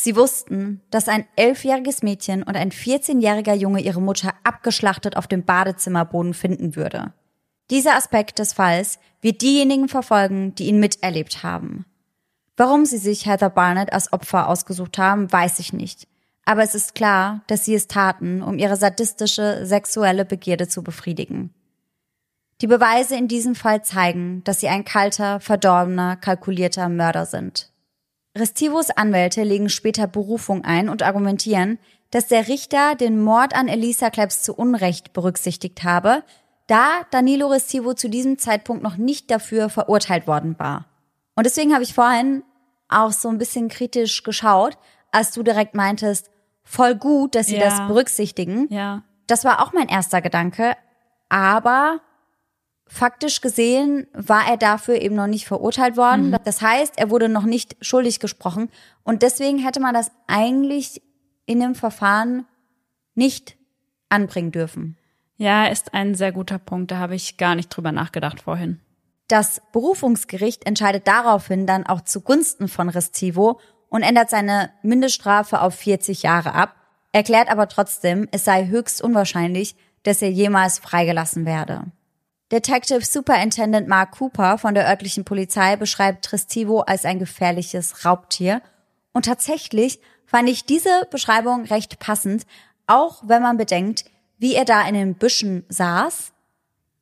Sie 0.00 0.14
wussten, 0.14 0.80
dass 0.90 1.08
ein 1.08 1.26
elfjähriges 1.34 2.04
Mädchen 2.04 2.44
und 2.44 2.54
ein 2.54 2.70
14-jähriger 2.70 3.54
Junge 3.54 3.80
ihre 3.80 4.00
Mutter 4.00 4.32
abgeschlachtet 4.44 5.16
auf 5.16 5.26
dem 5.26 5.44
Badezimmerboden 5.44 6.34
finden 6.34 6.76
würde. 6.76 7.12
Dieser 7.68 7.96
Aspekt 7.96 8.38
des 8.38 8.52
Falls 8.52 9.00
wird 9.20 9.42
diejenigen 9.42 9.88
verfolgen, 9.88 10.54
die 10.54 10.68
ihn 10.68 10.78
miterlebt 10.78 11.42
haben. 11.42 11.84
Warum 12.58 12.84
sie 12.84 12.98
sich 12.98 13.24
Heather 13.24 13.50
Barnett 13.50 13.92
als 13.92 14.12
Opfer 14.12 14.48
ausgesucht 14.48 14.98
haben, 14.98 15.32
weiß 15.32 15.60
ich 15.60 15.72
nicht. 15.72 16.08
Aber 16.44 16.64
es 16.64 16.74
ist 16.74 16.96
klar, 16.96 17.42
dass 17.46 17.64
sie 17.64 17.74
es 17.74 17.86
taten, 17.86 18.42
um 18.42 18.58
ihre 18.58 18.74
sadistische 18.74 19.64
sexuelle 19.64 20.24
Begierde 20.24 20.66
zu 20.66 20.82
befriedigen. 20.82 21.54
Die 22.60 22.66
Beweise 22.66 23.14
in 23.14 23.28
diesem 23.28 23.54
Fall 23.54 23.84
zeigen, 23.84 24.42
dass 24.42 24.58
sie 24.58 24.66
ein 24.66 24.84
kalter, 24.84 25.38
verdorbener, 25.38 26.16
kalkulierter 26.16 26.88
Mörder 26.88 27.26
sind. 27.26 27.70
Restivos 28.36 28.90
Anwälte 28.90 29.44
legen 29.44 29.68
später 29.68 30.08
Berufung 30.08 30.64
ein 30.64 30.88
und 30.88 31.04
argumentieren, 31.04 31.78
dass 32.10 32.26
der 32.26 32.48
Richter 32.48 32.96
den 32.96 33.22
Mord 33.22 33.54
an 33.54 33.68
Elisa 33.68 34.10
Klebs 34.10 34.42
zu 34.42 34.52
Unrecht 34.52 35.12
berücksichtigt 35.12 35.84
habe, 35.84 36.24
da 36.66 37.02
Danilo 37.12 37.46
Restivo 37.46 37.94
zu 37.94 38.08
diesem 38.08 38.36
Zeitpunkt 38.36 38.82
noch 38.82 38.96
nicht 38.96 39.30
dafür 39.30 39.68
verurteilt 39.68 40.26
worden 40.26 40.58
war. 40.58 40.86
Und 41.38 41.44
deswegen 41.44 41.72
habe 41.72 41.84
ich 41.84 41.94
vorhin 41.94 42.42
auch 42.88 43.12
so 43.12 43.28
ein 43.28 43.38
bisschen 43.38 43.68
kritisch 43.68 44.22
geschaut, 44.22 44.78
als 45.10 45.32
du 45.32 45.42
direkt 45.42 45.74
meintest, 45.74 46.30
voll 46.62 46.94
gut, 46.94 47.34
dass 47.34 47.46
sie 47.46 47.56
ja. 47.56 47.64
das 47.64 47.86
berücksichtigen. 47.86 48.66
Ja. 48.70 49.02
Das 49.26 49.44
war 49.44 49.62
auch 49.62 49.72
mein 49.72 49.88
erster 49.88 50.20
Gedanke. 50.20 50.76
Aber 51.28 52.00
faktisch 52.86 53.40
gesehen 53.40 54.06
war 54.12 54.48
er 54.48 54.56
dafür 54.56 55.00
eben 55.00 55.14
noch 55.14 55.26
nicht 55.26 55.46
verurteilt 55.46 55.96
worden. 55.96 56.30
Mhm. 56.30 56.36
Das 56.44 56.62
heißt, 56.62 56.98
er 56.98 57.10
wurde 57.10 57.28
noch 57.28 57.44
nicht 57.44 57.76
schuldig 57.80 58.20
gesprochen. 58.20 58.70
Und 59.04 59.22
deswegen 59.22 59.58
hätte 59.58 59.80
man 59.80 59.94
das 59.94 60.10
eigentlich 60.26 61.02
in 61.46 61.60
dem 61.60 61.74
Verfahren 61.74 62.46
nicht 63.14 63.56
anbringen 64.08 64.52
dürfen. 64.52 64.96
Ja, 65.36 65.66
ist 65.66 65.94
ein 65.94 66.14
sehr 66.14 66.32
guter 66.32 66.58
Punkt. 66.58 66.90
Da 66.90 66.98
habe 66.98 67.14
ich 67.14 67.36
gar 67.36 67.54
nicht 67.54 67.68
drüber 67.68 67.92
nachgedacht 67.92 68.40
vorhin. 68.40 68.80
Das 69.28 69.60
Berufungsgericht 69.72 70.66
entscheidet 70.66 71.06
daraufhin 71.06 71.66
dann 71.66 71.86
auch 71.86 72.00
zugunsten 72.00 72.66
von 72.66 72.88
Restivo 72.88 73.60
und 73.90 74.02
ändert 74.02 74.30
seine 74.30 74.70
Mindeststrafe 74.82 75.60
auf 75.60 75.74
40 75.74 76.22
Jahre 76.22 76.54
ab, 76.54 76.74
erklärt 77.12 77.50
aber 77.50 77.68
trotzdem, 77.68 78.28
es 78.32 78.44
sei 78.44 78.66
höchst 78.66 79.02
unwahrscheinlich, 79.02 79.76
dass 80.02 80.22
er 80.22 80.30
jemals 80.30 80.78
freigelassen 80.78 81.44
werde. 81.44 81.84
Detective 82.50 83.04
Superintendent 83.04 83.88
Mark 83.88 84.12
Cooper 84.12 84.56
von 84.56 84.74
der 84.74 84.88
örtlichen 84.88 85.24
Polizei 85.24 85.76
beschreibt 85.76 86.24
Tristivo 86.24 86.80
als 86.80 87.04
ein 87.04 87.18
gefährliches 87.18 88.06
Raubtier. 88.06 88.62
Und 89.12 89.26
tatsächlich 89.26 90.00
fand 90.24 90.48
ich 90.48 90.64
diese 90.64 91.06
Beschreibung 91.10 91.64
recht 91.64 91.98
passend, 91.98 92.46
auch 92.86 93.22
wenn 93.26 93.42
man 93.42 93.58
bedenkt, 93.58 94.06
wie 94.38 94.54
er 94.54 94.64
da 94.64 94.86
in 94.88 94.94
den 94.94 95.14
Büschen 95.16 95.66
saß, 95.68 96.32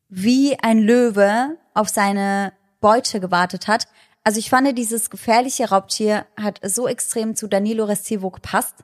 wie 0.09 0.59
ein 0.61 0.79
Löwe 0.79 1.57
auf 1.75 1.89
seine 1.89 2.53
Beute 2.81 3.21
gewartet 3.21 3.69
hat. 3.69 3.87
Also 4.25 4.39
ich 4.39 4.51
fand, 4.51 4.77
dieses 4.77 5.11
gefährliche 5.11 5.71
Raubtier 5.71 6.27
hat 6.41 6.61
so 6.63 6.89
extrem 6.89 7.37
zu 7.37 7.49
Danilo 7.49 7.85
Restivo 7.85 8.31
gepasst, 8.31 8.77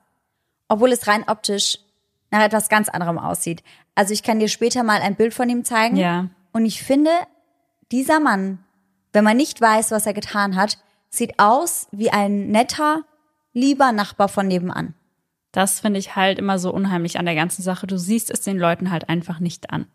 obwohl 0.69 0.93
es 0.93 1.07
rein 1.07 1.25
optisch 1.27 1.79
nach 2.31 2.43
etwas 2.43 2.69
ganz 2.69 2.89
anderem 2.89 3.19
aussieht. 3.19 3.63
Also 3.95 4.15
ich 4.15 4.23
kann 4.23 4.39
dir 4.39 4.49
später 4.49 4.83
mal 4.83 5.01
ein 5.01 5.17
Bild 5.17 5.35
von 5.35 5.49
ihm 5.49 5.65
zeigen. 5.65 5.97
Ja. 5.97 6.29
Und 6.53 6.65
ich 6.65 6.83
finde, 6.83 7.11
dieser 7.91 8.21
Mann 8.21 8.59
wenn 9.13 9.25
man 9.25 9.37
nicht 9.37 9.61
weiß, 9.61 9.91
was 9.91 10.07
er 10.07 10.15
getan 10.15 10.57
hat, 10.57 10.79
sieht 11.11 11.39
aus 11.39 11.87
wie 11.93 12.11
ein 12.11 12.49
netter, 12.49 13.05
lieber 13.53 13.93
Nachbar 13.93 14.29
von 14.29 14.49
nebenan. 14.49 14.95
Das 15.53 15.81
finde 15.81 16.01
ich 16.01 16.17
halt 16.17 16.39
immer 16.39 16.59
so 16.59 16.73
unheimlich 16.73 17.19
an 17.19 17.27
der 17.27 17.35
ganzen 17.35 17.63
Sache. 17.63 17.87
Du 17.87 17.99
siehst 17.99 18.31
es 18.31 18.41
den 18.41 18.59
Leuten 18.59 18.91
halt 18.91 19.11
einfach 19.11 19.39
nicht 19.39 19.71
an. 19.71 19.87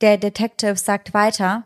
Der 0.00 0.18
Detective 0.18 0.76
sagt 0.76 1.14
weiter, 1.14 1.64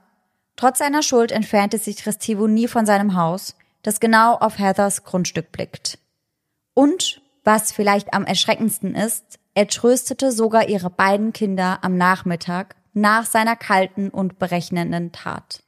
trotz 0.56 0.78
seiner 0.78 1.02
Schuld 1.02 1.32
entfernte 1.32 1.78
sich 1.78 2.06
Restivo 2.06 2.46
nie 2.46 2.68
von 2.68 2.86
seinem 2.86 3.16
Haus, 3.16 3.56
das 3.82 4.00
genau 4.00 4.34
auf 4.34 4.58
Heathers 4.58 5.04
Grundstück 5.04 5.52
blickt. 5.52 5.98
Und, 6.74 7.22
was 7.44 7.72
vielleicht 7.72 8.12
am 8.12 8.24
erschreckendsten 8.24 8.94
ist, 8.94 9.38
er 9.54 9.66
tröstete 9.66 10.30
sogar 10.30 10.68
ihre 10.68 10.90
beiden 10.90 11.32
Kinder 11.32 11.78
am 11.82 11.96
Nachmittag 11.96 12.76
nach 12.92 13.26
seiner 13.26 13.56
kalten 13.56 14.10
und 14.10 14.38
berechnenden 14.38 15.12
Tat. 15.12 15.62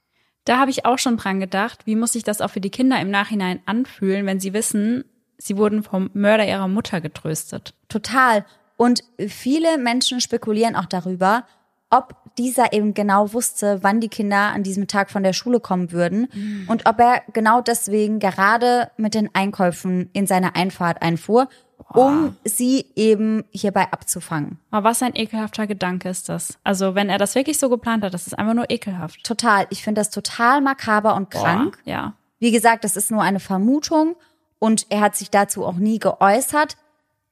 Da 0.45 0.59
habe 0.59 0.71
ich 0.71 0.85
auch 0.85 0.97
schon 0.97 1.17
dran 1.17 1.39
gedacht, 1.39 1.85
wie 1.85 1.95
muss 1.95 2.13
sich 2.13 2.23
das 2.23 2.41
auch 2.41 2.49
für 2.49 2.61
die 2.61 2.69
Kinder 2.69 2.99
im 2.99 3.11
Nachhinein 3.11 3.59
anfühlen, 3.65 4.25
wenn 4.25 4.39
sie 4.39 4.53
wissen, 4.53 5.05
sie 5.37 5.57
wurden 5.57 5.83
vom 5.83 6.09
Mörder 6.13 6.47
ihrer 6.47 6.67
Mutter 6.67 7.01
getröstet. 7.01 7.73
Total. 7.89 8.45
Und 8.77 9.03
viele 9.27 9.77
Menschen 9.77 10.21
spekulieren 10.21 10.75
auch 10.75 10.85
darüber, 10.85 11.45
ob 11.89 12.15
dieser 12.37 12.73
eben 12.73 12.93
genau 12.93 13.33
wusste, 13.33 13.79
wann 13.81 13.99
die 13.99 14.09
Kinder 14.09 14.51
an 14.53 14.63
diesem 14.63 14.87
Tag 14.87 15.09
von 15.11 15.23
der 15.23 15.33
Schule 15.33 15.59
kommen 15.59 15.91
würden 15.91 16.27
mhm. 16.33 16.65
und 16.67 16.87
ob 16.87 16.99
er 16.99 17.21
genau 17.33 17.61
deswegen 17.61 18.19
gerade 18.19 18.91
mit 18.97 19.13
den 19.13 19.29
Einkäufen 19.33 20.09
in 20.13 20.27
seine 20.27 20.55
Einfahrt 20.55 21.01
einfuhr, 21.01 21.47
um 21.93 22.35
sie 22.45 22.85
eben 22.95 23.43
hierbei 23.51 23.91
abzufangen. 23.91 24.59
Aber 24.71 24.89
was 24.89 25.03
ein 25.03 25.15
ekelhafter 25.15 25.67
Gedanke 25.67 26.09
ist 26.09 26.29
das. 26.29 26.57
Also 26.63 26.95
wenn 26.95 27.09
er 27.09 27.17
das 27.17 27.35
wirklich 27.35 27.59
so 27.59 27.69
geplant 27.69 28.03
hat, 28.03 28.13
das 28.13 28.27
ist 28.27 28.37
einfach 28.37 28.53
nur 28.53 28.69
ekelhaft. 28.69 29.23
Total. 29.23 29.67
Ich 29.69 29.83
finde 29.83 29.99
das 29.99 30.09
total 30.09 30.61
makaber 30.61 31.15
und 31.15 31.29
krank. 31.29 31.79
Boah, 31.83 31.91
ja. 31.91 32.13
Wie 32.39 32.51
gesagt, 32.51 32.83
das 32.83 32.95
ist 32.95 33.11
nur 33.11 33.21
eine 33.21 33.39
Vermutung 33.39 34.15
und 34.59 34.87
er 34.89 35.01
hat 35.01 35.15
sich 35.15 35.29
dazu 35.29 35.65
auch 35.65 35.75
nie 35.75 35.99
geäußert. 35.99 36.77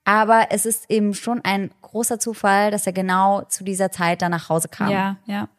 Aber 0.05 0.47
es 0.49 0.65
ist 0.65 0.89
eben 0.89 1.13
schon 1.13 1.41
ein 1.43 1.71
großer 1.89 2.19
Zufall, 2.19 2.71
dass 2.71 2.85
er 2.87 2.93
genau 2.93 3.41
zu 3.43 3.63
dieser 3.63 3.91
Zeit 3.91 4.21
dann 4.21 4.31
nach 4.31 4.49
Hause 4.49 4.67
kam. 4.67 4.89
Ja, 4.89 5.17
ja. 5.25 5.49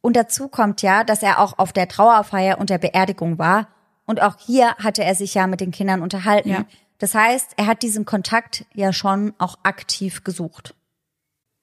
Und 0.00 0.16
dazu 0.16 0.48
kommt 0.48 0.82
ja, 0.82 1.04
dass 1.04 1.22
er 1.22 1.38
auch 1.38 1.58
auf 1.58 1.72
der 1.72 1.88
Trauerfeier 1.88 2.58
und 2.58 2.70
der 2.70 2.78
Beerdigung 2.78 3.38
war. 3.38 3.68
Und 4.04 4.20
auch 4.20 4.36
hier 4.38 4.74
hatte 4.76 5.04
er 5.04 5.14
sich 5.14 5.34
ja 5.34 5.46
mit 5.46 5.60
den 5.60 5.70
Kindern 5.70 6.02
unterhalten. 6.02 6.50
Ja. 6.50 6.64
Das 6.98 7.14
heißt, 7.14 7.52
er 7.56 7.66
hat 7.66 7.82
diesen 7.82 8.04
Kontakt 8.04 8.64
ja 8.74 8.92
schon 8.92 9.32
auch 9.38 9.58
aktiv 9.62 10.24
gesucht. 10.24 10.74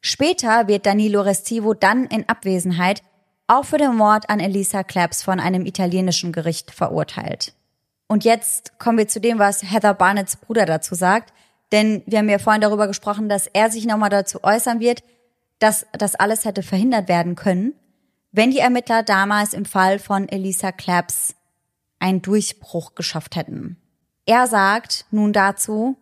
Später 0.01 0.67
wird 0.67 0.85
Danilo 0.85 1.21
Restivo 1.21 1.73
dann 1.73 2.05
in 2.05 2.27
Abwesenheit 2.29 3.03
auch 3.47 3.65
für 3.65 3.77
den 3.77 3.95
Mord 3.95 4.29
an 4.29 4.39
Elisa 4.39 4.83
Claps 4.83 5.23
von 5.23 5.39
einem 5.39 5.65
italienischen 5.65 6.31
Gericht 6.31 6.71
verurteilt. 6.71 7.53
Und 8.07 8.23
jetzt 8.23 8.79
kommen 8.79 8.97
wir 8.97 9.07
zu 9.07 9.19
dem, 9.19 9.39
was 9.39 9.63
Heather 9.63 9.93
Barnetts 9.93 10.37
Bruder 10.37 10.65
dazu 10.65 10.95
sagt, 10.95 11.33
denn 11.71 12.03
wir 12.05 12.19
haben 12.19 12.29
ja 12.29 12.39
vorhin 12.39 12.61
darüber 12.61 12.87
gesprochen, 12.87 13.29
dass 13.29 13.47
er 13.47 13.69
sich 13.69 13.85
nochmal 13.85 14.09
dazu 14.09 14.43
äußern 14.43 14.79
wird, 14.79 15.03
dass 15.59 15.85
das 15.93 16.15
alles 16.15 16.45
hätte 16.45 16.63
verhindert 16.63 17.07
werden 17.07 17.35
können, 17.35 17.73
wenn 18.31 18.51
die 18.51 18.59
Ermittler 18.59 19.03
damals 19.03 19.53
im 19.53 19.65
Fall 19.65 19.99
von 19.99 20.27
Elisa 20.29 20.71
Claps 20.71 21.35
einen 21.99 22.21
Durchbruch 22.21 22.95
geschafft 22.95 23.35
hätten. 23.35 23.77
Er 24.25 24.47
sagt 24.47 25.05
nun 25.11 25.33
dazu, 25.33 25.97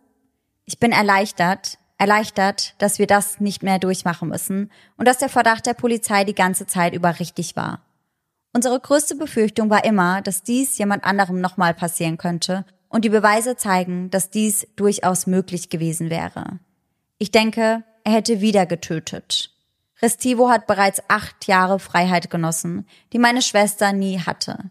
ich 0.64 0.78
bin 0.78 0.92
erleichtert, 0.92 1.78
erleichtert, 1.96 2.74
dass 2.78 2.98
wir 2.98 3.06
das 3.06 3.40
nicht 3.40 3.62
mehr 3.62 3.78
durchmachen 3.78 4.28
müssen 4.28 4.70
und 4.96 5.08
dass 5.08 5.18
der 5.18 5.28
Verdacht 5.28 5.66
der 5.66 5.74
Polizei 5.74 6.24
die 6.24 6.34
ganze 6.34 6.66
Zeit 6.66 6.94
über 6.94 7.18
richtig 7.18 7.56
war. 7.56 7.82
Unsere 8.52 8.78
größte 8.78 9.16
Befürchtung 9.16 9.70
war 9.70 9.84
immer, 9.84 10.22
dass 10.22 10.42
dies 10.42 10.78
jemand 10.78 11.04
anderem 11.04 11.40
nochmal 11.40 11.74
passieren 11.74 12.18
könnte 12.18 12.64
und 12.88 13.04
die 13.04 13.10
Beweise 13.10 13.56
zeigen, 13.56 14.10
dass 14.10 14.30
dies 14.30 14.66
durchaus 14.76 15.26
möglich 15.26 15.68
gewesen 15.68 16.10
wäre. 16.10 16.58
Ich 17.18 17.30
denke, 17.30 17.84
er 18.04 18.12
hätte 18.12 18.40
wieder 18.40 18.66
getötet. 18.66 19.50
Restivo 20.00 20.48
hat 20.48 20.66
bereits 20.66 21.02
acht 21.08 21.46
Jahre 21.46 21.78
Freiheit 21.78 22.30
genossen, 22.30 22.86
die 23.12 23.18
meine 23.18 23.42
Schwester 23.42 23.92
nie 23.92 24.20
hatte. 24.20 24.70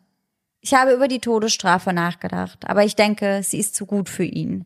Ich 0.61 0.73
habe 0.73 0.93
über 0.93 1.07
die 1.07 1.19
Todesstrafe 1.19 1.93
nachgedacht, 1.93 2.67
aber 2.67 2.83
ich 2.83 2.95
denke, 2.95 3.41
sie 3.43 3.59
ist 3.59 3.75
zu 3.75 3.85
gut 3.85 4.09
für 4.09 4.23
ihn. 4.23 4.65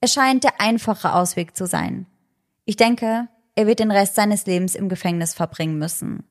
Es 0.00 0.12
scheint 0.12 0.44
der 0.44 0.60
einfache 0.60 1.14
Ausweg 1.14 1.56
zu 1.56 1.66
sein. 1.66 2.06
Ich 2.64 2.76
denke, 2.76 3.28
er 3.54 3.66
wird 3.66 3.80
den 3.80 3.90
Rest 3.90 4.14
seines 4.14 4.46
Lebens 4.46 4.74
im 4.74 4.88
Gefängnis 4.88 5.34
verbringen 5.34 5.78
müssen. 5.78 6.24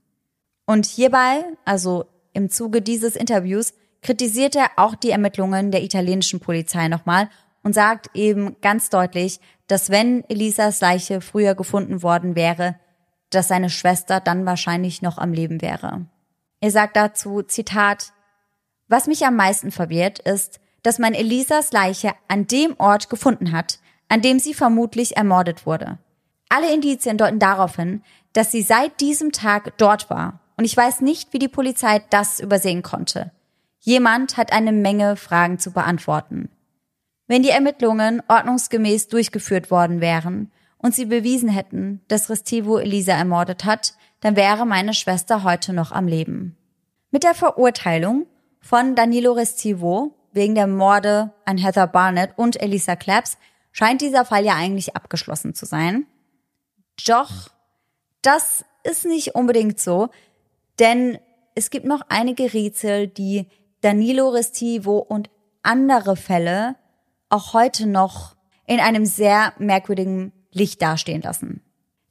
Und 0.65 0.85
hierbei, 0.85 1.43
also 1.65 2.05
im 2.33 2.49
Zuge 2.49 2.81
dieses 2.81 3.15
Interviews, 3.15 3.73
kritisiert 4.07 4.55
er 4.55 4.71
auch 4.77 4.95
die 4.95 5.11
Ermittlungen 5.11 5.69
der 5.69 5.83
italienischen 5.83 6.39
Polizei 6.39 6.87
nochmal 6.87 7.29
und 7.61 7.73
sagt 7.73 8.09
eben 8.13 8.55
ganz 8.61 8.89
deutlich, 8.89 9.41
dass 9.67 9.89
wenn 9.89 10.23
Elisas 10.29 10.79
Leiche 10.79 11.19
früher 11.19 11.55
gefunden 11.55 12.01
worden 12.03 12.37
wäre, 12.37 12.79
dass 13.31 13.49
seine 13.49 13.69
Schwester 13.69 14.21
dann 14.21 14.45
wahrscheinlich 14.45 15.01
noch 15.01 15.17
am 15.17 15.33
Leben 15.33 15.61
wäre. 15.61 16.05
Er 16.61 16.71
sagt 16.71 16.95
dazu, 16.95 17.41
Zitat, 17.41 18.13
was 18.87 19.07
mich 19.07 19.25
am 19.25 19.35
meisten 19.35 19.71
verwirrt, 19.71 20.19
ist, 20.19 20.61
dass 20.83 20.99
man 20.99 21.13
Elisas 21.13 21.73
Leiche 21.73 22.13
an 22.29 22.47
dem 22.47 22.75
Ort 22.77 23.09
gefunden 23.09 23.51
hat, 23.51 23.79
an 24.07 24.21
dem 24.21 24.39
sie 24.39 24.53
vermutlich 24.53 25.17
ermordet 25.17 25.65
wurde. 25.65 25.97
Alle 26.47 26.73
Indizien 26.73 27.17
deuten 27.17 27.39
darauf 27.39 27.75
hin, 27.75 28.03
dass 28.31 28.53
sie 28.53 28.61
seit 28.61 29.01
diesem 29.01 29.33
Tag 29.33 29.77
dort 29.77 30.09
war. 30.09 30.39
Und 30.55 30.63
ich 30.63 30.77
weiß 30.77 31.01
nicht, 31.01 31.33
wie 31.33 31.39
die 31.39 31.49
Polizei 31.49 32.01
das 32.09 32.39
übersehen 32.39 32.83
konnte. 32.83 33.31
Jemand 33.87 34.35
hat 34.35 34.51
eine 34.51 34.73
Menge 34.73 35.15
Fragen 35.15 35.59
zu 35.59 35.71
beantworten. 35.71 36.49
Wenn 37.25 37.41
die 37.41 37.51
Ermittlungen 37.51 38.21
ordnungsgemäß 38.27 39.07
durchgeführt 39.07 39.71
worden 39.71 40.01
wären 40.01 40.51
und 40.77 40.93
sie 40.93 41.05
bewiesen 41.05 41.47
hätten, 41.47 42.01
dass 42.09 42.29
Restivo 42.29 42.79
Elisa 42.79 43.13
ermordet 43.13 43.63
hat, 43.63 43.93
dann 44.19 44.35
wäre 44.35 44.65
meine 44.65 44.93
Schwester 44.93 45.43
heute 45.43 45.71
noch 45.71 45.93
am 45.93 46.05
Leben. 46.05 46.57
Mit 47.11 47.23
der 47.23 47.33
Verurteilung 47.33 48.25
von 48.59 48.93
Danilo 48.93 49.31
Restivo 49.31 50.13
wegen 50.33 50.53
der 50.53 50.67
Morde 50.67 51.31
an 51.45 51.57
Heather 51.57 51.87
Barnett 51.87 52.31
und 52.35 52.61
Elisa 52.61 52.97
Claps 52.97 53.37
scheint 53.71 54.01
dieser 54.01 54.25
Fall 54.25 54.43
ja 54.43 54.55
eigentlich 54.55 54.97
abgeschlossen 54.97 55.53
zu 55.53 55.65
sein. 55.65 56.05
Doch 57.05 57.31
das 58.21 58.65
ist 58.83 59.05
nicht 59.05 59.33
unbedingt 59.33 59.79
so, 59.79 60.09
denn 60.77 61.19
es 61.55 61.69
gibt 61.69 61.85
noch 61.85 62.01
einige 62.09 62.53
Rätsel, 62.53 63.07
die 63.07 63.47
Danilo 63.81 64.29
Restivo 64.29 64.97
und 64.97 65.29
andere 65.63 66.15
Fälle 66.15 66.75
auch 67.29 67.53
heute 67.53 67.87
noch 67.87 68.35
in 68.65 68.79
einem 68.79 69.05
sehr 69.05 69.53
merkwürdigen 69.57 70.31
Licht 70.51 70.81
dastehen 70.81 71.21
lassen. 71.21 71.61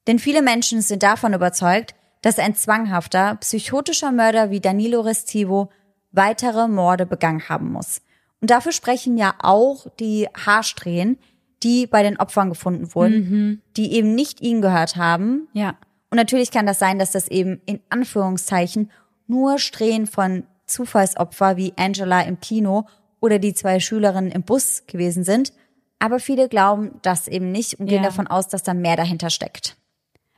Denn 0.07 0.19
viele 0.19 0.43
Menschen 0.43 0.83
sind 0.83 1.03
davon 1.03 1.35
überzeugt, 1.35 1.95
dass 2.23 2.39
ein 2.39 2.55
zwanghafter, 2.55 3.37
psychotischer 3.37 4.13
Mörder 4.13 4.51
wie 4.51 4.61
Danilo 4.61 5.01
Restivo 5.01 5.71
weitere 6.13 6.69
Morde 6.69 7.07
begangen 7.07 7.49
haben 7.49 7.73
muss. 7.73 8.01
Und 8.41 8.51
dafür 8.51 8.73
sprechen 8.73 9.17
ja 9.17 9.35
auch 9.41 9.87
die 9.99 10.29
Haarsträhnen, 10.35 11.19
die 11.63 11.87
bei 11.87 12.03
den 12.03 12.19
Opfern 12.19 12.49
gefunden 12.49 12.95
wurden, 12.95 13.31
mhm. 13.31 13.63
die 13.77 13.93
eben 13.93 14.15
nicht 14.15 14.41
ihnen 14.41 14.63
gehört 14.63 14.97
haben. 14.97 15.49
Ja. 15.53 15.77
Und 16.11 16.17
natürlich 16.17 16.51
kann 16.51 16.67
das 16.67 16.79
sein, 16.79 16.99
dass 16.99 17.13
das 17.13 17.29
eben 17.29 17.61
in 17.67 17.81
Anführungszeichen 17.89 18.91
nur 19.27 19.59
Strähnen 19.59 20.07
von 20.07 20.45
Zufallsopfer 20.67 21.57
wie 21.57 21.73
Angela 21.77 22.23
im 22.23 22.41
Kino 22.41 22.87
oder 23.21 23.39
die 23.39 23.55
zwei 23.55 23.81
Schülerinnen 23.81 24.31
im 24.31 24.43
Bus 24.43 24.85
gewesen 24.87 25.25
sind. 25.25 25.53
Aber 25.99 26.21
viele 26.21 26.49
glauben 26.49 26.99
das 27.03 27.29
eben 27.29 27.51
nicht 27.51 27.81
und 27.81 27.87
gehen 27.87 28.03
ja. 28.03 28.09
davon 28.09 28.27
aus, 28.27 28.49
dass 28.49 28.63
da 28.63 28.75
mehr 28.75 28.97
dahinter 28.97 29.31
steckt. 29.31 29.77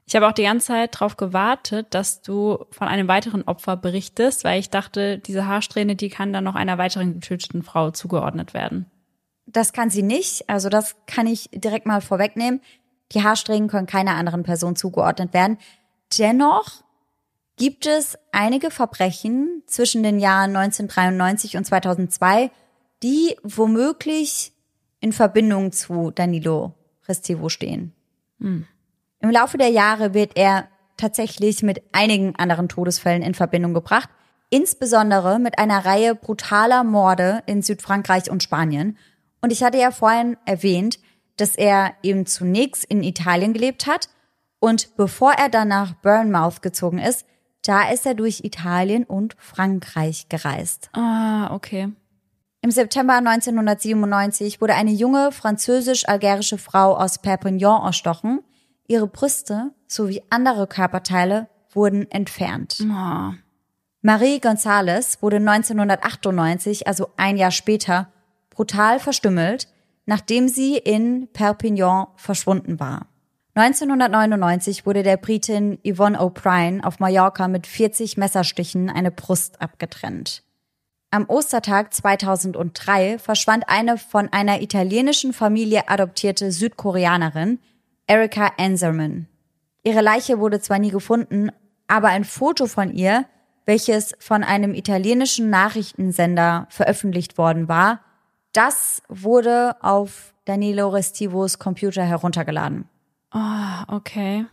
Ich 0.07 0.16
habe 0.16 0.26
auch 0.26 0.33
die 0.33 0.45
ganze 0.45 0.68
Zeit 0.68 0.95
darauf 0.95 1.18
gewartet, 1.18 1.89
dass 1.91 2.22
du 2.22 2.64
von 2.70 2.89
einem 2.89 3.09
weiteren 3.09 3.43
Opfer 3.43 3.76
berichtest, 3.76 4.43
weil 4.43 4.59
ich 4.59 4.70
dachte, 4.70 5.18
diese 5.18 5.47
Haarsträhne, 5.47 5.97
die 5.97 6.09
kann 6.09 6.33
dann 6.33 6.45
noch 6.45 6.55
einer 6.55 6.79
weiteren 6.79 7.14
getöteten 7.14 7.62
Frau 7.62 7.91
zugeordnet 7.91 8.55
werden. 8.55 8.87
Das 9.45 9.74
kann 9.74 9.91
sie 9.91 10.03
nicht. 10.03 10.49
Also 10.49 10.70
das 10.70 10.97
kann 11.07 11.26
ich 11.26 11.51
direkt 11.53 11.85
mal 11.85 12.01
vorwegnehmen. 12.01 12.62
Die 13.12 13.22
Haarsträhnen 13.22 13.68
können 13.68 13.87
keiner 13.87 14.14
anderen 14.14 14.45
Person 14.45 14.76
zugeordnet 14.76 15.35
werden. 15.35 15.59
Dennoch 16.18 16.83
gibt 17.59 17.87
es 17.87 18.17
einige 18.33 18.71
Verbrechen 18.71 19.63
zwischen 19.67 20.03
den 20.03 20.19
Jahren 20.19 20.57
1993 20.57 21.57
und 21.57 21.65
2002, 21.65 22.51
die 23.03 23.37
womöglich 23.43 24.53
in 25.01 25.13
Verbindung 25.13 25.73
zu 25.73 26.11
Danilo 26.11 26.75
Restivo 27.07 27.49
stehen. 27.49 27.93
Hm. 28.41 28.67
Im 29.21 29.31
Laufe 29.31 29.59
der 29.59 29.69
Jahre 29.69 30.15
wird 30.15 30.37
er 30.37 30.69
tatsächlich 30.97 31.63
mit 31.63 31.83
einigen 31.93 32.37
anderen 32.37 32.69
Todesfällen 32.69 33.23
in 33.23 33.35
Verbindung 33.35 33.75
gebracht, 33.75 34.09
insbesondere 34.51 35.39
mit 35.39 35.59
einer 35.59 35.85
Reihe 35.85 36.15
brutaler 36.15 36.85
Morde 36.85 37.43
in 37.47 37.63
Südfrankreich 37.63 38.31
und 38.31 38.43
Spanien. 38.43 38.97
Und 39.41 39.53
ich 39.53 39.63
hatte 39.63 39.79
ja 39.79 39.91
vorhin 39.91 40.37
erwähnt, 40.45 40.99
dass 41.37 41.55
er 41.55 41.95
eben 42.03 42.27
zunächst 42.27 42.85
in 42.85 43.03
Italien 43.03 43.53
gelebt 43.53 43.87
hat 43.87 44.09
und 44.61 44.97
bevor 44.97 45.33
er 45.33 45.49
dann 45.49 45.69
nach 45.69 45.95
Bournemouth 45.95 46.63
gezogen 46.63 46.99
ist, 46.99 47.25
da 47.65 47.91
ist 47.91 48.07
er 48.07 48.15
durch 48.15 48.45
Italien 48.45 49.05
und 49.05 49.37
Frankreich 49.39 50.29
gereist. 50.29 50.91
Ah, 50.93 51.55
okay. 51.55 51.93
Im 52.61 52.71
September 52.71 53.15
1997 53.15 54.61
wurde 54.61 54.75
eine 54.75 54.91
junge 54.91 55.31
französisch-algerische 55.33 56.59
Frau 56.59 56.97
aus 56.97 57.19
Perpignan 57.19 57.85
erstochen. 57.85 58.41
Ihre 58.89 59.07
Brüste 59.07 59.71
sowie 59.87 60.23
andere 60.31 60.67
Körperteile 60.67 61.49
wurden 61.73 62.11
entfernt. 62.11 62.79
Oh. 62.83 63.33
Marie 64.01 64.39
González 64.39 65.21
wurde 65.21 65.37
1998, 65.37 66.87
also 66.87 67.11
ein 67.17 67.37
Jahr 67.37 67.51
später, 67.51 68.13
brutal 68.51 68.99
verstümmelt, 68.99 69.69
nachdem 70.07 70.49
sie 70.49 70.79
in 70.79 71.29
Perpignan 71.33 72.07
verschwunden 72.17 72.81
war. 72.81 73.08
1999 73.59 74.87
wurde 74.87 75.03
der 75.03 75.17
Britin 75.17 75.81
Yvonne 75.85 76.21
O'Brien 76.21 76.81
auf 76.85 77.01
Mallorca 77.01 77.49
mit 77.49 77.67
40 77.67 78.17
Messerstichen 78.17 78.89
eine 78.89 79.11
Brust 79.11 79.61
abgetrennt. 79.61 80.45
Am 81.11 81.25
Ostertag 81.29 81.93
2003 81.93 83.19
verschwand 83.19 83.65
eine 83.69 83.99
von 83.99 84.29
einer 84.33 84.63
italienischen 84.63 85.33
Familie 85.33 85.89
adoptierte 85.89 86.53
Südkoreanerin, 86.53 87.59
Erika 88.07 88.53
Anserman. 88.59 89.27
Ihre 89.83 90.03
Leiche 90.03 90.39
wurde 90.39 90.61
zwar 90.61 90.79
nie 90.79 90.93
gefunden, 90.93 91.51
aber 91.89 92.11
ein 92.11 92.25
Foto 92.25 92.67
von 92.67 92.93
ihr, 92.93 93.25
welches 93.67 94.15
von 94.21 94.45
einem 94.45 94.73
italienischen 94.73 95.51
Nachrichtensender 95.51 96.69
veröffentlicht 96.71 97.39
worden 97.39 97.67
war, 97.67 98.03
das 98.53 99.03
wurde 99.09 99.75
auf 99.83 100.33
Danilo 100.45 100.91
Restivos 100.91 101.59
Computer 101.59 102.05
heruntergeladen. 102.05 102.89
Oh, 103.33 103.95
okay. 103.97 104.47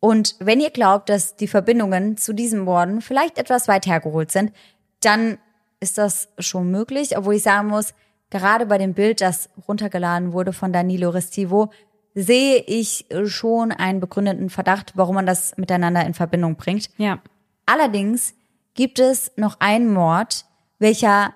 Und 0.00 0.36
wenn 0.38 0.60
ihr 0.60 0.70
glaubt, 0.70 1.08
dass 1.08 1.36
die 1.36 1.48
Verbindungen 1.48 2.16
zu 2.16 2.32
diesen 2.32 2.60
Morden 2.60 3.00
vielleicht 3.00 3.38
etwas 3.38 3.66
weit 3.68 3.86
hergeholt 3.86 4.30
sind, 4.30 4.52
dann 5.00 5.38
ist 5.80 5.98
das 5.98 6.28
schon 6.38 6.70
möglich, 6.70 7.16
obwohl 7.16 7.34
ich 7.34 7.42
sagen 7.42 7.68
muss, 7.68 7.94
gerade 8.30 8.66
bei 8.66 8.78
dem 8.78 8.94
Bild, 8.94 9.20
das 9.20 9.48
runtergeladen 9.68 10.32
wurde 10.32 10.52
von 10.52 10.72
Danilo 10.72 11.10
Restivo, 11.10 11.70
sehe 12.14 12.62
ich 12.66 13.06
schon 13.26 13.72
einen 13.72 14.00
begründeten 14.00 14.48
Verdacht, 14.48 14.92
warum 14.94 15.16
man 15.16 15.26
das 15.26 15.56
miteinander 15.56 16.04
in 16.06 16.14
Verbindung 16.14 16.56
bringt. 16.56 16.88
Ja. 16.96 17.18
Allerdings 17.66 18.34
gibt 18.74 18.98
es 18.98 19.32
noch 19.36 19.60
einen 19.60 19.92
Mord, 19.92 20.46
welcher 20.78 21.34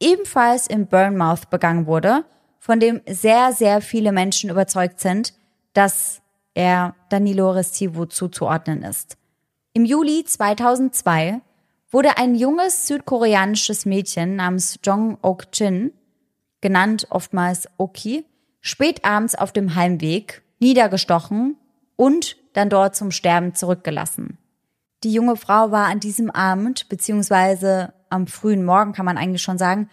ebenfalls 0.00 0.66
in 0.66 0.86
Bournemouth 0.86 1.50
begangen 1.50 1.86
wurde, 1.86 2.24
von 2.58 2.80
dem 2.80 3.00
sehr, 3.08 3.52
sehr 3.52 3.80
viele 3.80 4.12
Menschen 4.12 4.50
überzeugt 4.50 5.00
sind, 5.00 5.34
dass 5.78 6.22
er 6.54 6.96
Danilo 7.08 7.52
Restivo 7.52 8.06
zuzuordnen 8.06 8.82
ist. 8.82 9.16
Im 9.74 9.84
Juli 9.84 10.24
2002 10.24 11.40
wurde 11.92 12.18
ein 12.18 12.34
junges 12.34 12.88
südkoreanisches 12.88 13.86
Mädchen 13.86 14.34
namens 14.34 14.80
Jong 14.82 15.18
Ok-jin, 15.22 15.92
genannt 16.60 17.06
oftmals 17.10 17.68
Oki, 17.76 18.24
spät 18.60 19.04
abends 19.04 19.36
auf 19.36 19.52
dem 19.52 19.76
Heimweg 19.76 20.42
niedergestochen 20.58 21.56
und 21.94 22.36
dann 22.54 22.70
dort 22.70 22.96
zum 22.96 23.12
Sterben 23.12 23.54
zurückgelassen. 23.54 24.36
Die 25.04 25.12
junge 25.12 25.36
Frau 25.36 25.70
war 25.70 25.86
an 25.86 26.00
diesem 26.00 26.28
Abend, 26.28 26.88
beziehungsweise 26.88 27.92
am 28.10 28.26
frühen 28.26 28.64
Morgen 28.64 28.94
kann 28.94 29.06
man 29.06 29.16
eigentlich 29.16 29.42
schon 29.42 29.58
sagen, 29.58 29.88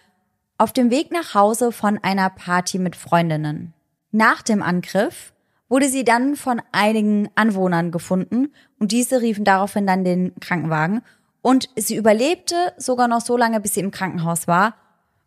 auf 0.57 0.73
dem 0.73 0.89
Weg 0.89 1.11
nach 1.11 1.35
Hause 1.35 1.71
von 1.71 1.99
einer 2.01 2.31
Party 2.31 2.79
mit 2.79 2.95
Freundinnen. 2.95 3.75
Nach 4.09 4.41
dem 4.41 4.63
Angriff 4.63 5.34
wurde 5.69 5.89
sie 5.89 6.03
dann 6.03 6.35
von 6.35 6.61
einigen 6.71 7.29
Anwohnern 7.35 7.91
gefunden 7.91 8.53
und 8.79 8.91
diese 8.91 9.21
riefen 9.21 9.45
daraufhin 9.45 9.87
dann 9.87 10.03
den 10.03 10.33
Krankenwagen 10.39 11.01
und 11.41 11.69
sie 11.75 11.95
überlebte 11.95 12.55
sogar 12.77 13.07
noch 13.07 13.21
so 13.21 13.37
lange, 13.37 13.59
bis 13.59 13.75
sie 13.75 13.79
im 13.79 13.91
Krankenhaus 13.91 14.47
war 14.47 14.75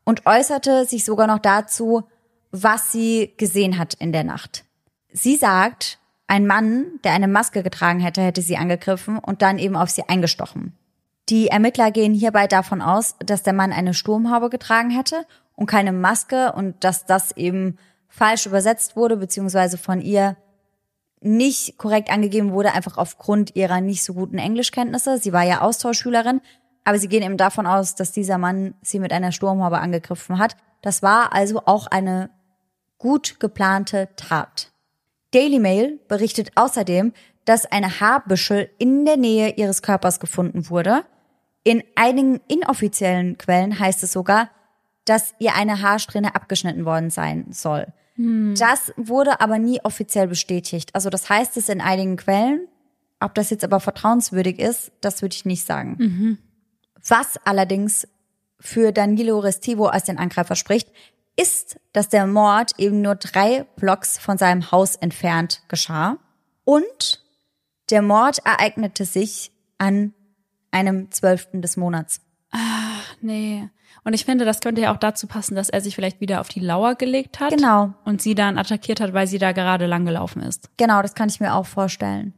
und 0.04 0.26
äußerte 0.26 0.84
sich 0.84 1.04
sogar 1.04 1.26
noch 1.26 1.38
dazu, 1.38 2.04
was 2.50 2.92
sie 2.92 3.34
gesehen 3.36 3.78
hat 3.78 3.94
in 3.94 4.12
der 4.12 4.24
Nacht. 4.24 4.64
Sie 5.12 5.36
sagt, 5.36 5.98
ein 6.26 6.46
Mann, 6.46 6.86
der 7.04 7.12
eine 7.12 7.28
Maske 7.28 7.62
getragen 7.62 8.00
hätte, 8.00 8.20
hätte 8.20 8.42
sie 8.42 8.56
angegriffen 8.56 9.18
und 9.18 9.42
dann 9.42 9.58
eben 9.58 9.76
auf 9.76 9.90
sie 9.90 10.08
eingestochen. 10.08 10.74
Die 11.28 11.48
Ermittler 11.48 11.90
gehen 11.90 12.14
hierbei 12.14 12.46
davon 12.46 12.80
aus, 12.80 13.16
dass 13.18 13.42
der 13.42 13.52
Mann 13.52 13.72
eine 13.72 13.94
Sturmhaube 13.94 14.50
getragen 14.50 14.90
hätte 14.90 15.26
und 15.56 15.66
keine 15.66 15.92
Maske 15.92 16.52
und 16.52 16.82
dass 16.84 17.04
das 17.04 17.36
eben 17.36 17.78
falsch 18.08 18.46
übersetzt 18.46 18.96
wurde, 18.96 19.16
beziehungsweise 19.16 19.78
von 19.78 20.00
ihr 20.00 20.36
nicht 21.20 21.78
korrekt 21.78 22.10
angegeben 22.10 22.52
wurde, 22.52 22.72
einfach 22.72 22.96
aufgrund 22.96 23.56
ihrer 23.56 23.80
nicht 23.80 24.04
so 24.04 24.14
guten 24.14 24.38
Englischkenntnisse. 24.38 25.18
Sie 25.18 25.32
war 25.32 25.42
ja 25.42 25.60
Austauschschülerin, 25.60 26.40
aber 26.84 26.98
sie 26.98 27.08
gehen 27.08 27.22
eben 27.22 27.36
davon 27.36 27.66
aus, 27.66 27.94
dass 27.94 28.12
dieser 28.12 28.38
Mann 28.38 28.74
sie 28.82 28.98
mit 28.98 29.12
einer 29.12 29.32
Sturmhaube 29.32 29.78
angegriffen 29.78 30.38
hat. 30.38 30.56
Das 30.80 31.02
war 31.02 31.32
also 31.32 31.62
auch 31.66 31.86
eine 31.86 32.30
gut 32.98 33.40
geplante 33.40 34.08
Tat. 34.16 34.72
Daily 35.32 35.58
Mail 35.58 36.00
berichtet 36.08 36.52
außerdem, 36.54 37.12
dass 37.44 37.66
eine 37.66 38.00
Haarbüschel 38.00 38.70
in 38.78 39.04
der 39.04 39.16
Nähe 39.16 39.54
ihres 39.56 39.82
Körpers 39.82 40.20
gefunden 40.20 40.70
wurde. 40.70 41.04
In 41.64 41.82
einigen 41.96 42.40
inoffiziellen 42.48 43.36
Quellen 43.38 43.78
heißt 43.78 44.02
es 44.02 44.12
sogar, 44.12 44.50
dass 45.08 45.34
ihr 45.38 45.54
eine 45.54 45.80
Haarsträhne 45.82 46.34
abgeschnitten 46.34 46.84
worden 46.84 47.10
sein 47.10 47.46
soll. 47.50 47.86
Hm. 48.14 48.54
Das 48.58 48.92
wurde 48.96 49.40
aber 49.40 49.58
nie 49.58 49.80
offiziell 49.82 50.28
bestätigt. 50.28 50.94
Also 50.94 51.08
das 51.08 51.28
heißt 51.28 51.56
es 51.56 51.68
in 51.68 51.80
einigen 51.80 52.16
Quellen. 52.16 52.68
Ob 53.20 53.34
das 53.34 53.50
jetzt 53.50 53.64
aber 53.64 53.80
vertrauenswürdig 53.80 54.58
ist, 54.58 54.92
das 55.00 55.22
würde 55.22 55.34
ich 55.34 55.44
nicht 55.44 55.64
sagen. 55.64 55.96
Mhm. 55.98 56.38
Was 57.08 57.36
allerdings 57.44 58.06
für 58.60 58.92
Danilo 58.92 59.38
Restivo 59.38 59.86
als 59.86 60.04
den 60.04 60.18
Angreifer 60.18 60.54
spricht, 60.54 60.88
ist, 61.36 61.80
dass 61.92 62.08
der 62.08 62.26
Mord 62.26 62.72
eben 62.78 63.00
nur 63.00 63.14
drei 63.14 63.64
Blocks 63.76 64.18
von 64.18 64.38
seinem 64.38 64.70
Haus 64.70 64.96
entfernt 64.96 65.62
geschah 65.68 66.18
und 66.64 67.24
der 67.90 68.02
Mord 68.02 68.38
ereignete 68.44 69.04
sich 69.04 69.52
an 69.78 70.12
einem 70.70 71.10
zwölften 71.10 71.62
des 71.62 71.76
Monats. 71.76 72.20
Ach, 72.50 73.16
nee. 73.20 73.68
Und 74.08 74.14
ich 74.14 74.24
finde, 74.24 74.46
das 74.46 74.60
könnte 74.60 74.80
ja 74.80 74.94
auch 74.94 74.96
dazu 74.96 75.26
passen, 75.26 75.54
dass 75.54 75.68
er 75.68 75.82
sich 75.82 75.94
vielleicht 75.94 76.18
wieder 76.18 76.40
auf 76.40 76.48
die 76.48 76.60
Lauer 76.60 76.94
gelegt 76.94 77.40
hat. 77.40 77.50
Genau. 77.50 77.92
Und 78.06 78.22
sie 78.22 78.34
dann 78.34 78.56
attackiert 78.56 79.00
hat, 79.00 79.12
weil 79.12 79.26
sie 79.26 79.36
da 79.36 79.52
gerade 79.52 79.84
lang 79.84 80.06
gelaufen 80.06 80.40
ist. 80.40 80.70
Genau, 80.78 81.02
das 81.02 81.14
kann 81.14 81.28
ich 81.28 81.40
mir 81.40 81.52
auch 81.52 81.66
vorstellen. 81.66 82.32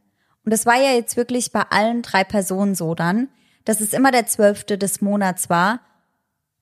Und 0.45 0.53
das 0.53 0.67
war 0.67 0.75
ja 0.75 0.91
jetzt 0.91 1.17
wirklich 1.17 1.53
bei 1.53 1.63
allen 1.71 2.03
drei 2.03 2.25
Personen 2.25 2.75
so 2.75 2.97
dann, 2.97 3.29
dass 3.65 3.81
es 3.81 3.93
immer 3.93 4.11
der 4.11 4.27
zwölfte 4.27 4.79
des 4.79 5.01
Monats 5.01 5.49
war. 5.49 5.79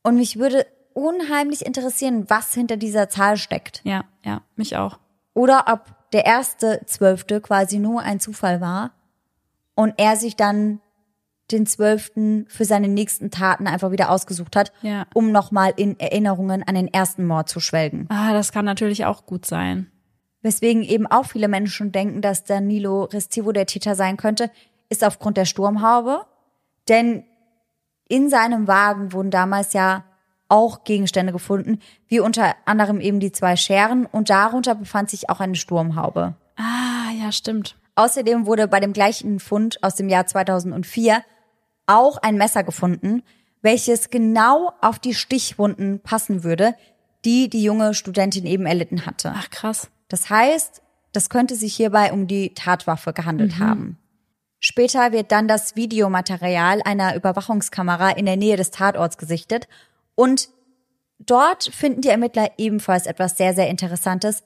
Und 0.02 0.16
mich 0.16 0.38
würde 0.38 0.66
unheimlich 0.92 1.64
interessieren, 1.64 2.26
was 2.28 2.52
hinter 2.52 2.76
dieser 2.76 3.08
Zahl 3.08 3.38
steckt. 3.38 3.80
Ja, 3.84 4.04
ja, 4.26 4.42
mich 4.56 4.76
auch. 4.76 4.98
Oder 5.32 5.64
ob 5.68 5.86
der 6.12 6.26
erste 6.26 6.82
zwölfte 6.84 7.40
quasi 7.40 7.78
nur 7.78 8.02
ein 8.02 8.20
Zufall 8.20 8.60
war 8.60 8.90
und 9.74 9.94
er 9.96 10.16
sich 10.16 10.36
dann 10.36 10.82
den 11.50 11.66
zwölften 11.66 12.46
für 12.48 12.64
seine 12.64 12.88
nächsten 12.88 13.30
Taten 13.30 13.66
einfach 13.66 13.90
wieder 13.90 14.10
ausgesucht 14.10 14.54
hat, 14.56 14.72
Ja. 14.82 15.06
um 15.14 15.32
nochmal 15.32 15.72
in 15.76 15.98
Erinnerungen 15.98 16.62
an 16.62 16.74
den 16.74 16.92
ersten 16.92 17.26
Mord 17.26 17.48
zu 17.48 17.60
schwelgen. 17.60 18.06
Ah, 18.10 18.32
das 18.32 18.52
kann 18.52 18.64
natürlich 18.64 19.04
auch 19.06 19.24
gut 19.26 19.46
sein. 19.46 19.90
Weswegen 20.42 20.82
eben 20.82 21.06
auch 21.06 21.24
viele 21.26 21.48
Menschen 21.48 21.90
denken, 21.90 22.20
dass 22.22 22.44
Danilo 22.44 23.04
Restivo 23.04 23.52
der 23.52 23.66
Täter 23.66 23.94
sein 23.94 24.16
könnte, 24.16 24.50
ist 24.88 25.02
aufgrund 25.04 25.36
der 25.36 25.46
Sturmhaube. 25.46 26.20
Denn 26.88 27.24
in 28.08 28.30
seinem 28.30 28.66
Wagen 28.68 29.12
wurden 29.12 29.30
damals 29.30 29.72
ja 29.72 30.04
auch 30.48 30.84
Gegenstände 30.84 31.32
gefunden, 31.32 31.78
wie 32.06 32.20
unter 32.20 32.54
anderem 32.64 33.00
eben 33.00 33.20
die 33.20 33.32
zwei 33.32 33.56
Scheren 33.56 34.06
und 34.06 34.30
darunter 34.30 34.74
befand 34.74 35.10
sich 35.10 35.28
auch 35.28 35.40
eine 35.40 35.56
Sturmhaube. 35.56 36.34
Ah, 36.56 37.10
ja, 37.20 37.32
stimmt. 37.32 37.76
Außerdem 37.96 38.46
wurde 38.46 38.68
bei 38.68 38.80
dem 38.80 38.92
gleichen 38.92 39.40
Fund 39.40 39.82
aus 39.82 39.96
dem 39.96 40.08
Jahr 40.08 40.26
2004 40.26 41.22
auch 41.88 42.18
ein 42.18 42.36
Messer 42.36 42.62
gefunden, 42.62 43.22
welches 43.62 44.10
genau 44.10 44.72
auf 44.80 44.98
die 44.98 45.14
Stichwunden 45.14 46.00
passen 46.00 46.44
würde, 46.44 46.74
die 47.24 47.50
die 47.50 47.62
junge 47.62 47.94
Studentin 47.94 48.46
eben 48.46 48.66
erlitten 48.66 49.06
hatte. 49.06 49.32
Ach, 49.34 49.50
krass. 49.50 49.90
Das 50.08 50.30
heißt, 50.30 50.82
das 51.12 51.30
könnte 51.30 51.56
sich 51.56 51.74
hierbei 51.74 52.12
um 52.12 52.26
die 52.26 52.54
Tatwaffe 52.54 53.12
gehandelt 53.12 53.58
haben. 53.58 53.98
Später 54.60 55.12
wird 55.12 55.32
dann 55.32 55.48
das 55.48 55.76
Videomaterial 55.76 56.82
einer 56.84 57.14
Überwachungskamera 57.14 58.10
in 58.10 58.26
der 58.26 58.36
Nähe 58.36 58.56
des 58.56 58.70
Tatorts 58.70 59.16
gesichtet 59.16 59.68
und 60.14 60.48
dort 61.18 61.64
finden 61.72 62.00
die 62.00 62.08
Ermittler 62.08 62.50
ebenfalls 62.58 63.06
etwas 63.06 63.36
sehr, 63.36 63.54
sehr 63.54 63.68
Interessantes, 63.68 64.42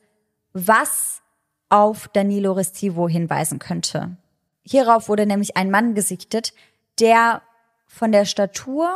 was 0.53 1.23
auf 1.71 2.09
Danilo 2.09 2.53
Restivo 2.53 3.09
hinweisen 3.09 3.59
könnte. 3.59 4.17
Hierauf 4.65 5.09
wurde 5.09 5.27
nämlich 5.27 5.57
ein 5.57 5.71
Mann 5.71 5.95
gesichtet, 5.95 6.53
der 7.03 7.43
von 7.87 8.13
der 8.13 8.25
Statur 8.25 8.91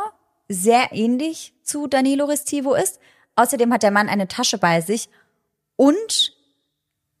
sehr 0.47 0.91
ähnlich 0.93 1.53
zu 1.63 1.87
Danilo 1.87 2.25
Restivo 2.25 2.73
ist. 2.73 2.99
Außerdem 3.35 3.71
hat 3.71 3.83
der 3.83 3.91
Mann 3.91 4.09
eine 4.09 4.27
Tasche 4.27 4.57
bei 4.57 4.81
sich 4.81 5.09
und 5.75 6.33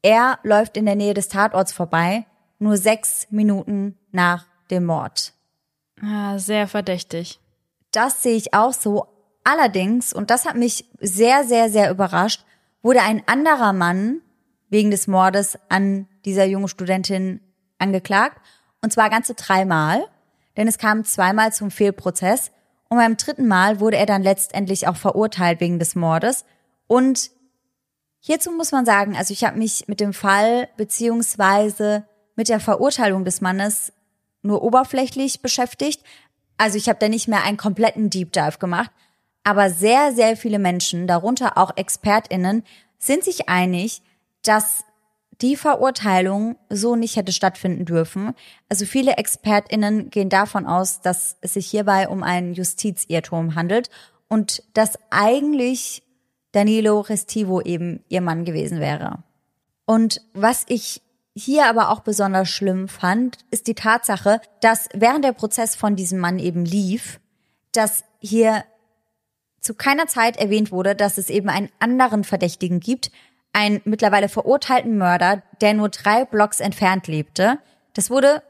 er 0.01 0.39
läuft 0.43 0.77
in 0.77 0.85
der 0.85 0.95
Nähe 0.95 1.13
des 1.13 1.27
Tatorts 1.27 1.73
vorbei, 1.73 2.25
nur 2.57 2.77
sechs 2.77 3.27
Minuten 3.29 3.97
nach 4.11 4.45
dem 4.71 4.85
Mord. 4.85 5.33
Ja, 6.01 6.39
sehr 6.39 6.67
verdächtig. 6.67 7.39
Das 7.91 8.23
sehe 8.23 8.35
ich 8.35 8.53
auch 8.53 8.73
so. 8.73 9.07
Allerdings, 9.43 10.13
und 10.13 10.29
das 10.31 10.45
hat 10.45 10.55
mich 10.55 10.85
sehr, 10.99 11.43
sehr, 11.43 11.69
sehr 11.69 11.91
überrascht, 11.91 12.45
wurde 12.81 13.01
ein 13.01 13.23
anderer 13.27 13.73
Mann 13.73 14.21
wegen 14.69 14.91
des 14.91 15.07
Mordes 15.07 15.59
an 15.69 16.07
dieser 16.25 16.45
jungen 16.45 16.67
Studentin 16.67 17.41
angeklagt. 17.77 18.41
Und 18.81 18.91
zwar 18.91 19.09
ganze 19.09 19.33
dreimal, 19.33 20.07
denn 20.57 20.67
es 20.67 20.77
kam 20.77 21.05
zweimal 21.05 21.53
zum 21.53 21.71
Fehlprozess. 21.71 22.51
Und 22.89 22.97
beim 22.97 23.15
dritten 23.15 23.47
Mal 23.47 23.79
wurde 23.79 23.97
er 23.97 24.05
dann 24.05 24.23
letztendlich 24.23 24.87
auch 24.87 24.95
verurteilt 24.95 25.59
wegen 25.59 25.79
des 25.79 25.95
Mordes. 25.95 26.45
Und 26.87 27.31
hierzu 28.19 28.51
muss 28.51 28.71
man 28.71 28.85
sagen, 28.85 29.15
also 29.15 29.31
ich 29.31 29.43
habe 29.43 29.57
mich 29.57 29.87
mit 29.87 29.99
dem 29.99 30.13
Fall 30.13 30.67
beziehungsweise 30.77 32.05
mit 32.35 32.49
der 32.49 32.59
Verurteilung 32.59 33.23
des 33.23 33.41
Mannes 33.41 33.93
nur 34.41 34.63
oberflächlich 34.63 35.41
beschäftigt. 35.41 36.01
Also 36.57 36.77
ich 36.77 36.89
habe 36.89 36.99
da 36.99 37.07
nicht 37.09 37.27
mehr 37.27 37.43
einen 37.43 37.57
kompletten 37.57 38.09
Deep 38.09 38.31
Dive 38.31 38.57
gemacht. 38.59 38.91
Aber 39.43 39.69
sehr, 39.69 40.13
sehr 40.13 40.35
viele 40.35 40.59
Menschen, 40.59 41.07
darunter 41.07 41.57
auch 41.57 41.71
ExpertInnen, 41.75 42.63
sind 42.97 43.23
sich 43.23 43.47
einig, 43.47 44.01
dass 44.43 44.83
die 45.41 45.55
Verurteilung 45.55 46.57
so 46.69 46.95
nicht 46.95 47.15
hätte 47.15 47.31
stattfinden 47.31 47.85
dürfen. 47.85 48.33
Also 48.69 48.85
viele 48.85 49.17
ExpertInnen 49.17 50.09
gehen 50.09 50.29
davon 50.29 50.65
aus, 50.65 51.01
dass 51.01 51.37
es 51.41 51.53
sich 51.53 51.67
hierbei 51.67 52.09
um 52.09 52.23
einen 52.23 52.53
Justizirrtum 52.53 53.55
handelt 53.55 53.89
und 54.27 54.63
dass 54.73 54.97
eigentlich 55.09 56.03
Danilo 56.51 57.01
Restivo 57.01 57.61
eben 57.61 58.03
ihr 58.09 58.21
Mann 58.21 58.45
gewesen 58.45 58.79
wäre. 58.79 59.23
Und 59.85 60.21
was 60.33 60.65
ich 60.67 61.01
hier 61.35 61.67
aber 61.67 61.91
auch 61.91 61.99
besonders 61.99 62.49
schlimm 62.49 62.87
fand, 62.87 63.37
ist 63.51 63.67
die 63.67 63.75
Tatsache, 63.75 64.41
dass 64.59 64.89
während 64.93 65.23
der 65.23 65.33
Prozess 65.33 65.75
von 65.75 65.95
diesem 65.95 66.19
Mann 66.19 66.39
eben 66.39 66.65
lief, 66.65 67.19
dass 67.73 68.03
hier 68.19 68.63
zu 69.61 69.75
keiner 69.75 70.07
Zeit 70.07 70.37
erwähnt 70.37 70.71
wurde, 70.71 70.95
dass 70.95 71.17
es 71.17 71.29
eben 71.29 71.49
einen 71.49 71.69
anderen 71.79 72.23
Verdächtigen 72.23 72.79
gibt, 72.79 73.11
einen 73.57 73.81
mittlerweile 73.85 74.29
verurteilten 74.29 74.99
Mörder, 74.99 75.41
der 75.61 75.73
nur 75.73 75.89
drei 75.89 76.25
Blocks 76.25 76.59
entfernt 76.59 77.07
lebte. 77.07 77.57
Das 77.93 78.11
wurde 78.11 78.43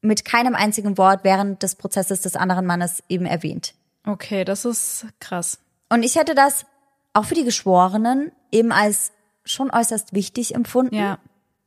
mit 0.00 0.24
keinem 0.24 0.54
einzigen 0.54 0.96
Wort 0.96 1.24
während 1.24 1.62
des 1.62 1.74
Prozesses 1.74 2.22
des 2.22 2.34
anderen 2.34 2.64
Mannes 2.64 3.02
eben 3.10 3.26
erwähnt. 3.26 3.74
Okay, 4.06 4.44
das 4.44 4.64
ist 4.64 5.06
krass. 5.20 5.58
Und 5.90 6.02
ich 6.02 6.16
hätte 6.16 6.34
das 6.34 6.64
auch 7.12 7.26
für 7.26 7.34
die 7.34 7.44
Geschworenen 7.44 8.32
eben 8.50 8.72
als 8.72 9.12
schon 9.44 9.70
äußerst 9.70 10.14
wichtig 10.14 10.54
empfunden. 10.54 10.94
Ja. 10.94 11.18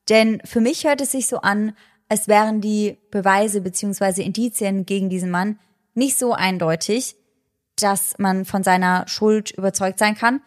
Denn 0.10 0.42
für 0.44 0.60
mich 0.60 0.86
hört 0.86 1.02
es 1.02 1.12
sich 1.12 1.28
so 1.28 1.42
an, 1.42 1.76
als 2.10 2.28
wären 2.28 2.60
die 2.60 2.98
Beweise 3.12 3.62
beziehungsweise 3.62 4.24
Indizien 4.24 4.88
gegen 4.88 5.10
diesen 5.10 5.30
Mann 5.30 5.60
nicht 5.94 6.18
so 6.18 6.34
eindeutig, 6.34 7.16
dass 7.76 8.18
man 8.18 8.46
von 8.46 8.64
seiner 8.64 9.08
Schuld 9.08 9.52
überzeugt 9.52 10.00
sein 10.00 10.16
kann. 10.16 10.42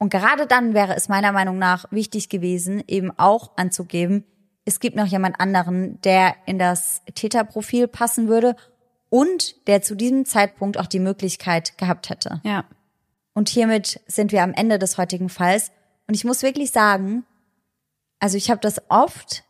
Und 0.00 0.08
gerade 0.08 0.46
dann 0.46 0.72
wäre 0.72 0.96
es 0.96 1.10
meiner 1.10 1.30
Meinung 1.30 1.58
nach 1.58 1.84
wichtig 1.90 2.30
gewesen, 2.30 2.82
eben 2.88 3.12
auch 3.18 3.56
anzugeben, 3.56 4.24
es 4.64 4.80
gibt 4.80 4.96
noch 4.96 5.06
jemand 5.06 5.40
anderen, 5.40 6.00
der 6.02 6.34
in 6.46 6.58
das 6.58 7.02
Täterprofil 7.14 7.86
passen 7.86 8.28
würde 8.28 8.56
und 9.10 9.66
der 9.66 9.82
zu 9.82 9.94
diesem 9.94 10.24
Zeitpunkt 10.24 10.78
auch 10.78 10.86
die 10.86 11.00
Möglichkeit 11.00 11.76
gehabt 11.76 12.08
hätte. 12.08 12.40
Ja. 12.44 12.64
Und 13.34 13.48
hiermit 13.48 14.00
sind 14.06 14.32
wir 14.32 14.42
am 14.42 14.52
Ende 14.52 14.78
des 14.78 14.96
heutigen 14.96 15.28
Falls. 15.28 15.70
Und 16.06 16.14
ich 16.14 16.24
muss 16.24 16.42
wirklich 16.42 16.70
sagen, 16.70 17.24
also 18.20 18.36
ich 18.36 18.50
habe 18.50 18.60
das 18.60 18.80
oft, 18.88 19.44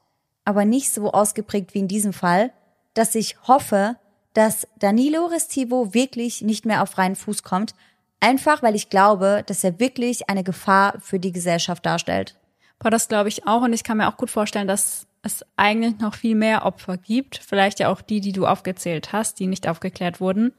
aber 0.45 0.65
nicht 0.65 0.93
so 0.93 1.13
ausgeprägt 1.13 1.75
wie 1.75 1.81
in 1.81 1.89
diesem 1.89 2.13
Fall, 2.13 2.53
dass 2.95 3.15
ich 3.15 3.37
hoffe, 3.47 3.97
dass 4.33 4.67
Danilo 4.79 5.27
Restivo 5.27 5.95
wirklich 5.95 6.43
nicht 6.43 6.67
mehr 6.67 6.83
auf 6.83 6.91
freien 6.91 7.17
Fuß 7.17 7.43
kommt, 7.43 7.75
einfach 8.21 8.63
weil 8.63 8.75
ich 8.75 8.91
glaube, 8.91 9.43
dass 9.47 9.65
er 9.65 9.81
wirklich 9.81 10.29
eine 10.29 10.45
Gefahr 10.45 10.95
für 11.01 11.19
die 11.19 11.33
Gesellschaft 11.33 11.85
darstellt. 11.85 12.37
Boah, 12.79 12.91
das 12.91 13.09
glaube 13.09 13.29
ich 13.29 13.47
auch 13.47 13.63
und 13.63 13.73
ich 13.73 13.85
kann 13.85 13.99
mir 13.99 14.09
auch 14.09 14.17
gut 14.17 14.31
vorstellen, 14.31 14.69
dass 14.69 15.07
es 15.23 15.45
eigentlich 15.57 15.99
noch 15.99 16.15
viel 16.15 16.35
mehr 16.35 16.65
Opfer 16.65 16.97
gibt, 16.97 17.39
vielleicht 17.39 17.79
ja 17.79 17.89
auch 17.91 18.01
die, 18.01 18.21
die 18.21 18.33
du 18.33 18.47
aufgezählt 18.47 19.13
hast, 19.13 19.39
die 19.39 19.47
nicht 19.47 19.69
aufgeklärt 19.69 20.21
wurden. 20.21 20.53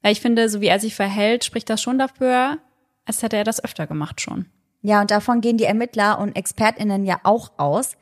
Weil 0.00 0.12
ich 0.12 0.20
finde, 0.20 0.48
so 0.48 0.60
wie 0.60 0.66
er 0.66 0.80
sich 0.80 0.94
verhält, 0.94 1.44
spricht 1.44 1.68
das 1.68 1.82
schon 1.82 1.98
dafür, 1.98 2.58
als 3.04 3.22
hätte 3.22 3.36
er 3.36 3.44
das 3.44 3.62
öfter 3.62 3.86
gemacht 3.86 4.20
schon. 4.20 4.46
Ja, 4.80 5.00
und 5.00 5.10
davon 5.10 5.40
gehen 5.40 5.58
die 5.58 5.64
Ermittler 5.64 6.18
und 6.18 6.34
Expertinnen 6.34 7.04
ja 7.04 7.20
auch 7.22 7.52
aus. 7.58 7.96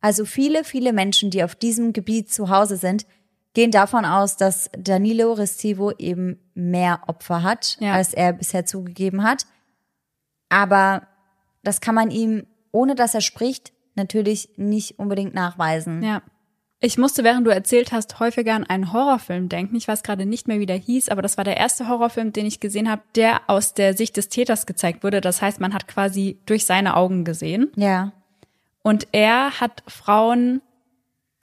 Also 0.00 0.24
viele, 0.24 0.64
viele 0.64 0.92
Menschen, 0.92 1.30
die 1.30 1.44
auf 1.44 1.54
diesem 1.54 1.92
Gebiet 1.92 2.32
zu 2.32 2.48
Hause 2.48 2.76
sind, 2.76 3.06
gehen 3.54 3.70
davon 3.70 4.04
aus, 4.04 4.36
dass 4.36 4.68
Danilo 4.76 5.32
Restivo 5.32 5.92
eben 5.92 6.38
mehr 6.54 7.00
Opfer 7.06 7.42
hat, 7.42 7.76
Ja. 7.80 7.94
als 7.94 8.12
er 8.12 8.32
bisher 8.32 8.66
zugegeben 8.66 9.22
hat. 9.22 9.46
Aber 10.48 11.06
das 11.62 11.80
kann 11.80 11.94
man 11.94 12.10
ihm, 12.10 12.46
ohne 12.72 12.94
dass 12.94 13.14
er 13.14 13.20
spricht, 13.20 13.72
natürlich 13.94 14.50
nicht 14.56 14.98
unbedingt 14.98 15.34
nachweisen. 15.34 16.02
Ja. 16.02 16.22
Ich 16.80 16.98
musste, 16.98 17.24
während 17.24 17.46
du 17.46 17.50
erzählt 17.50 17.92
hast, 17.92 18.20
häufiger 18.20 18.54
an 18.54 18.64
einen 18.64 18.92
Horrorfilm 18.92 19.48
denken. 19.48 19.76
Ich 19.76 19.88
weiß 19.88 20.02
gerade 20.02 20.26
nicht 20.26 20.48
mehr, 20.48 20.58
wie 20.58 20.66
der 20.66 20.76
hieß, 20.76 21.08
aber 21.08 21.22
das 21.22 21.38
war 21.38 21.44
der 21.44 21.56
erste 21.56 21.88
Horrorfilm, 21.88 22.32
den 22.32 22.44
ich 22.44 22.60
gesehen 22.60 22.90
habe, 22.90 23.02
der 23.14 23.40
aus 23.46 23.72
der 23.72 23.96
Sicht 23.96 24.16
des 24.18 24.28
Täters 24.28 24.66
gezeigt 24.66 25.02
wurde. 25.02 25.20
Das 25.22 25.40
heißt, 25.40 25.60
man 25.60 25.72
hat 25.72 25.88
quasi 25.88 26.38
durch 26.44 26.66
seine 26.66 26.96
Augen 26.96 27.24
gesehen. 27.24 27.70
Ja. 27.76 28.12
Und 28.82 29.06
er 29.12 29.60
hat 29.60 29.82
Frauen 29.86 30.60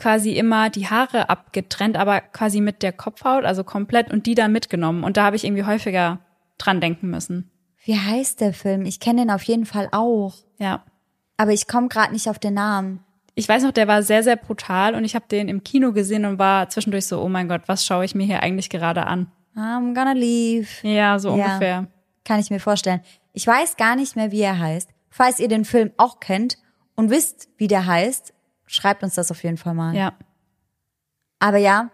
quasi 0.01 0.31
immer 0.31 0.69
die 0.69 0.87
Haare 0.87 1.29
abgetrennt, 1.29 1.95
aber 1.95 2.21
quasi 2.21 2.59
mit 2.59 2.81
der 2.81 2.91
Kopfhaut, 2.91 3.45
also 3.45 3.63
komplett, 3.63 4.11
und 4.11 4.25
die 4.25 4.33
dann 4.35 4.51
mitgenommen. 4.51 5.03
Und 5.03 5.15
da 5.15 5.23
habe 5.23 5.35
ich 5.35 5.43
irgendwie 5.43 5.63
häufiger 5.65 6.19
dran 6.57 6.81
denken 6.81 7.09
müssen. 7.09 7.51
Wie 7.85 7.97
heißt 7.97 8.41
der 8.41 8.53
Film? 8.53 8.85
Ich 8.85 8.99
kenne 8.99 9.21
den 9.21 9.31
auf 9.31 9.43
jeden 9.43 9.65
Fall 9.65 9.89
auch. 9.91 10.33
Ja. 10.57 10.83
Aber 11.37 11.51
ich 11.51 11.67
komme 11.67 11.87
gerade 11.87 12.13
nicht 12.13 12.27
auf 12.29 12.39
den 12.39 12.55
Namen. 12.55 13.03
Ich 13.35 13.47
weiß 13.47 13.63
noch, 13.63 13.71
der 13.71 13.87
war 13.87 14.03
sehr, 14.03 14.23
sehr 14.23 14.35
brutal 14.35 14.93
und 14.95 15.05
ich 15.05 15.15
habe 15.15 15.25
den 15.29 15.47
im 15.47 15.63
Kino 15.63 15.93
gesehen 15.93 16.25
und 16.25 16.37
war 16.37 16.67
zwischendurch 16.69 17.05
so, 17.07 17.21
oh 17.21 17.29
mein 17.29 17.47
Gott, 17.47 17.61
was 17.67 17.85
schaue 17.85 18.03
ich 18.05 18.13
mir 18.15 18.25
hier 18.25 18.43
eigentlich 18.43 18.69
gerade 18.69 19.05
an? 19.07 19.31
I'm 19.55 19.93
gonna 19.95 20.13
leave. 20.13 20.67
Ja, 20.81 21.17
so 21.19 21.35
Ja. 21.35 21.45
ungefähr. 21.45 21.87
Kann 22.25 22.39
ich 22.39 22.49
mir 22.49 22.59
vorstellen. 22.59 23.01
Ich 23.33 23.45
weiß 23.47 23.77
gar 23.77 23.95
nicht 23.95 24.15
mehr, 24.15 24.31
wie 24.31 24.41
er 24.41 24.59
heißt. 24.59 24.89
Falls 25.09 25.39
ihr 25.39 25.47
den 25.47 25.65
Film 25.65 25.91
auch 25.97 26.19
kennt 26.19 26.57
und 26.95 27.09
wisst, 27.09 27.49
wie 27.57 27.67
der 27.67 27.85
heißt, 27.85 28.33
schreibt 28.71 29.03
uns 29.03 29.15
das 29.15 29.31
auf 29.31 29.43
jeden 29.43 29.57
Fall 29.57 29.73
mal. 29.73 29.95
Ja. 29.95 30.13
Aber 31.39 31.57
ja, 31.57 31.89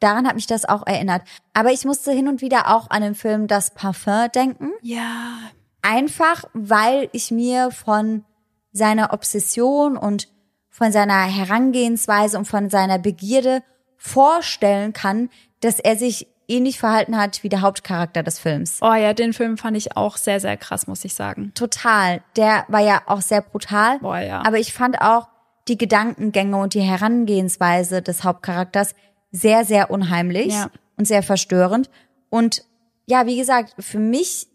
daran 0.00 0.26
hat 0.26 0.34
mich 0.34 0.46
das 0.46 0.64
auch 0.64 0.86
erinnert. 0.86 1.22
Aber 1.54 1.70
ich 1.70 1.84
musste 1.84 2.12
hin 2.12 2.28
und 2.28 2.40
wieder 2.40 2.74
auch 2.74 2.90
an 2.90 3.02
den 3.02 3.14
Film 3.14 3.46
Das 3.46 3.74
Parfum 3.74 4.28
denken. 4.34 4.70
Ja. 4.80 5.38
Einfach, 5.82 6.44
weil 6.52 7.08
ich 7.12 7.30
mir 7.30 7.70
von 7.70 8.24
seiner 8.72 9.12
Obsession 9.12 9.96
und 9.96 10.28
von 10.70 10.92
seiner 10.92 11.24
Herangehensweise 11.24 12.38
und 12.38 12.46
von 12.46 12.70
seiner 12.70 12.98
Begierde 12.98 13.62
vorstellen 13.96 14.92
kann, 14.92 15.28
dass 15.60 15.78
er 15.78 15.96
sich 15.96 16.28
ähnlich 16.48 16.78
verhalten 16.78 17.16
hat 17.16 17.42
wie 17.42 17.48
der 17.48 17.60
Hauptcharakter 17.60 18.22
des 18.22 18.38
Films. 18.38 18.78
Oh 18.80 18.94
ja, 18.94 19.12
den 19.12 19.32
Film 19.32 19.58
fand 19.58 19.76
ich 19.76 19.96
auch 19.96 20.16
sehr, 20.16 20.40
sehr 20.40 20.56
krass, 20.56 20.86
muss 20.86 21.04
ich 21.04 21.14
sagen. 21.14 21.52
Total. 21.54 22.22
Der 22.36 22.64
war 22.68 22.80
ja 22.80 23.02
auch 23.06 23.20
sehr 23.20 23.42
brutal. 23.42 23.98
Boah, 24.00 24.18
ja. 24.18 24.42
Aber 24.44 24.58
ich 24.58 24.72
fand 24.72 25.00
auch 25.00 25.28
die 25.68 25.78
Gedankengänge 25.78 26.56
und 26.56 26.74
die 26.74 26.80
Herangehensweise 26.80 28.02
des 28.02 28.24
Hauptcharakters 28.24 28.94
sehr, 29.30 29.64
sehr 29.64 29.90
unheimlich 29.90 30.52
Ja. 30.52 30.70
und 30.96 31.06
sehr 31.06 31.22
verstörend. 31.22 31.88
Und 32.30 32.64
ja, 33.06 33.26
wie 33.26 33.36
gesagt, 33.36 33.74
für 33.78 33.98
mich 33.98 34.48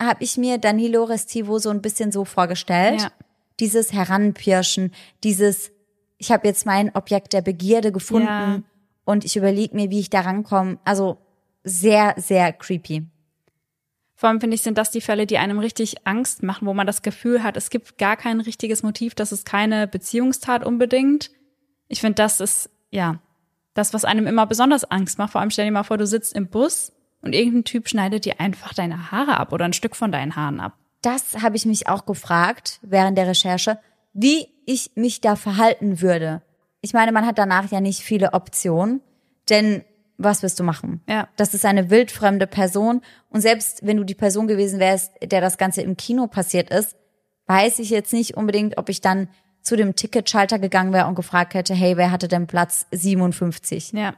habe 0.00 0.22
ich 0.24 0.36
mir 0.36 0.58
Danilo 0.58 1.04
Restivo 1.04 1.58
so 1.58 1.70
ein 1.70 1.82
bisschen 1.82 2.12
so 2.12 2.24
vorgestellt. 2.24 3.02
Ja. 3.02 3.12
Dieses 3.60 3.92
Heranpirschen, 3.92 4.92
dieses, 5.22 5.70
ich 6.18 6.32
habe 6.32 6.46
jetzt 6.48 6.66
mein 6.66 6.94
Objekt 6.94 7.32
der 7.32 7.42
Begierde 7.42 7.92
gefunden 7.92 8.26
Ja. 8.26 8.62
und 9.04 9.24
ich 9.24 9.36
überlege 9.36 9.74
mir, 9.76 9.90
wie 9.90 10.00
ich 10.00 10.10
da 10.10 10.20
rankomme. 10.20 10.78
Also 10.84 11.18
sehr, 11.64 12.14
sehr 12.16 12.52
creepy. 12.52 13.06
Vor 14.22 14.28
allem 14.28 14.40
finde 14.40 14.54
ich, 14.54 14.62
sind 14.62 14.78
das 14.78 14.92
die 14.92 15.00
Fälle, 15.00 15.26
die 15.26 15.38
einem 15.38 15.58
richtig 15.58 16.06
Angst 16.06 16.44
machen, 16.44 16.68
wo 16.68 16.74
man 16.74 16.86
das 16.86 17.02
Gefühl 17.02 17.42
hat, 17.42 17.56
es 17.56 17.70
gibt 17.70 17.98
gar 17.98 18.16
kein 18.16 18.40
richtiges 18.40 18.84
Motiv, 18.84 19.16
das 19.16 19.32
ist 19.32 19.44
keine 19.44 19.88
Beziehungstat 19.88 20.64
unbedingt. 20.64 21.32
Ich 21.88 22.00
finde, 22.00 22.14
das 22.14 22.38
ist, 22.38 22.70
ja, 22.92 23.18
das, 23.74 23.92
was 23.92 24.04
einem 24.04 24.28
immer 24.28 24.46
besonders 24.46 24.84
Angst 24.84 25.18
macht. 25.18 25.32
Vor 25.32 25.40
allem 25.40 25.50
stell 25.50 25.64
dir 25.64 25.72
mal 25.72 25.82
vor, 25.82 25.98
du 25.98 26.06
sitzt 26.06 26.34
im 26.34 26.46
Bus 26.46 26.92
und 27.20 27.34
irgendein 27.34 27.64
Typ 27.64 27.88
schneidet 27.88 28.24
dir 28.24 28.38
einfach 28.38 28.72
deine 28.74 29.10
Haare 29.10 29.38
ab 29.38 29.52
oder 29.52 29.64
ein 29.64 29.72
Stück 29.72 29.96
von 29.96 30.12
deinen 30.12 30.36
Haaren 30.36 30.60
ab. 30.60 30.74
Das 31.00 31.42
habe 31.42 31.56
ich 31.56 31.66
mich 31.66 31.88
auch 31.88 32.06
gefragt 32.06 32.78
während 32.82 33.18
der 33.18 33.26
Recherche, 33.26 33.80
wie 34.12 34.46
ich 34.66 34.92
mich 34.94 35.20
da 35.20 35.34
verhalten 35.34 36.00
würde. 36.00 36.42
Ich 36.80 36.92
meine, 36.92 37.10
man 37.10 37.26
hat 37.26 37.38
danach 37.38 37.72
ja 37.72 37.80
nicht 37.80 38.02
viele 38.02 38.34
Optionen, 38.34 39.00
denn 39.48 39.82
was 40.18 40.42
wirst 40.42 40.58
du 40.60 40.64
machen? 40.64 41.00
Ja. 41.08 41.28
Das 41.36 41.54
ist 41.54 41.64
eine 41.64 41.90
wildfremde 41.90 42.46
Person 42.46 43.00
und 43.30 43.40
selbst 43.40 43.84
wenn 43.86 43.96
du 43.96 44.04
die 44.04 44.14
Person 44.14 44.46
gewesen 44.46 44.78
wärst, 44.80 45.12
der 45.22 45.40
das 45.40 45.58
Ganze 45.58 45.82
im 45.82 45.96
Kino 45.96 46.26
passiert 46.26 46.70
ist, 46.70 46.96
weiß 47.46 47.78
ich 47.80 47.90
jetzt 47.90 48.12
nicht 48.12 48.36
unbedingt, 48.36 48.78
ob 48.78 48.88
ich 48.88 49.00
dann 49.00 49.28
zu 49.62 49.76
dem 49.76 49.94
Ticketschalter 49.96 50.58
gegangen 50.58 50.92
wäre 50.92 51.06
und 51.06 51.14
gefragt 51.14 51.54
hätte, 51.54 51.74
hey, 51.74 51.96
wer 51.96 52.10
hatte 52.10 52.28
denn 52.28 52.46
Platz 52.46 52.86
57? 52.92 53.92
Ja. 53.92 54.14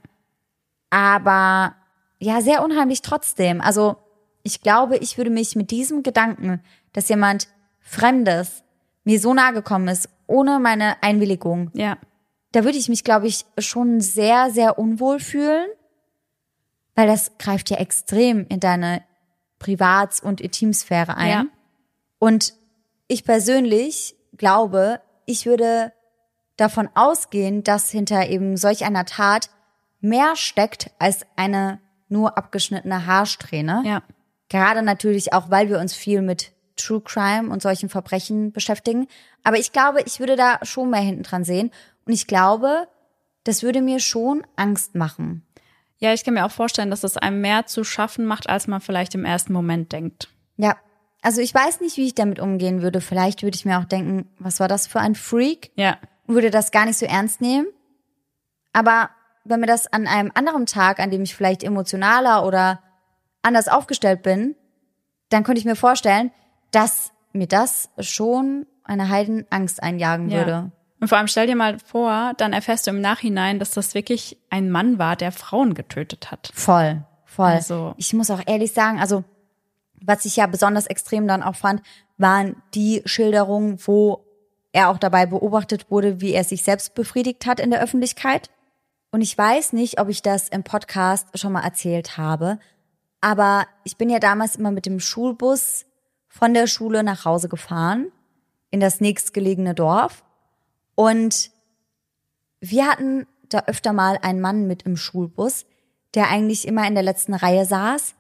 aber 0.91 1.75
ja, 2.19 2.41
sehr 2.41 2.65
unheimlich 2.65 3.03
trotzdem. 3.03 3.61
Also 3.61 3.97
ich 4.43 4.61
glaube, 4.63 4.97
ich 4.99 5.19
würde 5.19 5.31
mich 5.31 5.57
mit 5.57 5.71
diesem 5.71 6.03
Gedanken, 6.03 6.63
dass 6.93 7.09
jemand 7.09 7.49
Fremdes 7.81 8.63
mir 9.05 9.21
so 9.21 9.35
nahe 9.35 9.53
gekommen 9.53 9.89
ist, 9.89 10.09
ohne 10.27 10.59
meine 10.59 11.03
Einwilligung, 11.03 11.71
Ja. 11.75 11.99
da 12.53 12.65
würde 12.65 12.79
ich 12.79 12.89
mich, 12.89 13.05
glaube 13.05 13.27
ich, 13.27 13.45
schon 13.59 14.01
sehr, 14.01 14.51
sehr 14.51 14.79
unwohl 14.79 15.21
fühlen, 15.21 15.67
weil 16.95 17.07
das 17.07 17.39
greift 17.39 17.71
ja 17.71 17.79
extrem 17.79 18.47
in 18.49 18.61
deine 18.61 19.03
Privats- 19.59 20.21
und 20.21 20.41
Intimsphäre 20.41 21.17
ein. 21.17 21.31
Ja. 21.31 21.45
Und 22.19 22.55
ich 23.09 23.25
persönlich 23.25 24.17
glaube, 24.37 25.01
ich 25.27 25.47
würde 25.47 25.93
davon 26.57 26.89
ausgehen, 26.95 27.65
dass 27.65 27.91
hinter 27.91 28.29
eben 28.29 28.57
solch 28.57 28.85
einer 28.85 29.05
Tat 29.05 29.51
mehr 30.01 30.37
steckt 30.37 30.91
als 30.99 31.27
eine 31.37 31.81
nur 32.09 32.37
abgeschnittene 32.37 33.07
Haarsträhne. 33.07 33.83
Ja. 33.85 34.03
Gerade 34.49 34.83
natürlich 34.83 35.33
auch, 35.33 35.51
weil 35.51 35.69
wir 35.69 35.81
uns 35.81 35.95
viel 35.95 36.23
mit 36.23 36.53
True 36.77 37.01
Crime 37.01 37.51
und 37.51 37.63
solchen 37.63 37.89
Verbrechen 37.89 38.53
beschäftigen. 38.53 39.07
Aber 39.43 39.59
ich 39.59 39.73
glaube, 39.73 40.03
ich 40.03 40.21
würde 40.21 40.37
da 40.37 40.59
schon 40.63 40.91
mehr 40.91 41.01
hinten 41.01 41.23
dran 41.23 41.45
sehen. 41.45 41.71
Und 42.05 42.13
ich 42.13 42.27
glaube, 42.27 42.89
das 43.45 43.63
würde 43.63 43.81
mir 43.81 44.01
schon 44.01 44.47
Angst 44.57 44.95
machen. 44.95 45.47
Ja, 45.99 46.13
ich 46.13 46.25
kann 46.25 46.35
mir 46.35 46.45
auch 46.45 46.51
vorstellen, 46.51 46.91
dass 46.91 47.05
es 47.05 47.17
einem 47.17 47.41
mehr 47.41 47.67
zu 47.67 47.85
schaffen 47.85 48.27
macht, 48.27 48.49
als 48.49 48.67
man 48.67 48.81
vielleicht 48.81 49.15
im 49.15 49.25
ersten 49.25 49.53
Moment 49.53 49.93
denkt. 49.93 50.29
Ja. 50.57 50.77
Also 51.23 51.41
ich 51.41 51.55
weiß 51.55 51.81
nicht, 51.81 51.97
wie 51.97 52.07
ich 52.07 52.15
damit 52.15 52.39
umgehen 52.39 52.83
würde. 52.83 53.01
Vielleicht 53.01 53.43
würde 53.43 53.57
ich 53.57 53.65
mir 53.65 53.79
auch 53.79 53.87
denken, 53.87 54.29
was 54.39 54.61
war 54.61 54.69
das 54.69 54.87
für 54.87 55.01
ein 55.01 55.15
Freak? 55.15 55.71
Ja. 55.75 55.97
Würde 56.27 56.51
das 56.51 56.71
gar 56.71 56.85
nicht 56.85 56.99
so 56.99 57.07
ernst 57.07 57.41
nehmen. 57.41 57.67
Aber 58.73 59.11
wenn 59.45 59.61
mir 59.61 59.67
das 59.67 59.91
an 59.91 60.07
einem 60.07 60.33
anderen 60.35 60.67
Tag, 60.67 61.01
an 61.01 61.11
dem 61.11 61.23
ich 61.23 61.35
vielleicht 61.35 61.63
emotionaler 61.63 62.45
oder 62.45 62.83
anders 63.43 63.69
aufgestellt 63.69 64.23
bin, 64.23 64.55
dann 65.31 65.45
könnte 65.45 65.59
ich 65.59 65.65
mir 65.65 65.77
vorstellen, 65.77 66.31
dass 66.71 67.13
mir 67.33 67.47
das 67.47 67.91
schon 67.99 68.67
eine 68.85 69.09
Heidenangst 69.09 69.83
einjagen 69.83 70.31
würde. 70.31 70.51
Ja. 70.51 70.71
Und 71.05 71.09
vor 71.09 71.19
allem 71.19 71.29
stell 71.29 71.47
dir 71.47 71.55
mal 71.55 71.77
vor, 71.81 72.33
dann 72.39 72.55
erfährst 72.55 72.87
du 72.87 72.91
im 72.91 73.03
Nachhinein, 73.03 73.59
dass 73.59 73.73
das 73.73 73.93
wirklich 73.93 74.39
ein 74.49 74.71
Mann 74.71 74.99
war, 74.99 75.17
der 75.17 75.33
Frauen 75.33 75.75
getötet 75.75 76.31
hat. 76.31 76.51
Voll, 76.55 77.05
voll. 77.27 77.51
Also- 77.51 77.93
ich 77.99 78.15
muss 78.15 78.31
auch 78.31 78.41
ehrlich 78.47 78.73
sagen, 78.73 78.99
also 78.99 79.23
was 80.01 80.25
ich 80.25 80.37
ja 80.37 80.47
besonders 80.47 80.87
extrem 80.87 81.29
dann 81.29 81.43
auch 81.43 81.57
fand, 81.57 81.83
waren 82.17 82.57
die 82.73 83.03
Schilderungen, 83.05 83.79
wo 83.85 84.25
er 84.73 84.89
auch 84.89 84.97
dabei 84.97 85.27
beobachtet 85.27 85.91
wurde, 85.91 86.23
wie 86.23 86.33
er 86.33 86.43
sich 86.43 86.63
selbst 86.63 86.95
befriedigt 86.95 87.45
hat 87.45 87.61
in 87.61 87.71
der 87.71 87.83
Öffentlichkeit. 87.83 88.49
Und 89.11 89.21
ich 89.21 89.37
weiß 89.37 89.75
nicht, 89.75 90.01
ob 90.01 90.09
ich 90.09 90.23
das 90.23 90.49
im 90.49 90.65
Podcast 90.65 91.39
schon 91.39 91.53
mal 91.53 91.65
erzählt 91.65 92.17
habe, 92.17 92.59
aber 93.21 93.67
ich 93.85 93.99
bin 93.99 94.09
ja 94.09 94.21
damals 94.21 94.57
immer 94.57 94.71
mit 94.71 94.87
dem 94.87 95.01
Schulbus 95.01 95.85
von 96.29 96.55
der 96.55 96.67
Schule 96.67 97.03
nach 97.03 97.27
Hause 97.27 97.51
gefahren 97.51 98.07
in 98.71 98.81
das 98.81 99.03
nächstgelegene 99.03 99.75
Dorf 99.75 100.24
und 100.95 101.51
wir 102.61 102.87
hatten 102.87 103.27
da 103.49 103.65
öfter 103.67 103.93
mal 103.93 104.19
einen 104.23 104.41
Mann 104.41 104.67
mit 104.67 104.83
im 104.83 104.97
Schulbus, 104.97 105.67
der 106.15 106.29
eigentlich 106.29 106.67
immer 106.67 106.87
in 106.87 106.95
der 106.95 107.03
letzten 107.03 107.35
Reihe 107.35 107.67
saß 107.67 108.15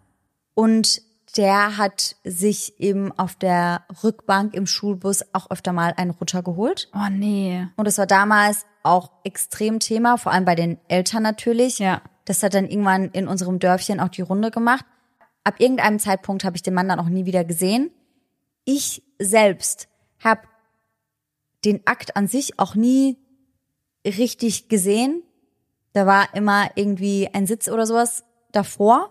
und 0.54 1.02
der 1.36 1.78
hat 1.78 2.16
sich 2.22 2.78
eben 2.78 3.10
auf 3.18 3.34
der 3.34 3.84
Rückbank 4.04 4.54
im 4.54 4.66
Schulbus 4.66 5.24
auch 5.32 5.50
öfter 5.50 5.72
mal 5.72 5.92
einen 5.96 6.12
Rutscher 6.12 6.42
geholt. 6.42 6.88
Oh 6.94 7.10
nee. 7.10 7.66
Und 7.76 7.88
es 7.88 7.98
war 7.98 8.06
damals 8.06 8.66
auch 8.84 9.10
extrem 9.24 9.80
Thema, 9.80 10.16
vor 10.16 10.32
allem 10.32 10.44
bei 10.44 10.54
den 10.54 10.78
Eltern 10.88 11.24
natürlich. 11.24 11.80
Ja. 11.80 12.02
Das 12.24 12.42
hat 12.42 12.54
dann 12.54 12.68
irgendwann 12.68 13.10
in 13.10 13.26
unserem 13.26 13.58
Dörfchen 13.58 14.00
auch 14.00 14.08
die 14.08 14.22
Runde 14.22 14.50
gemacht. 14.50 14.84
Ab 15.42 15.56
irgendeinem 15.58 15.98
Zeitpunkt 15.98 16.44
habe 16.44 16.56
ich 16.56 16.62
den 16.62 16.74
Mann 16.74 16.88
dann 16.88 17.00
auch 17.00 17.08
nie 17.08 17.26
wieder 17.26 17.44
gesehen. 17.44 17.90
Ich 18.64 19.02
selbst 19.18 19.88
habe 20.22 20.42
den 21.64 21.86
Akt 21.86 22.16
an 22.16 22.28
sich 22.28 22.58
auch 22.58 22.74
nie 22.74 23.18
richtig 24.06 24.68
gesehen. 24.68 25.22
Da 25.92 26.06
war 26.06 26.34
immer 26.34 26.70
irgendwie 26.74 27.28
ein 27.32 27.46
Sitz 27.46 27.68
oder 27.68 27.86
sowas 27.86 28.24
davor. 28.52 29.10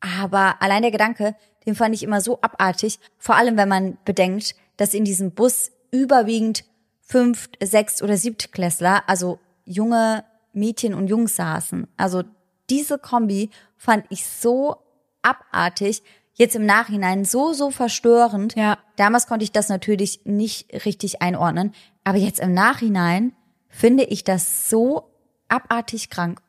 Aber 0.00 0.60
allein 0.62 0.82
der 0.82 0.90
Gedanke, 0.90 1.36
den 1.66 1.74
fand 1.74 1.94
ich 1.94 2.02
immer 2.02 2.20
so 2.20 2.40
abartig, 2.40 2.98
vor 3.18 3.36
allem 3.36 3.56
wenn 3.56 3.68
man 3.68 3.98
bedenkt, 4.04 4.56
dass 4.76 4.94
in 4.94 5.04
diesem 5.04 5.32
Bus 5.32 5.70
überwiegend 5.90 6.64
Fünft-, 7.00 7.58
Sechst- 7.62 8.02
oder 8.02 8.16
Siebtklässler, 8.16 9.08
also 9.08 9.38
junge 9.64 10.24
Mädchen 10.52 10.94
und 10.94 11.08
Jungs 11.08 11.36
saßen. 11.36 11.86
Also 11.96 12.22
diese 12.70 12.98
Kombi 12.98 13.50
fand 13.76 14.06
ich 14.08 14.26
so 14.26 14.76
abartig, 15.22 16.02
jetzt 16.34 16.56
im 16.56 16.66
Nachhinein 16.66 17.24
so, 17.24 17.52
so 17.52 17.70
verstörend. 17.70 18.54
Ja. 18.56 18.78
Damals 18.96 19.26
konnte 19.26 19.44
ich 19.44 19.52
das 19.52 19.68
natürlich 19.68 20.20
nicht 20.24 20.84
richtig 20.84 21.22
einordnen, 21.22 21.72
aber 22.04 22.18
jetzt 22.18 22.40
im 22.40 22.54
Nachhinein 22.54 23.34
finde 23.68 24.04
ich 24.04 24.24
das 24.24 24.68
so 24.68 25.10
abartig 25.48 26.10
krank. 26.10 26.40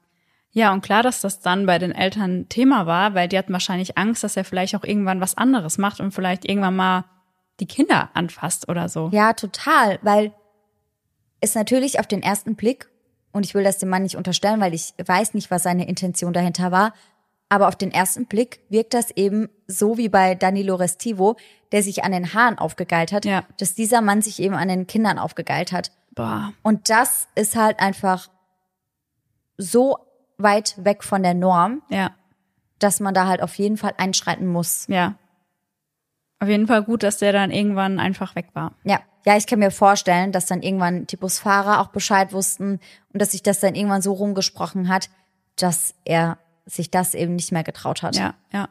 Ja, 0.52 0.72
und 0.72 0.82
klar, 0.82 1.02
dass 1.02 1.22
das 1.22 1.40
dann 1.40 1.66
bei 1.66 1.80
den 1.80 1.92
Eltern 1.92 2.48
Thema 2.48 2.86
war, 2.86 3.16
weil 3.16 3.28
die 3.28 3.38
hatten 3.38 3.54
wahrscheinlich 3.54 3.98
Angst, 3.98 4.24
dass 4.24 4.38
er 4.38 4.46
vielleicht 4.46 4.76
auch 4.76 4.84
irgendwann 4.84 5.20
was 5.20 5.36
anderes 5.36 5.80
macht 5.80 6.00
und 6.00 6.12
vielleicht 6.12 6.46
irgendwann 6.46 6.76
mal 6.76 7.06
die 7.60 7.66
Kinder 7.66 8.10
anfasst 8.14 8.70
oder 8.70 8.88
so. 8.88 9.10
Ja, 9.12 9.34
total, 9.34 10.00
weil 10.04 10.32
es 11.42 11.56
natürlich 11.56 12.00
auf 12.00 12.08
den 12.08 12.22
ersten 12.22 12.56
Blick, 12.56 12.88
und 13.32 13.46
ich 13.48 13.56
will 13.56 13.64
das 13.64 13.80
dem 13.80 13.90
Mann 13.90 14.04
nicht 14.04 14.16
unterstellen, 14.16 14.62
weil 14.62 14.76
ich 14.76 14.94
weiß 15.04 15.34
nicht, 15.34 15.50
was 15.50 15.64
seine 15.64 15.88
Intention 15.88 16.34
dahinter 16.34 16.72
war, 16.72 16.94
aber 17.54 17.68
auf 17.68 17.76
den 17.76 17.92
ersten 17.92 18.26
Blick 18.26 18.62
wirkt 18.70 18.96
das 18.96 19.12
eben 19.12 19.48
so 19.68 19.96
wie 19.98 20.10
bei 20.10 20.34
Danilo 20.34 20.74
Restivo, 20.74 21.36
der 21.72 21.84
sich 21.84 22.04
an 22.04 22.12
den 22.12 22.34
Haaren 22.34 22.58
aufgegeilt 22.58 23.12
hat, 23.12 23.26
Ja. 23.26 23.44
dass 23.60 23.76
dieser 23.76 24.02
Mann 24.02 24.24
sich 24.24 24.42
eben 24.42 24.56
an 24.56 24.68
den 24.70 24.88
Kindern 24.88 25.20
aufgegeilt 25.20 25.72
hat. 25.72 25.92
Boah. 26.16 26.52
Und 26.64 26.90
das 26.90 27.28
ist 27.36 27.56
halt 27.56 27.80
einfach 27.80 28.30
so 29.58 29.98
weit 30.38 30.76
weg 30.84 31.04
von 31.04 31.22
der 31.22 31.36
Norm, 31.36 31.84
Ja, 31.90 32.12
dass 32.80 33.00
man 33.00 33.14
da 33.14 33.28
halt 33.28 33.42
auf 33.44 33.54
jeden 33.56 33.78
Fall 33.78 33.94
einschreiten 33.98 34.48
muss. 34.48 34.86
ja. 34.88 35.16
Auf 36.40 36.50
jeden 36.50 36.68
Fall 36.68 36.84
gut, 36.84 37.04
dass 37.04 37.20
der 37.20 37.32
dann 37.32 37.52
irgendwann 37.52 38.00
einfach 38.02 38.36
weg 38.36 38.48
war. 38.54 38.74
Ja, 38.84 39.00
ja, 39.26 39.38
ich 39.38 39.48
kann 39.48 39.60
mir 39.60 39.72
vorstellen, 39.72 40.34
dass 40.34 40.46
dann 40.48 40.62
irgendwann 40.62 41.08
die 41.08 41.16
Busfahrer 41.16 41.80
auch 41.80 41.88
Bescheid 41.88 42.34
wussten 42.34 42.82
und 43.14 43.22
dass 43.22 43.32
sich 43.32 43.44
das 43.44 43.62
dann 43.62 43.76
irgendwann 43.76 44.02
so 44.02 44.12
rumgesprochen 44.12 44.90
hat, 44.90 45.10
dass 45.56 45.94
er 46.04 46.38
sich 46.66 46.92
das 46.92 47.14
eben 47.14 47.36
nicht 47.36 47.52
mehr 47.52 47.64
getraut 47.64 48.04
hat. 48.04 48.16
Ja, 48.16 48.36
ja. 48.52 48.70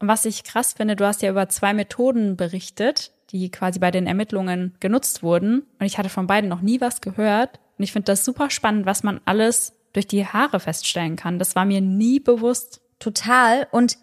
Und 0.00 0.08
was 0.08 0.24
ich 0.24 0.44
krass 0.44 0.74
finde, 0.74 0.96
du 0.96 1.06
hast 1.06 1.22
ja 1.22 1.30
über 1.30 1.48
zwei 1.48 1.74
Methoden 1.74 2.36
berichtet, 2.36 3.12
die 3.30 3.50
quasi 3.50 3.78
bei 3.78 3.90
den 3.90 4.06
Ermittlungen 4.06 4.74
genutzt 4.80 5.22
wurden. 5.22 5.66
Und 5.78 5.86
ich 5.86 5.98
hatte 5.98 6.08
von 6.08 6.26
beiden 6.26 6.48
noch 6.48 6.60
nie 6.60 6.80
was 6.80 7.00
gehört. 7.00 7.58
Und 7.76 7.84
ich 7.84 7.92
finde 7.92 8.06
das 8.06 8.24
super 8.24 8.50
spannend, 8.50 8.86
was 8.86 9.02
man 9.02 9.20
alles 9.24 9.72
durch 9.92 10.06
die 10.06 10.26
Haare 10.26 10.60
feststellen 10.60 11.16
kann. 11.16 11.38
Das 11.38 11.56
war 11.56 11.64
mir 11.64 11.80
nie 11.80 12.20
bewusst. 12.20 12.80
Total. 13.00 13.66
Und 13.70 13.98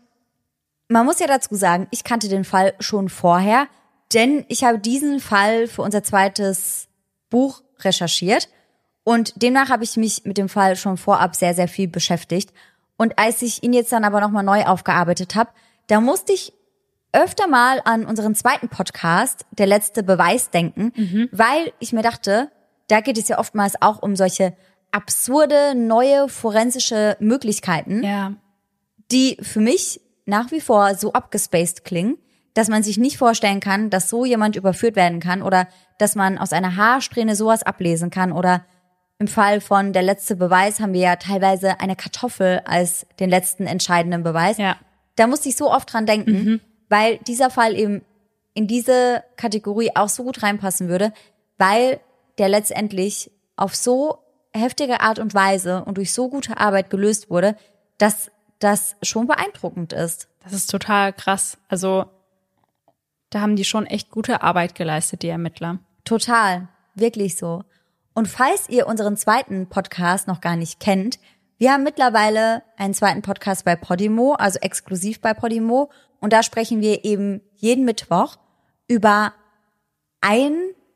man 0.90 1.06
muss 1.06 1.20
ja 1.20 1.28
dazu 1.28 1.56
sagen, 1.56 1.88
ich 1.92 2.04
kannte 2.04 2.28
den 2.28 2.44
Fall 2.44 2.74
schon 2.80 3.10
vorher, 3.10 3.68
denn 4.14 4.46
ich 4.50 4.64
habe 4.64 4.80
diesen 4.80 5.20
Fall 5.20 5.68
für 5.68 5.82
unser 5.82 6.04
zweites 6.04 6.88
Buch 7.30 7.64
recherchiert 7.80 8.50
und 9.06 9.42
demnach 9.42 9.70
habe 9.70 9.84
ich 9.84 9.98
mich 9.98 10.26
mit 10.26 10.38
dem 10.38 10.50
Fall 10.50 10.76
schon 10.76 10.98
vorab 10.98 11.36
sehr, 11.36 11.54
sehr 11.54 11.68
viel 11.68 11.88
beschäftigt. 11.88 12.52
Und 12.98 13.18
als 13.20 13.42
ich 13.42 13.64
ihn 13.64 13.74
jetzt 13.74 13.92
dann 13.92 14.04
aber 14.04 14.22
nochmal 14.22 14.44
neu 14.44 14.64
aufgearbeitet 14.64 15.36
habe, 15.36 15.50
da 15.88 16.00
musste 16.02 16.34
ich 16.34 16.54
öfter 17.12 17.48
mal 17.48 17.82
an 17.86 18.06
unseren 18.06 18.36
zweiten 18.36 18.68
Podcast, 18.70 19.46
der 19.52 19.68
letzte 19.68 20.04
Beweis, 20.04 20.50
denken, 20.50 21.30
weil 21.32 21.72
ich 21.80 21.94
mir 21.94 22.02
dachte, 22.02 22.52
da 22.88 23.00
geht 23.02 23.18
es 23.18 23.28
ja 23.28 23.40
oftmals 23.40 23.82
auch 23.82 24.02
um 24.02 24.16
solche 24.16 24.54
absurde, 24.92 25.76
neue 25.76 26.30
forensische 26.30 27.18
Möglichkeiten 27.20 28.04
Ja. 28.04 28.34
die 29.12 29.38
für 29.42 29.60
mich 29.60 30.02
nach 30.26 30.52
wie 30.52 30.62
vor 30.62 30.96
so 30.96 31.14
abgespaced 31.14 31.84
klingen, 31.84 32.18
dass 32.54 32.70
man 32.70 32.82
sich 32.84 32.98
nicht 32.98 33.18
vorstellen 33.18 33.60
kann, 33.60 33.90
dass 33.90 34.10
so 34.10 34.26
jemand 34.26 34.56
überführt 34.56 34.96
werden 34.96 35.20
kann 35.20 35.42
oder 35.42 35.68
dass 36.00 36.16
man 36.16 36.38
aus 36.38 36.54
einer 36.54 36.76
Haarsträhne 36.78 37.36
sowas 37.36 37.64
ablesen 37.64 38.10
kann 38.10 38.32
oder 38.32 38.66
im 39.18 39.28
Fall 39.28 39.62
von 39.62 39.94
der 39.94 40.02
letzte 40.02 40.36
Beweis 40.36 40.80
haben 40.80 40.94
wir 40.94 41.02
ja 41.02 41.16
teilweise 41.16 41.80
eine 41.80 41.96
Kartoffel 41.96 42.62
als 42.66 43.06
den 43.20 43.30
letzten 43.30 43.66
entscheidenden 43.66 44.24
Beweis. 44.24 44.58
Ja. 44.58 44.78
Da 45.16 45.28
musste 45.28 45.48
ich 45.50 45.56
so 45.56 45.72
oft 45.72 45.92
dran 45.92 46.06
denken, 46.06 46.60
weil 46.90 47.18
dieser 47.20 47.50
Fall 47.50 47.76
eben 47.76 48.04
in 48.54 48.68
diese 48.68 49.24
Kategorie 49.38 49.92
auch 49.96 50.10
so 50.10 50.24
gut 50.24 50.44
reinpassen 50.44 50.90
würde, 50.90 51.14
weil 51.58 52.02
der 52.38 52.50
letztendlich 52.50 53.32
auf 53.56 53.76
so 53.76 54.20
heftige 54.54 55.02
Art 55.02 55.20
und 55.20 55.34
Weise 55.34 55.84
und 55.86 55.98
durch 55.98 56.12
so 56.12 56.30
gute 56.30 56.58
Arbeit 56.58 56.90
gelöst 56.90 57.30
wurde, 57.30 57.56
dass 57.98 58.32
das 58.60 58.96
schon 59.02 59.28
beeindruckend 59.28 59.94
ist. 59.94 60.28
Das 60.44 60.54
ist 60.54 60.70
total 60.70 61.14
krass. 61.14 61.58
Also, 61.70 62.06
da 63.30 63.42
haben 63.42 63.56
die 63.56 63.66
schon 63.66 63.86
echt 63.86 64.12
gute 64.12 64.42
Arbeit 64.42 64.76
geleistet, 64.76 65.24
die 65.24 65.30
Ermittler. 65.30 65.80
Total, 66.04 66.68
wirklich 66.94 67.38
so. 67.38 67.64
Und 68.16 68.28
falls 68.28 68.68
ihr 68.70 68.88
unseren 68.88 69.18
zweiten 69.18 69.68
Podcast 69.68 70.28
noch 70.28 70.42
gar 70.42 70.56
nicht 70.56 70.80
kennt, 70.80 71.20
Wir 71.58 71.72
haben 71.72 71.84
mittlerweile 71.84 72.64
einen 72.76 72.94
zweiten 72.94 73.22
Podcast 73.22 73.64
bei 73.64 73.78
Podimo, 73.78 74.34
also 74.34 74.60
exklusiv 74.60 75.22
bei 75.22 75.34
Podimo. 75.34 75.90
Und 76.20 76.34
da 76.34 76.44
sprechen 76.44 76.82
wir 76.82 77.06
eben 77.06 77.42
jeden 77.56 77.86
Mittwoch 77.86 78.36
über 78.90 79.34
ein 80.20 80.54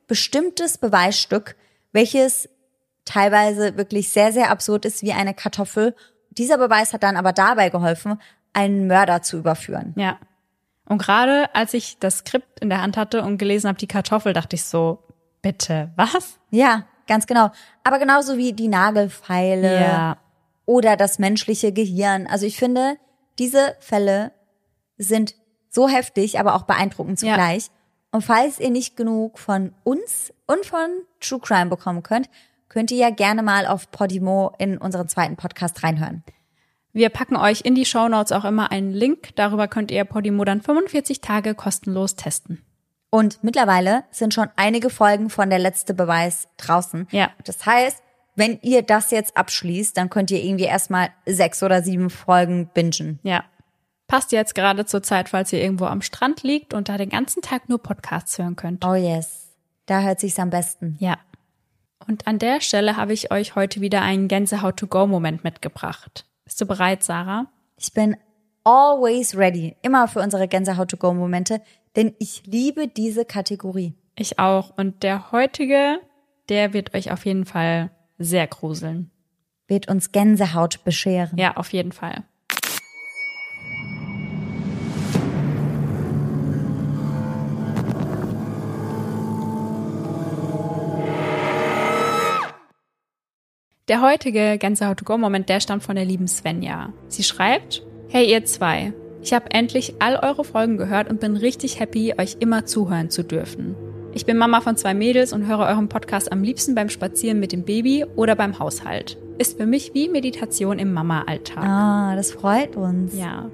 bestimmtes 0.08 0.78
Beweisstück, 0.78 1.56
welches 1.94 2.50
teilweise 3.06 3.78
wirklich 3.78 4.10
sehr, 4.10 4.34
sehr 4.34 4.52
absurd 4.52 4.84
ist 4.84 5.02
wie 5.02 5.14
eine 5.14 5.34
Kartoffel. 5.34 5.96
Dieser 6.32 6.58
Beweis 6.58 6.92
hat 6.92 7.04
dann 7.04 7.16
aber 7.16 7.32
dabei 7.32 7.70
geholfen, 7.70 8.22
einen 8.52 8.88
Mörder 8.88 9.22
zu 9.22 9.38
überführen. 9.38 9.94
Ja. 9.96 10.20
Und 10.86 10.98
gerade 11.02 11.56
als 11.56 11.74
ich 11.74 12.00
das 12.00 12.20
Skript 12.20 12.60
in 12.60 12.70
der 12.70 12.82
Hand 12.82 12.98
hatte 12.98 13.22
und 13.22 13.38
gelesen 13.38 13.70
habe, 13.70 13.78
die 13.78 13.88
Kartoffel, 13.88 14.34
dachte 14.34 14.58
ich 14.58 14.66
so, 14.66 15.04
bitte, 15.42 15.92
was? 15.96 16.38
Ja, 16.50 16.86
ganz 17.10 17.28
genau. 17.28 17.50
Aber 17.84 18.00
genauso 18.00 18.38
wie 18.38 18.54
die 18.54 18.70
Nagelfeile 18.70 19.82
Ja. 19.82 20.18
oder 20.66 20.96
das 20.96 21.20
menschliche 21.20 21.74
Gehirn. 21.74 22.26
Also 22.28 22.46
ich 22.46 22.56
finde, 22.58 22.96
diese 23.38 23.76
Fälle 23.80 24.32
sind 24.98 25.36
so 25.70 25.90
heftig, 25.90 26.40
aber 26.40 26.56
auch 26.56 26.64
beeindruckend 26.64 27.22
Ja. 27.22 27.34
zugleich. 27.34 27.70
Und 28.12 28.24
falls 28.24 28.60
ihr 28.60 28.70
nicht 28.72 28.96
genug 28.98 29.38
von 29.40 29.74
uns 29.84 30.34
und 30.48 30.66
von 30.66 30.90
True 31.20 31.40
Crime 31.40 31.70
bekommen 31.70 32.02
könnt, 32.04 32.30
könnt 32.70 32.92
ihr 32.92 32.98
ja 32.98 33.10
gerne 33.10 33.44
mal 33.44 33.66
auf 33.68 33.92
Podimo 33.92 34.54
in 34.58 34.78
unseren 34.78 35.08
zweiten 35.10 35.36
Podcast 35.36 35.84
reinhören. 35.84 36.24
Wir 36.92 37.10
packen 37.10 37.36
euch 37.36 37.62
in 37.66 37.76
die 37.76 37.86
Shownotes 37.86 38.32
auch 38.32 38.46
immer 38.46 38.72
einen 38.72 38.92
Link. 38.94 39.36
Darüber 39.36 39.68
könnt 39.68 39.92
ihr 39.92 40.06
Podimo 40.06 40.44
dann 40.44 40.62
45 40.62 41.22
Tage 41.22 41.54
kostenlos 41.54 42.16
testen. 42.16 42.64
Und 43.12 43.44
mittlerweile 43.44 44.04
sind 44.12 44.34
schon 44.34 44.50
einige 44.56 44.90
Folgen 44.90 45.30
von 45.30 45.50
der 45.50 45.60
letzte 45.60 45.94
Beweis 45.94 46.48
draußen. 46.58 47.08
Ja. 47.12 47.32
Das 47.44 47.66
heißt, 47.66 48.04
wenn 48.36 48.60
ihr 48.62 48.84
das 48.84 49.12
jetzt 49.12 49.36
abschließt, 49.36 49.98
dann 49.98 50.10
könnt 50.10 50.32
ihr 50.32 50.44
irgendwie 50.44 50.66
erstmal 50.66 51.10
sechs 51.26 51.64
oder 51.64 51.82
sieben 51.82 52.10
Folgen 52.10 52.70
bingen. 52.74 53.20
Ja. 53.24 53.44
Passt 54.08 54.32
jetzt 54.32 54.56
gerade 54.56 54.86
zur 54.86 55.04
Zeit, 55.04 55.30
falls 55.30 55.54
ihr 55.54 55.62
irgendwo 55.62 55.86
am 55.86 56.02
Strand 56.02 56.44
liegt 56.44 56.74
und 56.74 56.90
da 56.90 56.98
den 56.98 57.10
ganzen 57.10 57.42
Tag 57.42 57.70
nur 57.70 57.82
Podcasts 57.82 58.38
hören 58.38 58.56
könnt. 58.56 58.86
Oh 58.86 58.96
yes. 58.96 59.50
Da 59.86 60.02
hört 60.02 60.20
sich's 60.20 60.40
am 60.40 60.52
besten. 60.52 60.98
Ja. 61.00 61.18
Und 62.08 62.28
an 62.28 62.40
der 62.40 62.62
Stelle 62.62 62.96
habe 62.96 63.14
ich 63.14 63.32
euch 63.32 63.56
heute 63.56 63.82
wieder 63.82 64.02
einen 64.02 64.28
Gänsehaut-to-go-Moment 64.28 65.44
mitgebracht. 65.44 66.26
Bist 66.46 66.62
du 66.62 66.66
bereit, 66.66 67.04
Sarah? 67.04 67.48
Ich 67.78 67.94
bin 67.94 68.16
always 68.64 69.36
ready. 69.36 69.76
Immer 69.82 70.08
für 70.08 70.22
unsere 70.22 70.48
Gänsehaut-to-go-Momente, 70.48 71.62
denn 71.96 72.14
ich 72.20 72.44
liebe 72.46 72.88
diese 72.88 73.26
Kategorie. 73.26 73.94
Ich 74.16 74.40
auch. 74.40 74.78
Und 74.78 75.04
der 75.04 75.32
heutige, 75.32 76.00
der 76.50 76.74
wird 76.74 76.94
euch 76.94 77.12
auf 77.12 77.26
jeden 77.26 77.46
Fall 77.46 77.92
sehr 78.18 78.48
gruseln. 78.48 79.12
Wird 79.68 79.88
uns 79.88 80.12
Gänsehaut 80.12 80.84
bescheren. 80.84 81.38
Ja, 81.38 81.58
auf 81.58 81.72
jeden 81.74 81.92
Fall. 81.92 82.24
Der 93.88 94.02
heutige 94.02 94.60
Gänsehaut-to-go-Moment, 94.60 95.50
der 95.50 95.60
stammt 95.60 95.82
von 95.82 95.96
der 95.96 96.06
lieben 96.06 96.28
Svenja. 96.28 96.94
Sie 97.08 97.24
schreibt, 97.24 97.82
Hey 98.08 98.30
ihr 98.30 98.46
zwei, 98.46 98.94
ich 99.22 99.34
habe 99.34 99.52
endlich 99.52 99.96
all 100.00 100.16
eure 100.16 100.44
Folgen 100.44 100.78
gehört 100.78 101.10
und 101.10 101.20
bin 101.20 101.36
richtig 101.36 101.80
happy, 101.80 102.14
euch 102.18 102.38
immer 102.40 102.66
zuhören 102.66 103.10
zu 103.10 103.24
dürfen. 103.24 103.76
Ich 104.14 104.26
bin 104.26 104.38
Mama 104.38 104.62
von 104.62 104.76
zwei 104.76 104.94
Mädels 104.94 105.34
und 105.34 105.48
höre 105.48 105.60
euren 105.60 105.88
Podcast 105.88 106.32
am 106.32 106.42
liebsten 106.42 106.74
beim 106.74 106.90
Spazieren 106.90 107.40
mit 107.40 107.52
dem 107.52 107.64
Baby 107.64 108.06
oder 108.16 108.36
beim 108.36 108.58
Haushalt. 108.58 109.18
Ist 109.38 109.58
für 109.58 109.66
mich 109.66 109.94
wie 109.94 110.10
Meditation 110.10 110.80
im 110.80 110.94
Mama-Alltag. 110.94 111.64
Ah, 111.64 112.16
das 112.16 112.32
freut 112.32 112.76
uns. 112.76 113.16
Ja. 113.16 113.52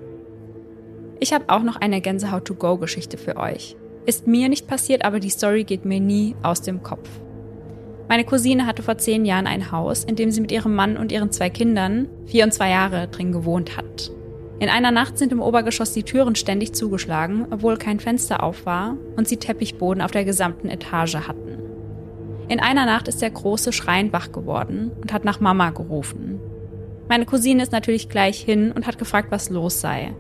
Ich 1.19 1.33
habe 1.33 1.45
auch 1.49 1.61
noch 1.61 1.75
eine 1.75 1.99
Gänsehaut-to-go-Geschichte 1.99 3.17
für 3.17 3.37
euch. 3.37 3.75
Ist 4.05 4.27
mir 4.27 4.49
nicht 4.49 4.67
passiert, 4.67 5.03
aber 5.03 5.19
die 5.19 5.29
Story 5.29 5.63
geht 5.63 5.83
mir 5.83 5.99
nie 5.99 6.35
aus 6.41 6.61
dem 6.61 6.83
Kopf. 6.83 7.09
Meine 8.07 8.23
Cousine 8.23 8.65
hatte 8.67 8.83
vor 8.83 8.97
zehn 8.97 9.25
Jahren 9.25 9.47
ein 9.47 9.71
Haus, 9.71 10.03
in 10.03 10.15
dem 10.15 10.31
sie 10.31 10.41
mit 10.41 10.51
ihrem 10.51 10.75
Mann 10.75 10.95
und 10.95 11.11
ihren 11.11 11.31
zwei 11.31 11.49
Kindern, 11.49 12.07
vier 12.27 12.43
und 12.43 12.53
zwei 12.53 12.69
Jahre, 12.69 13.07
drin 13.07 13.31
gewohnt 13.31 13.77
hat. 13.77 14.11
In 14.57 14.69
einer 14.69 14.91
Nacht 14.91 15.17
sind 15.17 15.33
im 15.33 15.41
Obergeschoss 15.41 15.91
die 15.91 16.03
Türen 16.03 16.35
ständig 16.35 16.73
zugeschlagen, 16.73 17.47
obwohl 17.51 17.77
kein 17.77 17.99
Fenster 17.99 18.41
auf 18.41 18.65
war 18.65 18.95
und 19.17 19.27
sie 19.27 19.37
Teppichboden 19.37 20.01
auf 20.01 20.11
der 20.11 20.23
gesamten 20.23 20.69
Etage 20.69 21.15
hatten. 21.15 21.59
In 22.47 22.59
einer 22.59 22.85
Nacht 22.85 23.07
ist 23.07 23.21
der 23.21 23.31
große 23.31 23.73
Schrein 23.73 24.13
wach 24.13 24.31
geworden 24.31 24.91
und 25.01 25.11
hat 25.11 25.25
nach 25.25 25.39
Mama 25.39 25.71
gerufen. 25.71 26.39
Meine 27.09 27.25
Cousine 27.25 27.61
ist 27.61 27.71
natürlich 27.71 28.07
gleich 28.07 28.39
hin 28.39 28.71
und 28.71 28.87
hat 28.87 28.97
gefragt, 28.97 29.27
was 29.31 29.49
los 29.49 29.81
sei. 29.81 30.13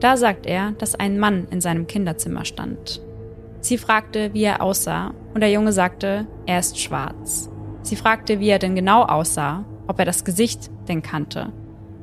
Da 0.00 0.16
sagt 0.16 0.46
er, 0.46 0.72
dass 0.72 0.94
ein 0.94 1.18
Mann 1.18 1.48
in 1.50 1.60
seinem 1.60 1.86
Kinderzimmer 1.86 2.44
stand. 2.44 3.00
Sie 3.60 3.78
fragte, 3.78 4.34
wie 4.34 4.44
er 4.44 4.62
aussah, 4.62 5.14
und 5.34 5.40
der 5.40 5.50
Junge 5.50 5.72
sagte, 5.72 6.26
er 6.46 6.60
ist 6.60 6.78
schwarz. 6.78 7.50
Sie 7.82 7.96
fragte, 7.96 8.38
wie 8.38 8.48
er 8.48 8.58
denn 8.58 8.74
genau 8.74 9.02
aussah, 9.02 9.64
ob 9.86 9.98
er 9.98 10.04
das 10.04 10.24
Gesicht 10.24 10.70
denn 10.88 11.02
kannte. 11.02 11.52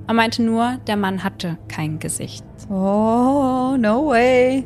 Er 0.08 0.14
meinte 0.14 0.44
nur, 0.44 0.78
der 0.88 0.98
Mann 0.98 1.24
hatte 1.24 1.58
kein 1.68 2.00
Gesicht. 2.00 2.46
Oh, 2.70 3.76
no 3.78 4.08
way. 4.08 4.66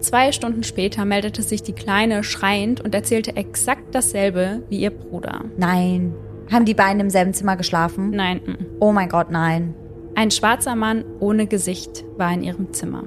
Zwei 0.00 0.32
Stunden 0.32 0.62
später 0.62 1.04
meldete 1.04 1.42
sich 1.42 1.62
die 1.62 1.72
Kleine 1.72 2.22
schreiend 2.22 2.80
und 2.80 2.94
erzählte 2.94 3.36
exakt 3.36 3.94
dasselbe 3.94 4.62
wie 4.68 4.78
ihr 4.78 4.90
Bruder. 4.90 5.44
Nein. 5.56 6.14
Haben 6.50 6.64
die 6.64 6.74
beiden 6.74 7.00
im 7.00 7.10
selben 7.10 7.34
Zimmer 7.34 7.56
geschlafen? 7.56 8.10
Nein. 8.10 8.40
Oh 8.78 8.92
mein 8.92 9.08
Gott, 9.08 9.30
nein. 9.30 9.74
Ein 10.14 10.30
schwarzer 10.30 10.76
Mann 10.76 11.04
ohne 11.20 11.46
Gesicht 11.46 12.04
war 12.16 12.32
in 12.32 12.42
ihrem 12.42 12.72
Zimmer. 12.72 13.04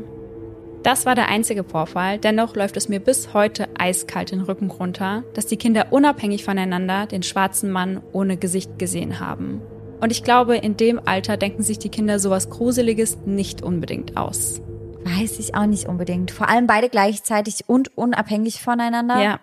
Das 0.84 1.06
war 1.06 1.16
der 1.16 1.28
einzige 1.28 1.64
Vorfall, 1.64 2.20
dennoch 2.20 2.56
läuft 2.56 2.78
es 2.78 2.88
mir 2.88 3.00
bis 3.00 3.34
heute 3.34 3.68
eiskalt 3.78 4.32
den 4.32 4.42
Rücken 4.42 4.70
runter, 4.70 5.24
dass 5.34 5.46
die 5.46 5.58
Kinder 5.58 5.88
unabhängig 5.92 6.46
voneinander 6.46 7.06
den 7.06 7.24
schwarzen 7.24 7.70
Mann 7.70 8.02
ohne 8.14 8.38
Gesicht 8.38 8.80
gesehen 8.80 9.20
haben. 9.20 9.62
Und 10.00 10.12
ich 10.12 10.24
glaube, 10.24 10.58
in 10.58 10.78
dem 10.78 11.00
Alter 11.06 11.38
denken 11.38 11.64
sich 11.64 11.80
die 11.80 11.90
Kinder 11.90 12.20
sowas 12.20 12.50
Gruseliges 12.50 13.18
nicht 13.26 13.62
unbedingt 13.62 14.18
aus. 14.18 14.62
Weiß 15.04 15.40
ich 15.40 15.56
auch 15.56 15.66
nicht 15.66 15.88
unbedingt. 15.88 16.32
Vor 16.32 16.50
allem 16.50 16.68
beide 16.68 16.90
gleichzeitig 16.90 17.68
und 17.68 17.98
unabhängig 17.98 18.62
voneinander. 18.62 19.22
Ja. 19.22 19.40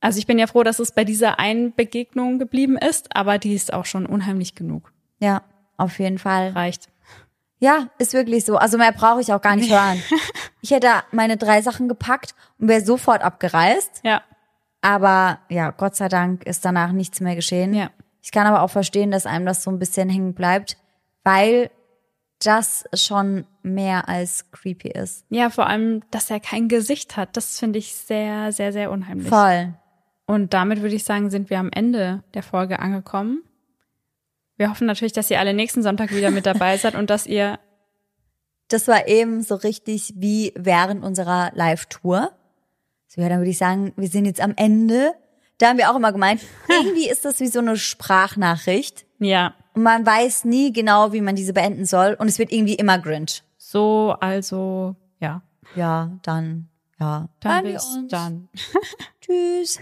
Also 0.00 0.18
ich 0.18 0.26
bin 0.26 0.38
ja 0.38 0.46
froh, 0.46 0.62
dass 0.62 0.78
es 0.78 0.92
bei 0.92 1.04
dieser 1.04 1.38
einen 1.38 1.74
Begegnung 1.74 2.38
geblieben 2.38 2.76
ist, 2.76 3.14
aber 3.16 3.38
die 3.38 3.54
ist 3.54 3.72
auch 3.72 3.84
schon 3.84 4.06
unheimlich 4.06 4.54
genug. 4.54 4.92
Ja, 5.18 5.42
auf 5.76 5.98
jeden 5.98 6.18
Fall. 6.18 6.50
Reicht. 6.50 6.88
Ja, 7.58 7.88
ist 7.98 8.12
wirklich 8.12 8.44
so. 8.44 8.56
Also 8.56 8.78
mehr 8.78 8.92
brauche 8.92 9.20
ich 9.20 9.32
auch 9.32 9.42
gar 9.42 9.56
nicht 9.56 9.70
hören. 9.72 10.00
Ich 10.60 10.70
hätte 10.70 10.88
meine 11.10 11.36
drei 11.36 11.62
Sachen 11.62 11.88
gepackt 11.88 12.34
und 12.58 12.68
wäre 12.68 12.80
sofort 12.80 13.22
abgereist. 13.22 14.00
Ja. 14.04 14.22
Aber 14.80 15.40
ja, 15.48 15.72
Gott 15.72 15.96
sei 15.96 16.08
Dank 16.08 16.44
ist 16.44 16.64
danach 16.64 16.92
nichts 16.92 17.20
mehr 17.20 17.34
geschehen. 17.34 17.74
Ja. 17.74 17.90
Ich 18.22 18.32
kann 18.32 18.46
aber 18.46 18.62
auch 18.62 18.70
verstehen, 18.70 19.10
dass 19.10 19.26
einem 19.26 19.46
das 19.46 19.62
so 19.62 19.70
ein 19.70 19.78
bisschen 19.78 20.08
hängen 20.08 20.34
bleibt, 20.34 20.76
weil 21.24 21.70
das 22.40 22.84
schon 22.94 23.46
mehr 23.62 24.08
als 24.08 24.50
creepy 24.52 24.90
ist. 24.90 25.24
Ja, 25.28 25.50
vor 25.50 25.66
allem, 25.66 26.02
dass 26.10 26.30
er 26.30 26.40
kein 26.40 26.68
Gesicht 26.68 27.16
hat, 27.16 27.36
das 27.36 27.58
finde 27.58 27.78
ich 27.78 27.94
sehr, 27.94 28.52
sehr, 28.52 28.72
sehr 28.72 28.90
unheimlich. 28.90 29.28
Voll. 29.28 29.74
Und 30.26 30.54
damit 30.54 30.82
würde 30.82 30.94
ich 30.94 31.04
sagen, 31.04 31.30
sind 31.30 31.50
wir 31.50 31.58
am 31.58 31.70
Ende 31.72 32.22
der 32.34 32.42
Folge 32.42 32.78
angekommen. 32.78 33.42
Wir 34.56 34.70
hoffen 34.70 34.86
natürlich, 34.86 35.12
dass 35.12 35.30
ihr 35.30 35.40
alle 35.40 35.54
nächsten 35.54 35.82
Sonntag 35.82 36.14
wieder 36.14 36.30
mit 36.30 36.44
dabei 36.44 36.76
seid 36.76 36.94
und 36.94 37.10
dass 37.10 37.26
ihr, 37.26 37.58
Das 38.68 38.86
war 38.86 39.08
eben 39.08 39.42
so 39.42 39.54
richtig 39.54 40.12
wie 40.16 40.52
während 40.54 41.02
unserer 41.02 41.50
Live-Tour. 41.54 42.32
So, 43.06 43.22
ja, 43.22 43.28
dann 43.28 43.38
würde 43.38 43.50
ich 43.50 43.58
sagen, 43.58 43.94
wir 43.96 44.08
sind 44.08 44.26
jetzt 44.26 44.40
am 44.42 44.52
Ende. 44.56 45.14
Da 45.58 45.68
haben 45.68 45.78
wir 45.78 45.90
auch 45.90 45.96
immer 45.96 46.12
gemeint, 46.12 46.40
irgendwie 46.68 47.08
ist 47.08 47.24
das 47.24 47.40
wie 47.40 47.48
so 47.48 47.58
eine 47.58 47.76
Sprachnachricht. 47.76 49.06
ja, 49.18 49.54
Und 49.74 49.82
man 49.82 50.06
weiß 50.06 50.44
nie 50.44 50.72
genau, 50.72 51.12
wie 51.12 51.20
man 51.20 51.36
diese 51.36 51.52
beenden 51.52 51.84
soll. 51.84 52.16
Und 52.18 52.28
es 52.28 52.38
wird 52.38 52.52
irgendwie 52.52 52.74
immer 52.74 52.98
Grinch. 52.98 53.42
so, 53.56 54.16
also, 54.20 54.96
ja, 55.20 55.42
Ja, 55.74 56.10
dann, 56.22 56.68
ja. 56.98 57.28
dann 57.40 57.64
wir 57.64 57.72
bis 57.74 57.98
dann. 58.08 58.48
Tschüss. 59.20 59.78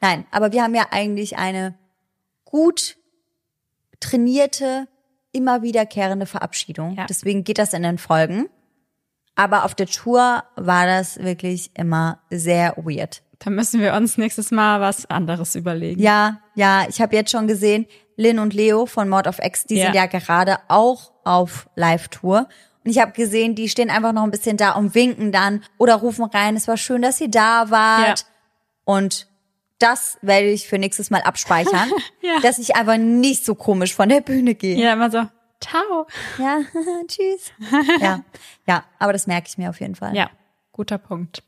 Nein, 0.00 0.26
aber 0.30 0.52
wir 0.52 0.62
haben 0.62 0.74
ja 0.74 0.86
eigentlich 0.90 1.38
eine 1.38 1.78
gut 2.44 2.96
trainierte, 4.00 4.88
immer 5.32 5.62
wiederkehrende 5.62 6.26
Verabschiedung. 6.26 6.94
Ja. 6.94 7.06
Deswegen 7.06 7.44
geht 7.44 7.58
das 7.58 7.72
in 7.72 7.82
den 7.82 7.98
Folgen. 7.98 8.48
Aber 9.34 9.64
auf 9.64 9.74
der 9.74 9.86
Tour 9.86 10.44
war 10.56 10.86
das 10.86 11.18
wirklich 11.18 11.70
immer 11.74 12.20
sehr 12.28 12.74
weird. 12.76 13.22
Da 13.44 13.50
müssen 13.50 13.80
wir 13.80 13.94
uns 13.94 14.18
nächstes 14.18 14.50
Mal 14.52 14.80
was 14.80 15.06
anderes 15.10 15.54
überlegen. 15.56 16.00
Ja, 16.00 16.40
ja, 16.54 16.86
ich 16.88 17.00
habe 17.00 17.16
jetzt 17.16 17.30
schon 17.32 17.48
gesehen, 17.48 17.86
Lynn 18.16 18.38
und 18.38 18.54
Leo 18.54 18.86
von 18.86 19.08
Mord 19.08 19.26
of 19.26 19.38
X, 19.42 19.64
die 19.64 19.76
Ja. 19.76 19.86
sind 19.86 19.94
ja 19.94 20.06
gerade 20.06 20.58
auch 20.68 21.12
auf 21.24 21.68
Live-Tour. 21.74 22.46
Und 22.84 22.90
ich 22.90 22.98
habe 23.00 23.12
gesehen, 23.12 23.54
die 23.54 23.68
stehen 23.68 23.90
einfach 23.90 24.12
noch 24.12 24.22
ein 24.22 24.30
bisschen 24.30 24.56
da 24.56 24.72
und 24.72 24.94
winken 24.94 25.32
dann 25.32 25.62
oder 25.78 25.94
rufen 25.96 26.24
rein, 26.24 26.56
es 26.56 26.68
war 26.68 26.76
schön, 26.76 27.02
dass 27.02 27.20
ihr 27.20 27.30
da 27.30 27.70
wart. 27.70 28.20
Ja. 28.20 28.26
Und 28.84 29.26
das 29.78 30.18
werde 30.22 30.48
ich 30.48 30.68
für 30.68 30.78
nächstes 30.78 31.10
Mal 31.10 31.22
abspeichern, 31.22 31.90
Ja. 32.22 32.38
dass 32.42 32.58
ich 32.58 32.76
einfach 32.76 32.96
nicht 32.98 33.44
so 33.44 33.54
komisch 33.56 33.94
von 33.94 34.08
der 34.08 34.20
Bühne 34.20 34.54
gehe. 34.54 34.76
Ja, 34.76 34.92
immer 34.92 35.10
so, 35.10 35.22
Tau. 35.58 36.06
Ja, 36.38 36.60
tschüss. 37.08 37.52
Ja, 38.00 38.20
ja, 38.68 38.84
aber 39.00 39.12
das 39.12 39.26
merke 39.26 39.48
ich 39.48 39.58
mir 39.58 39.70
auf 39.70 39.80
jeden 39.80 39.94
Fall. 39.96 40.14
Ja, 40.14 40.30
guter 40.72 40.98
Punkt. 40.98 41.42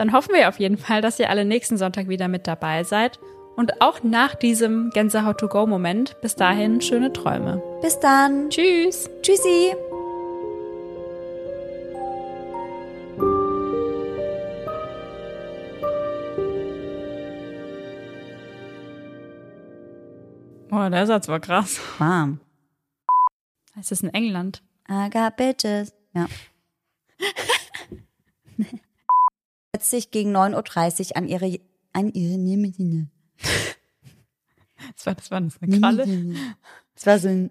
Dann 0.00 0.14
hoffen 0.14 0.34
wir 0.34 0.48
auf 0.48 0.58
jeden 0.58 0.78
Fall, 0.78 1.02
dass 1.02 1.18
ihr 1.18 1.28
alle 1.28 1.44
nächsten 1.44 1.76
Sonntag 1.76 2.08
wieder 2.08 2.26
mit 2.26 2.46
dabei 2.46 2.84
seid. 2.84 3.20
Und 3.54 3.82
auch 3.82 4.02
nach 4.02 4.34
diesem 4.34 4.88
Gänsehaut-to-go-Moment, 4.94 6.18
bis 6.22 6.36
dahin 6.36 6.80
schöne 6.80 7.12
Träume. 7.12 7.62
Bis 7.82 8.00
dann. 8.00 8.48
Tschüss! 8.48 9.10
Tschüssi. 9.20 9.74
Oh, 20.70 20.88
der 20.88 21.06
Satz 21.06 21.28
war 21.28 21.40
krass. 21.40 21.78
Mom, 21.98 22.40
Es 23.78 23.92
ist 23.92 24.02
in 24.02 24.14
England. 24.14 24.62
I 24.88 25.10
got 25.10 25.36
bitches. 25.36 25.92
Ja. 26.14 26.26
Setzt 29.74 29.90
sich 29.90 30.10
gegen 30.10 30.36
9.30 30.36 31.10
Uhr 31.10 31.16
an 31.16 31.28
ihre, 31.28 31.60
an 31.92 32.10
ihre 32.12 32.36
Limousine. 32.36 33.08
Das 34.96 35.06
war, 35.06 35.14
das 35.14 35.30
war 35.30 35.38
eine 35.38 35.78
Kralle. 35.78 36.34
Es 36.94 37.06
war 37.06 37.18
so 37.18 37.28
ein. 37.28 37.50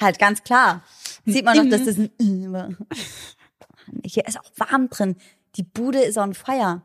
halt 0.00 0.18
ganz 0.20 0.44
klar. 0.44 0.84
Sieht 1.24 1.44
man 1.44 1.56
doch, 1.56 1.68
dass 1.68 1.84
das 1.84 1.98
ein. 1.98 2.52
war. 2.52 2.70
Hier 4.04 4.26
ist 4.26 4.38
auch 4.38 4.50
warm 4.56 4.88
drin. 4.88 5.16
Die 5.56 5.62
Bude 5.64 6.00
ist 6.00 6.16
on 6.16 6.34
fire. 6.34 6.82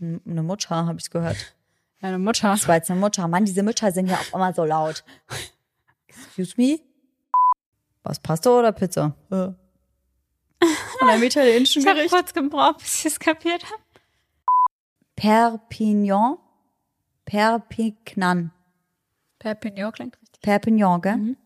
Eine 0.00 0.42
Mutter, 0.42 0.86
habe 0.86 0.98
ich 1.00 1.10
gehört. 1.10 1.56
Meine 2.00 2.18
Mutter. 2.18 2.50
Das 2.50 2.68
war 2.68 2.76
jetzt 2.76 2.90
eine 2.90 3.00
Mutter. 3.00 3.26
Mann, 3.28 3.44
diese 3.44 3.62
Mütter 3.62 3.90
sind 3.92 4.08
ja 4.08 4.16
auch 4.16 4.34
immer 4.34 4.52
so 4.52 4.64
laut. 4.64 5.04
Excuse 6.06 6.54
me? 6.56 6.80
Was, 8.02 8.20
Pasta 8.20 8.50
oder 8.50 8.72
Pizza? 8.72 9.16
Ja. 9.30 9.54
Von 10.98 11.08
einem 11.08 11.22
italienischen 11.22 11.80
Ich 11.82 11.86
habe 11.86 11.96
Gericht. 11.98 12.14
kurz 12.14 12.32
gebraucht, 12.34 12.78
bis 12.78 12.98
ich 13.00 13.06
es 13.06 13.18
kapiert 13.20 13.64
habe. 13.64 13.82
Perpignan. 15.16 16.38
Perpignan. 17.24 18.52
Perpignan 19.38 19.92
klingt 19.92 20.20
richtig. 20.20 20.40
Perpignan, 20.42 21.00
gell? 21.00 21.36